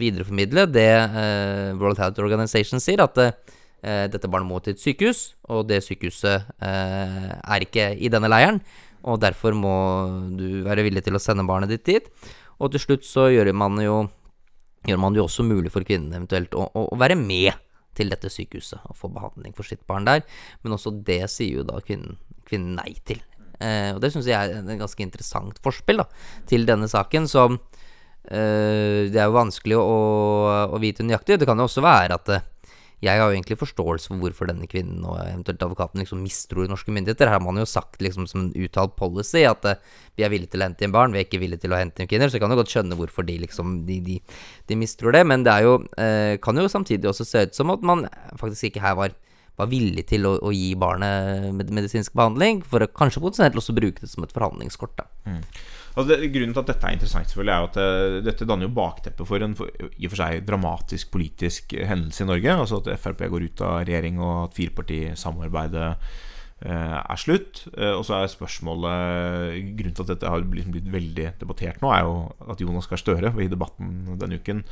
videreformidle 0.00 0.66
det 0.70 0.90
eh, 0.90 1.76
World 1.78 2.00
Health 2.02 2.20
Organization 2.24 2.82
sier, 2.82 3.00
at 3.04 3.20
eh, 3.22 4.04
dette 4.10 4.28
barnet 4.28 4.50
må 4.50 4.60
til 4.60 4.76
et 4.76 4.82
sykehus, 4.82 5.22
og 5.48 5.68
det 5.70 5.82
sykehuset 5.86 6.50
er 6.58 7.64
ikke 7.64 7.92
i 7.96 8.10
denne 8.12 8.30
leiren. 8.30 8.60
Og 9.08 9.20
derfor 9.22 9.54
må 9.54 9.76
du 10.36 10.64
være 10.66 10.84
villig 10.86 11.04
til 11.06 11.16
å 11.16 11.22
sende 11.22 11.46
barnet 11.48 11.70
ditt 11.70 11.86
dit. 11.86 12.08
Og 12.58 12.72
til 12.74 12.82
slutt 12.82 13.06
så 13.06 13.28
gjør 13.30 13.52
man 13.54 13.78
jo 13.80 14.02
gjør 14.88 15.00
man 15.00 15.16
jo 15.16 15.24
også 15.26 15.46
mulig 15.46 15.72
for 15.74 15.86
kvinnen 15.86 16.14
eventuelt 16.14 16.54
å, 16.56 16.68
å, 16.70 16.96
være 16.98 17.16
med 17.18 17.52
til 17.98 18.12
dette 18.12 18.30
sykehuset 18.30 18.84
og 18.86 18.96
få 18.96 19.10
behandling 19.12 19.54
for 19.56 19.66
sitt 19.66 19.82
barn 19.90 20.06
der. 20.08 20.22
Men 20.62 20.76
også 20.76 20.94
det 21.06 21.24
sier 21.32 21.60
jo 21.60 21.66
da 21.66 21.80
kvinnen, 21.84 22.18
kvinnen 22.48 22.78
nei 22.78 22.94
til. 23.08 23.20
Eh, 23.58 23.90
og 23.94 24.02
det 24.02 24.12
syns 24.14 24.28
jeg 24.30 24.38
er 24.38 24.60
en 24.60 24.78
ganske 24.78 25.02
interessant 25.02 25.58
forspill 25.64 26.02
da, 26.04 26.06
til 26.50 26.66
denne 26.68 26.86
saken, 26.90 27.26
som 27.30 27.58
det 28.28 29.16
er 29.16 29.26
jo 29.28 29.36
vanskelig 29.36 29.78
å, 29.80 29.98
å, 30.68 30.78
vite 30.82 31.06
nøyaktig. 31.06 31.38
Det 31.40 31.48
kan 31.48 31.58
jo 31.58 31.68
også 31.68 31.84
være 31.84 32.18
at 32.18 32.32
uh, 32.34 32.46
jeg 33.00 33.14
har 33.14 33.30
jo 33.30 33.36
egentlig 33.36 33.56
forståelse 33.60 34.10
for 34.10 34.20
hvorfor 34.20 34.50
denne 34.50 34.66
kvinnen 34.68 35.04
og 35.06 35.20
eventuelt 35.22 35.62
advokaten 35.62 36.02
liksom 36.02 36.20
mistror 36.20 36.66
norske 36.68 36.92
myndigheter. 36.92 37.30
Her 37.30 37.38
har 37.38 37.44
man 37.44 37.60
jo 37.60 37.66
sagt 37.68 38.02
liksom 38.04 38.26
som 38.28 38.42
en 38.42 38.50
uttalt 38.66 38.96
policy 38.98 39.46
at 39.48 39.64
uh, 39.70 39.78
vi 40.18 40.26
er 40.26 40.32
villige 40.34 40.52
til 40.52 40.64
å 40.64 40.68
hente 40.68 40.84
inn 40.84 40.94
barn, 40.94 41.14
vi 41.14 41.22
er 41.22 41.28
ikke 41.28 41.40
villige 41.40 41.64
til 41.64 41.72
å 41.72 41.80
hente 41.80 42.04
inn 42.04 42.10
kvinner. 42.10 42.28
Så 42.28 42.36
jeg 42.36 42.44
kan 42.44 42.52
jo 42.52 42.60
godt 42.60 42.74
skjønne 42.74 42.98
hvorfor 42.98 43.28
de 43.28 43.38
liksom 43.46 43.78
de, 43.88 44.00
de, 44.04 44.18
de 44.68 44.80
mistror 44.80 45.16
det. 45.16 45.24
Men 45.30 45.46
det 45.46 45.54
er 45.54 45.68
jo, 45.68 45.78
kan 46.44 46.60
jo 46.60 46.68
samtidig 46.68 47.08
også 47.12 47.28
se 47.28 47.46
ut 47.48 47.56
som 47.56 47.72
at 47.72 47.86
man 47.86 48.08
faktisk 48.40 48.72
ikke 48.72 48.84
her 48.84 48.98
var 48.98 49.16
var 49.58 49.70
villig 49.70 50.06
til 50.08 50.28
å, 50.28 50.36
å 50.38 50.52
gi 50.54 50.70
barnet 50.78 51.50
med, 51.56 51.72
medisinsk 51.74 52.14
behandling, 52.16 52.62
for 52.66 52.84
å 52.84 52.90
kanskje 52.90 53.22
potensielt 53.24 53.58
også 53.58 53.74
bruke 53.76 54.04
det 54.04 54.10
som 54.10 54.24
et 54.24 54.34
forhandlingskort. 54.34 55.02
Mm. 55.26 55.42
Altså 55.98 56.12
det, 56.12 56.30
grunnen 56.30 56.54
til 56.54 56.62
at 56.62 56.70
dette 56.70 56.86
er 56.86 56.94
interessant, 56.94 57.30
selvfølgelig 57.32 57.54
er 57.54 57.66
at 57.66 57.78
uh, 57.82 58.18
dette 58.22 58.46
danner 58.46 58.68
jo 58.68 58.76
bakteppet 58.76 59.26
for 59.26 59.42
en 59.42 59.56
for, 59.58 59.72
i 59.90 60.06
og 60.06 60.12
for 60.12 60.20
seg 60.20 60.46
dramatisk 60.46 61.10
politisk 61.14 61.74
hendelse 61.74 62.22
i 62.22 62.28
Norge. 62.28 62.54
Altså 62.54 62.78
at 62.78 62.92
Frp 63.02 63.24
går 63.32 63.48
ut 63.48 63.62
av 63.66 63.80
regjering, 63.88 64.20
og 64.22 64.44
at 64.44 64.54
firepartisamarbeidet 64.58 65.88
uh, 65.98 67.00
er 67.02 67.18
slutt. 67.18 67.64
Uh, 67.72 67.96
og 67.96 68.06
så 68.06 68.20
er 68.20 68.30
spørsmålet 68.30 69.58
Grunnen 69.80 69.98
til 69.98 70.06
at 70.06 70.14
dette 70.14 70.30
har 70.36 70.46
blitt, 70.46 70.70
blitt 70.70 70.94
veldig 70.94 71.32
debattert 71.42 71.82
nå, 71.82 71.90
er 71.90 72.06
jo 72.06 72.14
at 72.46 72.62
Jonas 72.62 72.86
Gahr 72.90 73.02
Støre 73.02 73.34
i 73.42 73.50
debatten 73.50 74.18
denne 74.22 74.38
uken 74.38 74.62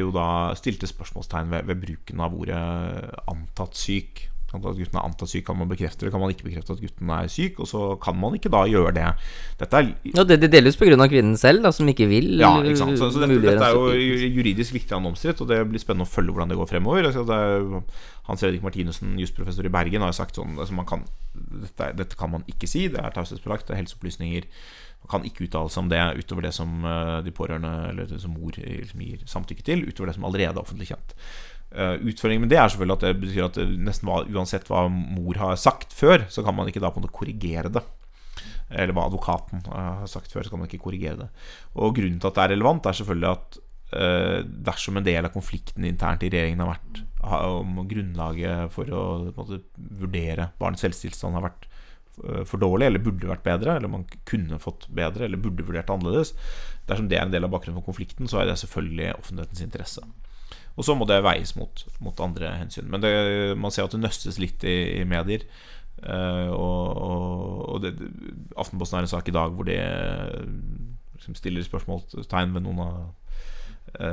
jo 0.00 0.10
da 0.14 0.26
stilte 0.58 0.88
spørsmålstegn 0.90 1.50
ved, 1.54 1.70
ved 1.70 1.80
bruken 1.86 2.20
av 2.20 2.36
ordet 2.36 2.60
'antatt 3.26 3.78
syk' 3.78 4.26
at 4.50 4.76
gutten 4.76 4.98
er 4.98 5.04
antatt 5.06 5.30
syk, 5.30 5.44
kan 5.46 5.58
man 5.58 5.68
bekrefte 5.70 6.06
det. 6.06 6.12
Kan 6.12 6.22
man 6.22 6.32
ikke 6.32 6.48
bekrefte 6.48 6.74
at 6.74 6.82
gutten 6.82 7.10
er 7.14 7.28
syk, 7.30 7.60
og 7.62 7.68
så 7.70 7.82
kan 8.02 8.16
man 8.18 8.34
ikke 8.34 8.50
da 8.50 8.64
gjøre 8.66 8.92
det. 8.96 9.06
Dette 9.60 9.78
er 9.78 9.90
ja, 10.10 10.24
det, 10.26 10.40
det 10.42 10.50
deles 10.52 10.78
pga. 10.78 10.96
kvinnen 11.06 11.36
selv, 11.38 11.62
da, 11.62 11.70
som 11.70 11.88
ikke 11.88 12.08
vil 12.10 12.40
Ja, 12.40 12.56
ikke 12.62 12.80
sant. 12.80 12.98
Så, 12.98 13.12
så 13.14 13.22
dette, 13.22 13.38
dette, 13.44 13.68
er 13.68 13.78
jo 13.78 14.32
juridisk 14.34 14.74
viktig 14.74 14.96
omstridt, 14.96 15.40
og 15.44 15.50
det 15.52 15.62
blir 15.70 15.82
spennende 15.82 16.08
å 16.08 16.10
følge 16.10 16.34
hvordan 16.34 16.50
det 16.50 16.58
går 16.58 16.70
fremover. 16.72 17.10
Altså, 17.10 17.24
er, 17.30 18.02
Hans 18.26 18.42
Fredrik 18.42 18.66
Martinussen, 18.66 19.14
jusprofessor 19.22 19.66
i 19.66 19.72
Bergen, 19.72 20.02
har 20.02 20.12
jo 20.12 20.18
sagt 20.18 20.38
sånn 20.38 20.58
altså, 20.58 20.86
kan, 20.88 21.06
dette, 21.34 21.92
dette, 21.98 22.18
kan 22.18 22.34
man 22.34 22.46
ikke 22.50 22.70
si. 22.70 22.88
Det 22.90 22.98
er 23.02 23.14
taushetsbelagt, 23.14 23.68
det 23.68 23.76
er 23.76 23.84
helseopplysninger. 23.84 24.50
Man 25.04 25.12
kan 25.12 25.24
ikke 25.28 25.46
uttale 25.46 25.72
seg 25.72 25.84
om 25.84 25.92
det 25.92 26.00
utover 26.20 26.46
det 26.46 26.52
som 26.56 26.74
uh, 26.84 27.20
de 27.24 27.32
pårørende 27.34 27.72
eller 27.90 28.12
som 28.20 28.34
mor 28.36 28.56
liksom, 28.56 29.04
gir 29.06 29.22
samtykke 29.30 29.64
til, 29.66 29.86
utover 29.88 30.10
det 30.10 30.18
som 30.18 30.26
allerede 30.28 30.54
er 30.54 30.62
offentlig 30.62 30.90
kjent. 30.92 31.16
Utføringen 31.70 32.42
med 32.42 32.50
det 32.50 32.58
er 32.58 32.66
selvfølgelig 32.66 32.96
at 32.96 33.04
det 33.06 33.10
betyr 33.22 33.44
at 33.46 33.58
nesten 33.78 34.08
hva, 34.08 34.24
uansett 34.26 34.66
hva 34.66 34.88
mor 34.90 35.38
har 35.38 35.58
sagt 35.62 35.92
før, 35.94 36.24
så 36.26 36.42
kan 36.42 36.56
man 36.58 36.66
ikke 36.66 36.82
da 36.82 36.90
på 36.90 36.98
en 36.98 37.04
måte 37.04 37.14
korrigere 37.14 37.70
det. 37.70 37.84
Eller 38.74 38.90
hva 38.96 39.04
advokaten 39.06 39.62
har 39.70 40.08
sagt 40.10 40.34
før, 40.34 40.42
så 40.42 40.50
kan 40.50 40.58
man 40.58 40.66
ikke 40.66 40.82
korrigere 40.82 41.20
det. 41.20 41.28
Og 41.78 41.94
grunnen 41.94 42.18
til 42.18 42.26
at 42.26 42.40
det 42.40 42.42
er 42.42 42.52
relevant, 42.56 42.88
er 42.90 42.98
selvfølgelig 42.98 43.30
at 43.30 43.60
dersom 44.66 44.98
en 44.98 45.06
del 45.06 45.26
av 45.26 45.32
konflikten 45.34 45.86
internt 45.86 46.22
i 46.22 46.30
regjeringen 46.30 46.62
har 46.62 46.76
vært 46.76 47.00
om 47.26 47.80
grunnlaget 47.90 48.70
for 48.74 48.90
å 48.94 49.02
måte, 49.34 49.62
vurdere 49.76 50.50
barnets 50.60 50.86
helsetilstand 50.86 51.34
har 51.38 51.48
vært 51.48 51.66
for 52.48 52.60
dårlig, 52.62 52.88
eller 52.88 53.02
burde 53.04 53.30
vært 53.30 53.46
bedre, 53.46 53.76
eller 53.76 53.92
man 53.92 54.06
kunne 54.28 54.58
fått 54.62 54.88
bedre, 54.92 55.26
eller 55.26 55.40
burde 55.40 55.64
vurdert 55.66 55.92
annerledes 55.92 56.34
Dersom 56.90 57.06
det 57.10 57.20
er 57.20 57.26
en 57.26 57.32
del 57.32 57.46
av 57.46 57.52
bakgrunnen 57.52 57.78
for 57.78 57.92
konflikten, 57.92 58.26
så 58.28 58.40
er 58.40 58.48
det 58.48 58.56
selvfølgelig 58.58 59.12
offentlighetens 59.14 59.62
interesse. 59.62 60.02
Og 60.74 60.86
så 60.86 60.96
må 60.96 61.06
det 61.06 61.20
veies 61.22 61.52
mot, 61.58 61.84
mot 62.02 62.22
andre 62.24 62.54
hensyn. 62.56 62.88
Men 62.90 63.02
det, 63.04 63.12
man 63.60 63.70
ser 63.74 63.86
at 63.86 63.94
det 63.94 64.00
nøstes 64.02 64.40
litt 64.42 64.64
i, 64.66 64.76
i 64.98 65.04
medier. 65.06 65.44
Uh, 66.00 66.48
og, 66.56 67.00
og 67.74 67.82
det, 67.84 67.92
Aftenposten 68.56 68.96
har 68.96 69.04
en 69.04 69.10
sak 69.12 69.28
i 69.28 69.34
dag 69.36 69.52
hvor 69.52 69.68
de 69.68 69.76
liksom 71.18 71.36
stiller 71.36 71.66
spørsmålstegn 71.66 72.54
ved 72.56 72.64
noen 72.64 72.80
av 72.80 72.94
eh, 72.94 73.08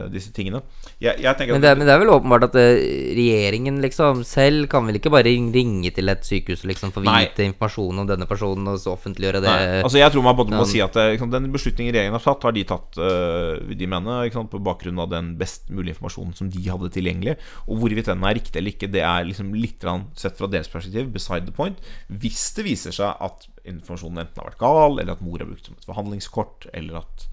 disse 0.10 0.32
tingene. 0.34 0.64
Jeg, 1.00 1.20
jeg 1.22 1.52
Men 1.52 1.62
det, 1.62 1.70
er- 1.70 1.78
men 1.78 1.86
det 1.86 1.94
er 1.94 2.00
vel 2.02 2.10
åpenbart 2.10 2.48
at 2.48 2.56
eh, 2.58 2.80
regjeringen 3.14 3.78
liksom 3.84 4.24
selv 4.26 4.66
kan 4.72 4.88
vel 4.88 4.98
ikke 4.98 5.12
bare 5.14 5.30
ringe 5.30 5.92
til 5.94 6.10
et 6.10 6.26
sykehus 6.26 6.64
og 6.66 6.72
liksom 6.72 6.94
få 6.96 7.04
vite 7.06 7.46
informasjon 7.46 8.02
om 8.02 8.08
denne 8.10 8.26
personen 8.26 8.68
og 8.72 8.80
så 8.82 8.96
offentliggjøre 8.96 9.42
det? 9.44 9.52
Nei, 9.54 9.84
altså 9.86 10.02
jeg 10.02 10.12
tror 10.16 10.26
man 10.26 10.38
både 10.40 10.58
må 10.58 10.66
si 10.68 10.82
at 10.82 10.98
eh, 10.98 11.14
ikke 11.16 11.30
Den 11.36 11.52
beslutningen 11.54 11.94
regjeringen 11.94 12.18
har 12.18 12.26
tatt, 12.26 12.48
har 12.50 12.56
de 12.58 12.64
tatt 12.74 12.98
øh, 12.98 13.76
de 13.78 13.88
mener, 13.94 14.32
sant, 14.34 14.50
på 14.52 14.64
bakgrunn 14.66 15.00
av 15.04 15.12
den 15.14 15.36
best 15.38 15.70
mulige 15.70 15.94
informasjonen 15.96 16.34
som 16.38 16.50
de 16.50 16.66
hadde 16.66 16.90
tilgjengelig. 16.98 17.38
Og 17.68 17.78
hvorvidt 17.84 18.10
den 18.10 18.26
er 18.26 18.38
riktig 18.40 18.58
eller 18.58 18.74
ikke, 18.74 18.90
det 18.92 19.06
er 19.06 19.30
liksom 19.30 19.54
litt 19.54 19.86
sett 20.18 20.42
fra 20.42 20.50
deres 20.50 20.68
perspektiv 20.74 21.14
beside 21.14 21.46
the 21.46 21.54
point. 21.54 21.78
Hvis 22.10 22.50
det 22.58 22.66
viser 22.66 22.96
seg 22.96 23.14
at 23.24 23.46
informasjonen 23.68 24.24
enten 24.26 24.42
har 24.42 24.50
vært 24.50 24.62
gal, 24.62 24.98
eller 24.98 25.14
at 25.14 25.22
mor 25.22 25.42
er 25.44 25.50
brukt 25.52 25.68
som 25.70 25.78
et 25.78 25.86
forhandlingskort, 25.86 26.70
eller 26.74 27.04
at, 27.04 27.28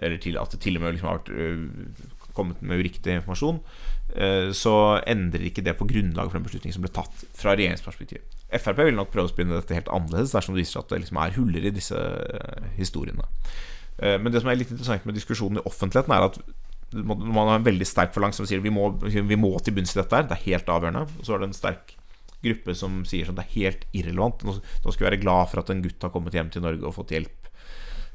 eller 0.00 0.20
til, 0.22 0.38
at 0.40 0.54
det 0.54 0.60
til 0.64 0.78
og 0.78 0.84
med 0.84 0.94
liksom 0.96 1.10
har 1.10 1.18
vært, 1.20 1.32
øh, 1.32 2.28
kommet 2.32 2.62
med 2.64 2.80
uriktig 2.80 3.12
informasjon, 3.18 3.58
øh, 4.16 4.52
så 4.56 4.74
endrer 5.06 5.44
ikke 5.48 5.64
det 5.64 5.76
på 5.76 5.88
grunnlaget 5.90 6.32
for 6.32 6.38
den 6.38 6.46
beslutningen 6.46 6.78
som 6.78 6.86
ble 6.86 6.92
tatt 6.96 7.26
fra 7.36 7.56
regjeringsperspektiv. 7.58 8.24
Frp 8.52 8.82
vil 8.84 8.96
nok 8.96 9.12
prøve 9.12 9.28
å 9.28 9.32
spinne 9.32 9.56
dette 9.56 9.76
helt 9.76 9.90
annerledes 9.92 10.32
dersom 10.34 10.56
det 10.56 10.64
viser 10.64 10.78
seg 10.78 10.84
at 10.84 10.94
det 10.94 11.02
liksom 11.04 11.20
er 11.22 11.36
huller 11.36 11.68
i 11.68 11.74
disse 11.76 11.96
eh, 11.96 12.66
historiene. 12.78 13.28
Eh, 13.98 14.18
Men 14.18 14.32
det 14.32 14.42
som 14.42 14.52
er 14.52 14.60
litt 14.60 14.72
interessant 14.72 15.06
med 15.08 15.16
diskusjonen 15.16 15.60
i 15.60 15.66
offentligheten, 15.68 16.12
er 16.12 16.28
at 16.28 16.40
man 16.92 17.48
har 17.48 17.56
en 17.56 17.64
veldig 17.64 17.86
sterk 17.88 18.12
forlang 18.12 18.34
som 18.36 18.44
sier 18.44 18.60
vi 18.60 18.72
må, 18.72 18.90
vi 19.00 19.38
må 19.40 19.54
til 19.64 19.72
bunns 19.76 19.94
i 19.94 20.00
dette 20.02 20.16
her. 20.16 20.26
Det 20.28 20.36
er 20.36 20.48
helt 20.50 20.68
avgjørende. 20.68 21.06
Og 21.20 21.24
så 21.24 21.32
er 21.34 21.40
det 21.40 21.48
en 21.48 21.56
sterk 21.56 21.94
gruppe 22.42 22.74
som 22.76 22.98
sier 23.08 23.28
sånn 23.28 23.38
det 23.38 23.46
er 23.46 23.54
helt 23.54 23.86
irrelevant. 23.96 24.42
Nå, 24.44 24.58
nå 24.58 24.92
skal 24.92 25.06
vi 25.06 25.08
være 25.08 25.22
glad 25.22 25.48
for 25.48 25.62
at 25.62 25.72
en 25.72 25.80
gutt 25.84 26.04
har 26.04 26.12
kommet 26.12 26.36
hjem 26.36 26.50
til 26.52 26.64
Norge 26.64 26.84
og 26.84 26.96
fått 26.98 27.14
hjelp. 27.16 27.48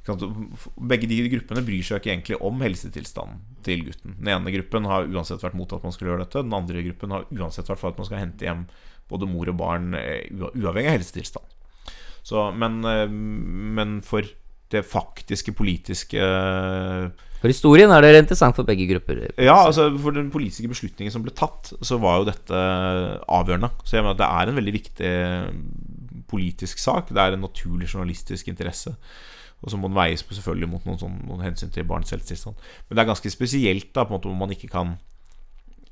Begge 0.07 1.09
de 1.09 1.19
gruppene 1.33 1.63
bryr 1.67 1.83
seg 1.83 1.99
ikke 1.99 2.13
egentlig 2.13 2.39
om 2.47 2.61
helsetilstanden 2.63 3.41
til 3.65 3.83
gutten. 3.89 4.15
Den 4.21 4.31
ene 4.35 4.53
gruppen 4.55 4.87
har 4.87 5.09
uansett 5.11 5.43
vært 5.43 5.57
mot 5.59 5.73
at 5.75 5.83
man 5.83 5.95
skulle 5.95 6.13
gjøre 6.13 6.23
dette. 6.23 6.43
Den 6.45 6.55
andre 6.55 6.83
gruppen 6.85 7.15
har 7.15 7.27
uansett 7.33 7.67
vært 7.67 7.81
for 7.81 7.91
at 7.91 7.99
man 7.99 8.07
skal 8.07 8.23
hente 8.23 8.47
hjem 8.47 8.65
både 9.11 9.29
mor 9.29 9.51
og 9.51 9.59
barn 9.59 9.93
eh, 9.99 10.27
uavhengig 10.31 10.91
av 10.91 10.97
helsetilstand. 10.97 11.55
Så, 12.27 12.49
men, 12.55 12.79
eh, 12.87 13.07
men 13.07 13.99
for 14.05 14.27
det 14.71 14.83
faktiske 14.83 15.53
politiske 15.55 16.19
For 16.19 17.47
historien 17.47 17.91
er 17.93 18.03
det 18.03 18.17
interessant 18.19 18.57
for 18.57 18.67
begge 18.67 18.87
grupper. 18.89 19.21
Ja, 19.39 19.61
altså 19.67 19.87
for 20.01 20.15
den 20.15 20.31
politiske 20.33 20.67
beslutningen 20.71 21.13
som 21.13 21.23
ble 21.23 21.31
tatt, 21.35 21.71
så 21.85 21.99
var 22.03 22.19
jo 22.19 22.27
dette 22.27 22.63
avgjørende. 23.31 23.69
Så 23.83 23.95
jeg 23.95 24.03
mener 24.03 24.17
at 24.17 24.23
det 24.23 24.27
er 24.27 24.51
en 24.51 24.59
veldig 24.59 24.75
viktig 24.75 25.13
politisk 26.27 26.81
sak. 26.83 27.13
Det 27.13 27.23
er 27.23 27.37
en 27.37 27.45
naturlig 27.45 27.87
journalistisk 27.93 28.49
interesse. 28.51 28.95
Og 29.63 29.73
så 29.73 29.79
må 29.79 29.89
den 29.89 29.97
veies 29.97 30.23
på 30.23 30.35
selvfølgelig 30.37 30.69
mot 30.69 30.85
noen, 30.85 30.99
sånn, 31.01 31.19
noen 31.25 31.43
hensyn 31.47 31.71
til 31.73 31.87
barns 31.89 32.13
helsetilstand. 32.13 32.57
Men 32.87 32.97
det 32.97 33.03
er 33.03 33.09
ganske 33.09 33.31
spesielt 33.33 33.89
da, 33.95 34.05
på 34.05 34.13
en 34.13 34.19
måte 34.19 34.29
om 34.31 34.43
man 34.45 34.53
ikke 34.53 34.71
kan 34.71 34.97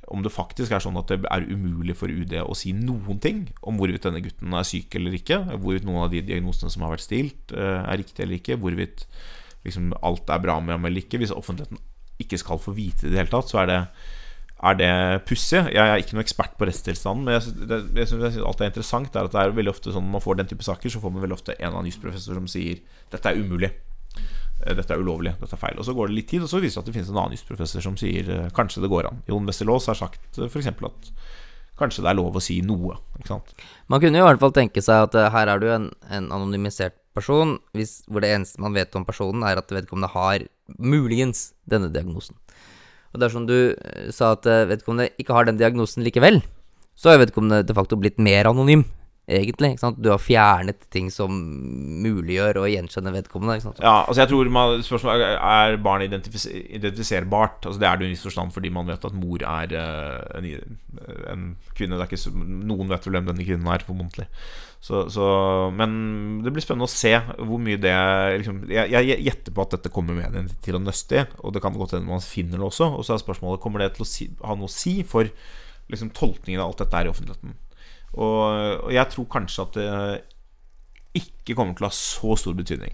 Om 0.05 0.21
det 0.21 0.29
faktisk 0.29 0.69
er 0.69 0.83
sånn 0.83 0.99
at 0.99 1.09
det 1.09 1.25
er 1.33 1.47
umulig 1.49 1.95
for 1.97 2.05
UD 2.13 2.35
å 2.43 2.53
si 2.53 2.75
noen 2.77 3.17
ting 3.17 3.39
om 3.65 3.79
hvorvidt 3.79 4.03
denne 4.05 4.21
gutten 4.21 4.53
er 4.53 4.67
syk 4.69 4.93
eller 4.99 5.15
ikke, 5.17 5.39
hvorvidt 5.57 5.87
noen 5.87 6.03
av 6.03 6.11
de 6.11 6.21
diagnosene 6.21 6.69
som 6.69 6.85
har 6.85 6.93
vært 6.93 7.07
stilt, 7.07 7.55
eh, 7.57 7.79
er 7.81 7.97
riktige 7.97 8.27
eller 8.27 8.37
ikke, 8.37 8.59
hvorvidt 8.61 9.07
liksom 9.65 9.95
alt 10.05 10.29
er 10.29 10.43
bra 10.43 10.59
med 10.61 10.75
ham 10.75 10.85
eller 10.85 11.01
ikke. 11.01 11.17
Hvis 11.17 11.33
offentligheten 11.33 11.81
ikke 12.21 12.37
skal 12.37 12.61
få 12.61 12.75
vite 12.77 13.07
det 13.07 13.09
i 13.09 13.15
det 13.15 13.23
hele 13.23 13.33
tatt, 13.33 13.49
så 13.49 13.63
er 13.63 13.71
det, 13.71 13.79
er 14.63 14.77
det 14.79 14.91
pussig. 15.27 15.59
Jeg 15.75 15.81
er 15.83 15.99
ikke 15.99 16.15
noen 16.15 16.23
ekspert 16.23 16.53
på 16.57 16.67
rettstilstanden, 16.69 17.25
men 17.27 17.35
jeg 17.35 17.67
det, 17.67 17.79
jeg 17.99 18.07
synes, 18.13 18.37
alt 18.39 18.61
er 18.63 18.71
interessant. 18.71 19.15
Er 19.15 19.27
at 19.27 19.33
det 19.35 19.41
er 19.41 19.55
veldig 19.57 19.73
ofte 19.73 19.91
sånn 19.91 20.05
Når 20.07 20.15
man 20.15 20.23
får 20.23 20.39
den 20.39 20.47
type 20.47 20.63
saker, 20.63 20.89
så 20.93 21.01
får 21.03 21.11
man 21.11 21.25
veldig 21.25 21.35
ofte 21.35 21.57
en 21.59 21.67
av 21.73 21.81
annen 21.81 21.91
jusprofessor 21.91 22.39
som 22.39 22.47
sier 22.49 22.79
dette 23.11 23.29
er 23.29 23.41
umulig. 23.41 23.71
Eh, 24.63 24.73
Dette 24.73 24.95
er 24.95 25.01
ulovlig, 25.03 25.35
dette 25.41 25.57
er 25.57 25.61
feil. 25.61 25.75
Og 25.77 25.85
så 25.85 25.93
går 25.93 26.07
det 26.07 26.15
litt 26.21 26.29
tid, 26.31 26.45
og 26.45 26.49
så 26.49 26.61
viser 26.63 26.79
det 26.79 26.85
at 26.85 26.91
det 26.91 26.95
finnes 26.95 27.11
en 27.11 27.19
annen 27.19 27.35
jusprofessor 27.35 27.83
som 27.83 27.97
sier 27.99 28.29
eh, 28.31 28.45
kanskje 28.55 28.85
det 28.85 28.91
går 28.93 29.09
an. 29.11 29.19
Jon 29.27 29.45
Westerlås 29.49 29.89
har 29.91 29.99
sagt 29.99 30.23
f.eks. 30.39 30.47
for 30.53 30.61
eksempel 30.63 30.87
at 30.87 31.11
kanskje 31.75 32.05
det 32.05 32.13
er 32.13 32.15
lov 32.21 32.37
å 32.39 32.43
si 32.43 32.61
noe. 32.63 32.95
Man 33.91 33.99
kunne 33.99 34.21
jo 34.21 34.23
i 34.23 34.29
hvert 34.29 34.39
fall 34.39 34.55
tenke 34.55 34.79
seg 34.81 35.09
at 35.09 35.17
eh, 35.19 35.27
her 35.35 35.51
er 35.51 35.59
du 35.59 35.67
en, 35.73 35.89
en 36.07 36.31
anonymisert 36.31 36.95
person, 37.15 37.57
hvis, 37.75 38.01
hvor 38.07 38.23
det 38.23 38.31
eneste 38.31 38.63
man 38.63 38.75
vet 38.75 38.95
om 38.95 39.03
personen, 39.07 39.43
er 39.47 39.59
at 39.59 39.71
vedkommende 39.71 40.11
har 40.15 40.47
muligens 40.79 41.49
denne 41.67 41.91
diagnosen. 41.91 42.39
Og 43.15 43.23
dersom 43.23 43.47
du 43.47 43.55
eh, 43.71 44.11
sa 44.13 44.33
at 44.35 44.45
eh, 44.49 44.67
vedkommende 44.67 45.13
ikke 45.21 45.35
har 45.37 45.47
den 45.47 45.59
diagnosen 45.61 46.03
likevel, 46.05 46.41
så 46.95 47.13
har 47.13 47.23
vedkommende 47.23 47.63
de 47.67 47.75
facto 47.75 47.97
blitt 47.99 48.19
mer 48.23 48.47
anonym, 48.49 48.83
egentlig. 49.27 49.73
Du 49.99 50.11
har 50.11 50.21
fjernet 50.21 50.85
ting 50.93 51.07
som 51.11 51.31
muliggjør 52.03 52.59
å 52.61 52.67
gjenkjenne 52.69 53.13
vedkommende. 53.15 53.73
Ja, 53.79 54.03
altså 54.03 54.21
jeg 54.21 54.31
tror 54.31 54.51
man, 54.53 54.83
Spørsmålet 54.85 55.25
er 55.31 55.39
er 55.39 55.79
barnet 55.83 56.11
identifis 56.11 56.45
identifiserbart. 56.51 57.65
Altså 57.65 57.81
Det 57.81 57.89
er 57.89 57.97
det 57.97 58.05
i 58.05 58.09
en 58.11 58.15
viss 58.15 58.27
forstand 58.27 58.53
fordi 58.55 58.71
man 58.75 58.87
vet 58.91 59.07
at 59.07 59.17
mor 59.17 59.47
er 59.55 59.75
eh, 59.79 60.37
en, 60.39 60.77
en 61.31 61.49
kvinne. 61.73 61.97
Det 61.97 62.05
er 62.05 62.11
ikke 62.11 62.47
noen 62.69 62.91
vet 62.91 63.07
vel 63.07 63.19
hvem 63.19 63.31
denne 63.31 63.47
kvinnen 63.47 63.73
er, 63.73 63.87
formodentlig. 63.87 64.29
Så, 64.85 65.07
så, 65.09 65.27
men 65.73 65.93
det 66.45 66.51
blir 66.53 66.61
spennende 66.61 66.85
å 66.85 66.91
se 66.91 67.09
hvor 67.17 67.57
mye 67.57 67.79
det 67.81 67.93
liksom, 68.37 68.59
jeg, 68.69 68.91
jeg 68.93 69.23
gjetter 69.25 69.55
på 69.55 69.63
at 69.63 69.71
dette 69.73 69.89
kommer 69.93 70.13
mediene 70.13 70.59
til 70.61 70.77
å 70.77 70.81
nøste 70.83 71.17
i, 71.17 71.23
og 71.41 71.55
det 71.55 71.63
kan 71.63 71.73
godt 71.73 71.95
hende 71.95 72.11
man 72.11 72.21
finner 72.21 72.61
det 72.61 72.67
også. 72.67 72.91
Og 72.93 73.07
så 73.07 73.15
er 73.15 73.23
spørsmålet 73.23 73.63
kommer 73.63 73.81
det 73.81 73.95
til 73.95 74.05
å 74.05 74.09
si, 74.09 74.27
ha 74.45 74.53
noe 74.53 74.69
å 74.69 74.75
si 74.75 74.99
for 75.09 75.31
liksom, 75.89 76.13
tolkningen 76.13 76.61
av 76.61 76.69
alt 76.69 76.83
dette 76.83 77.01
her 77.01 77.09
i 77.09 77.13
offentligheten. 77.15 77.57
Og, 78.13 78.37
og 78.85 78.93
jeg 78.93 79.11
tror 79.15 79.29
kanskje 79.33 79.65
at 79.65 79.79
det 79.79 79.89
ikke 81.17 81.57
kommer 81.57 81.73
til 81.73 81.87
å 81.87 81.89
ha 81.89 81.97
så 81.97 82.37
stor 82.37 82.53
betydning. 82.61 82.93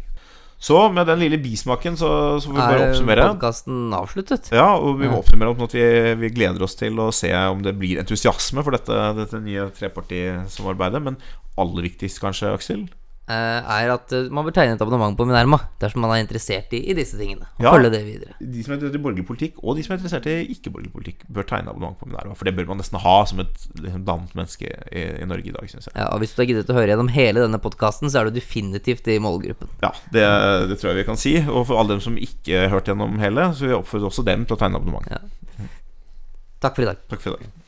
Så 0.61 0.77
med 0.93 1.07
den 1.09 1.17
lille 1.23 1.39
bismaken 1.41 1.95
så, 1.97 2.09
så 2.37 2.45
får 2.51 2.53
vi 2.53 2.61
bare 2.61 2.81
Er 2.83 2.91
oppsummere. 2.91 3.23
podkasten 3.33 3.93
avsluttet? 3.97 4.51
Ja, 4.53 4.67
og 4.77 4.99
vi 4.99 5.09
må 5.09 5.17
oppsummere 5.23 5.55
opp 5.55 5.63
at 5.65 5.73
vi, 5.73 5.85
vi 6.21 6.29
gleder 6.35 6.61
oss 6.67 6.77
til 6.77 6.99
å 7.01 7.07
se 7.15 7.31
om 7.49 7.63
det 7.65 7.73
blir 7.81 7.97
entusiasme 8.03 8.61
for 8.61 8.77
dette, 8.77 8.99
dette 9.17 9.41
nye 9.41 9.65
trepartisamarbeidet. 9.73 11.01
Men 11.07 11.17
aller 11.57 11.87
viktigst 11.89 12.21
kanskje, 12.21 12.53
Aksel? 12.53 12.83
Eh, 13.31 13.69
er 13.77 13.91
at 13.93 14.11
eh, 14.17 14.25
man 14.33 14.43
bør 14.43 14.53
tegne 14.55 14.73
et 14.75 14.81
abonnement 14.83 15.15
på 15.15 15.23
Minerma 15.29 15.59
dersom 15.79 16.01
man 16.03 16.11
er 16.15 16.23
interessert 16.23 16.73
i, 16.75 16.81
i 16.91 16.95
disse 16.97 17.15
tingene. 17.19 17.45
Og 17.59 17.63
Ja. 17.63 17.71
følge 17.75 17.91
det 17.93 18.01
videre. 18.03 18.33
De 18.41 18.63
som 18.65 18.73
er 18.73 18.77
interessert 18.79 18.97
i 18.99 19.03
borgerlig 19.05 19.25
politikk, 19.29 19.61
og 19.63 19.77
de 19.77 19.83
som 19.85 19.93
er 19.93 19.99
interessert 20.01 20.27
i 20.27 20.35
ikke-borgerlig 20.55 20.91
politikk, 20.95 21.23
bør 21.31 21.47
tegne 21.47 21.71
abonnement 21.71 21.99
på 22.01 22.09
Minerma. 22.09 22.35
For 22.35 22.49
det 22.49 22.55
bør 22.57 22.67
man 22.73 22.81
nesten 22.81 22.99
ha 22.99 23.15
som 23.29 23.39
et 23.45 23.63
liksom, 23.79 24.03
dannet 24.09 24.35
menneske 24.35 24.67
i, 24.91 25.05
i 25.21 25.29
Norge 25.29 25.47
i 25.53 25.55
dag, 25.55 25.69
syns 25.71 25.87
jeg. 25.87 25.95
Ja, 25.95 26.09
og 26.11 26.19
Hvis 26.23 26.35
du 26.35 26.41
har 26.43 26.49
giddet 26.51 26.73
å 26.73 26.77
høre 26.77 26.91
gjennom 26.91 27.13
hele 27.15 27.45
denne 27.45 27.61
podkasten, 27.63 28.11
så 28.11 28.19
er 28.21 28.29
du 28.31 28.35
definitivt 28.41 29.07
i 29.07 29.19
målgruppen. 29.23 29.71
Ja, 29.85 29.93
det, 30.11 30.25
det 30.73 30.81
tror 30.81 30.91
jeg 30.91 31.03
vi 31.03 31.07
kan 31.13 31.21
si. 31.21 31.37
Og 31.47 31.67
for 31.69 31.79
alle 31.79 31.95
dem 31.95 32.03
som 32.03 32.17
ikke 32.19 32.65
har 32.65 32.73
hørt 32.75 32.91
gjennom 32.91 33.15
hele, 33.21 33.51
så 33.55 33.65
vil 33.67 33.75
jeg 33.75 33.83
oppfordre 33.85 34.11
også 34.11 34.25
dem 34.27 34.45
til 34.49 34.57
å 34.57 34.61
tegne 34.65 34.81
abonnement. 34.81 35.07
Ja. 35.07 35.21
Takk 36.61 36.75
for 36.77 36.83
i 36.85 36.91
dag. 36.91 36.99
Takk 37.09 37.23
for 37.23 37.33
i 37.33 37.39
dag. 37.39 37.60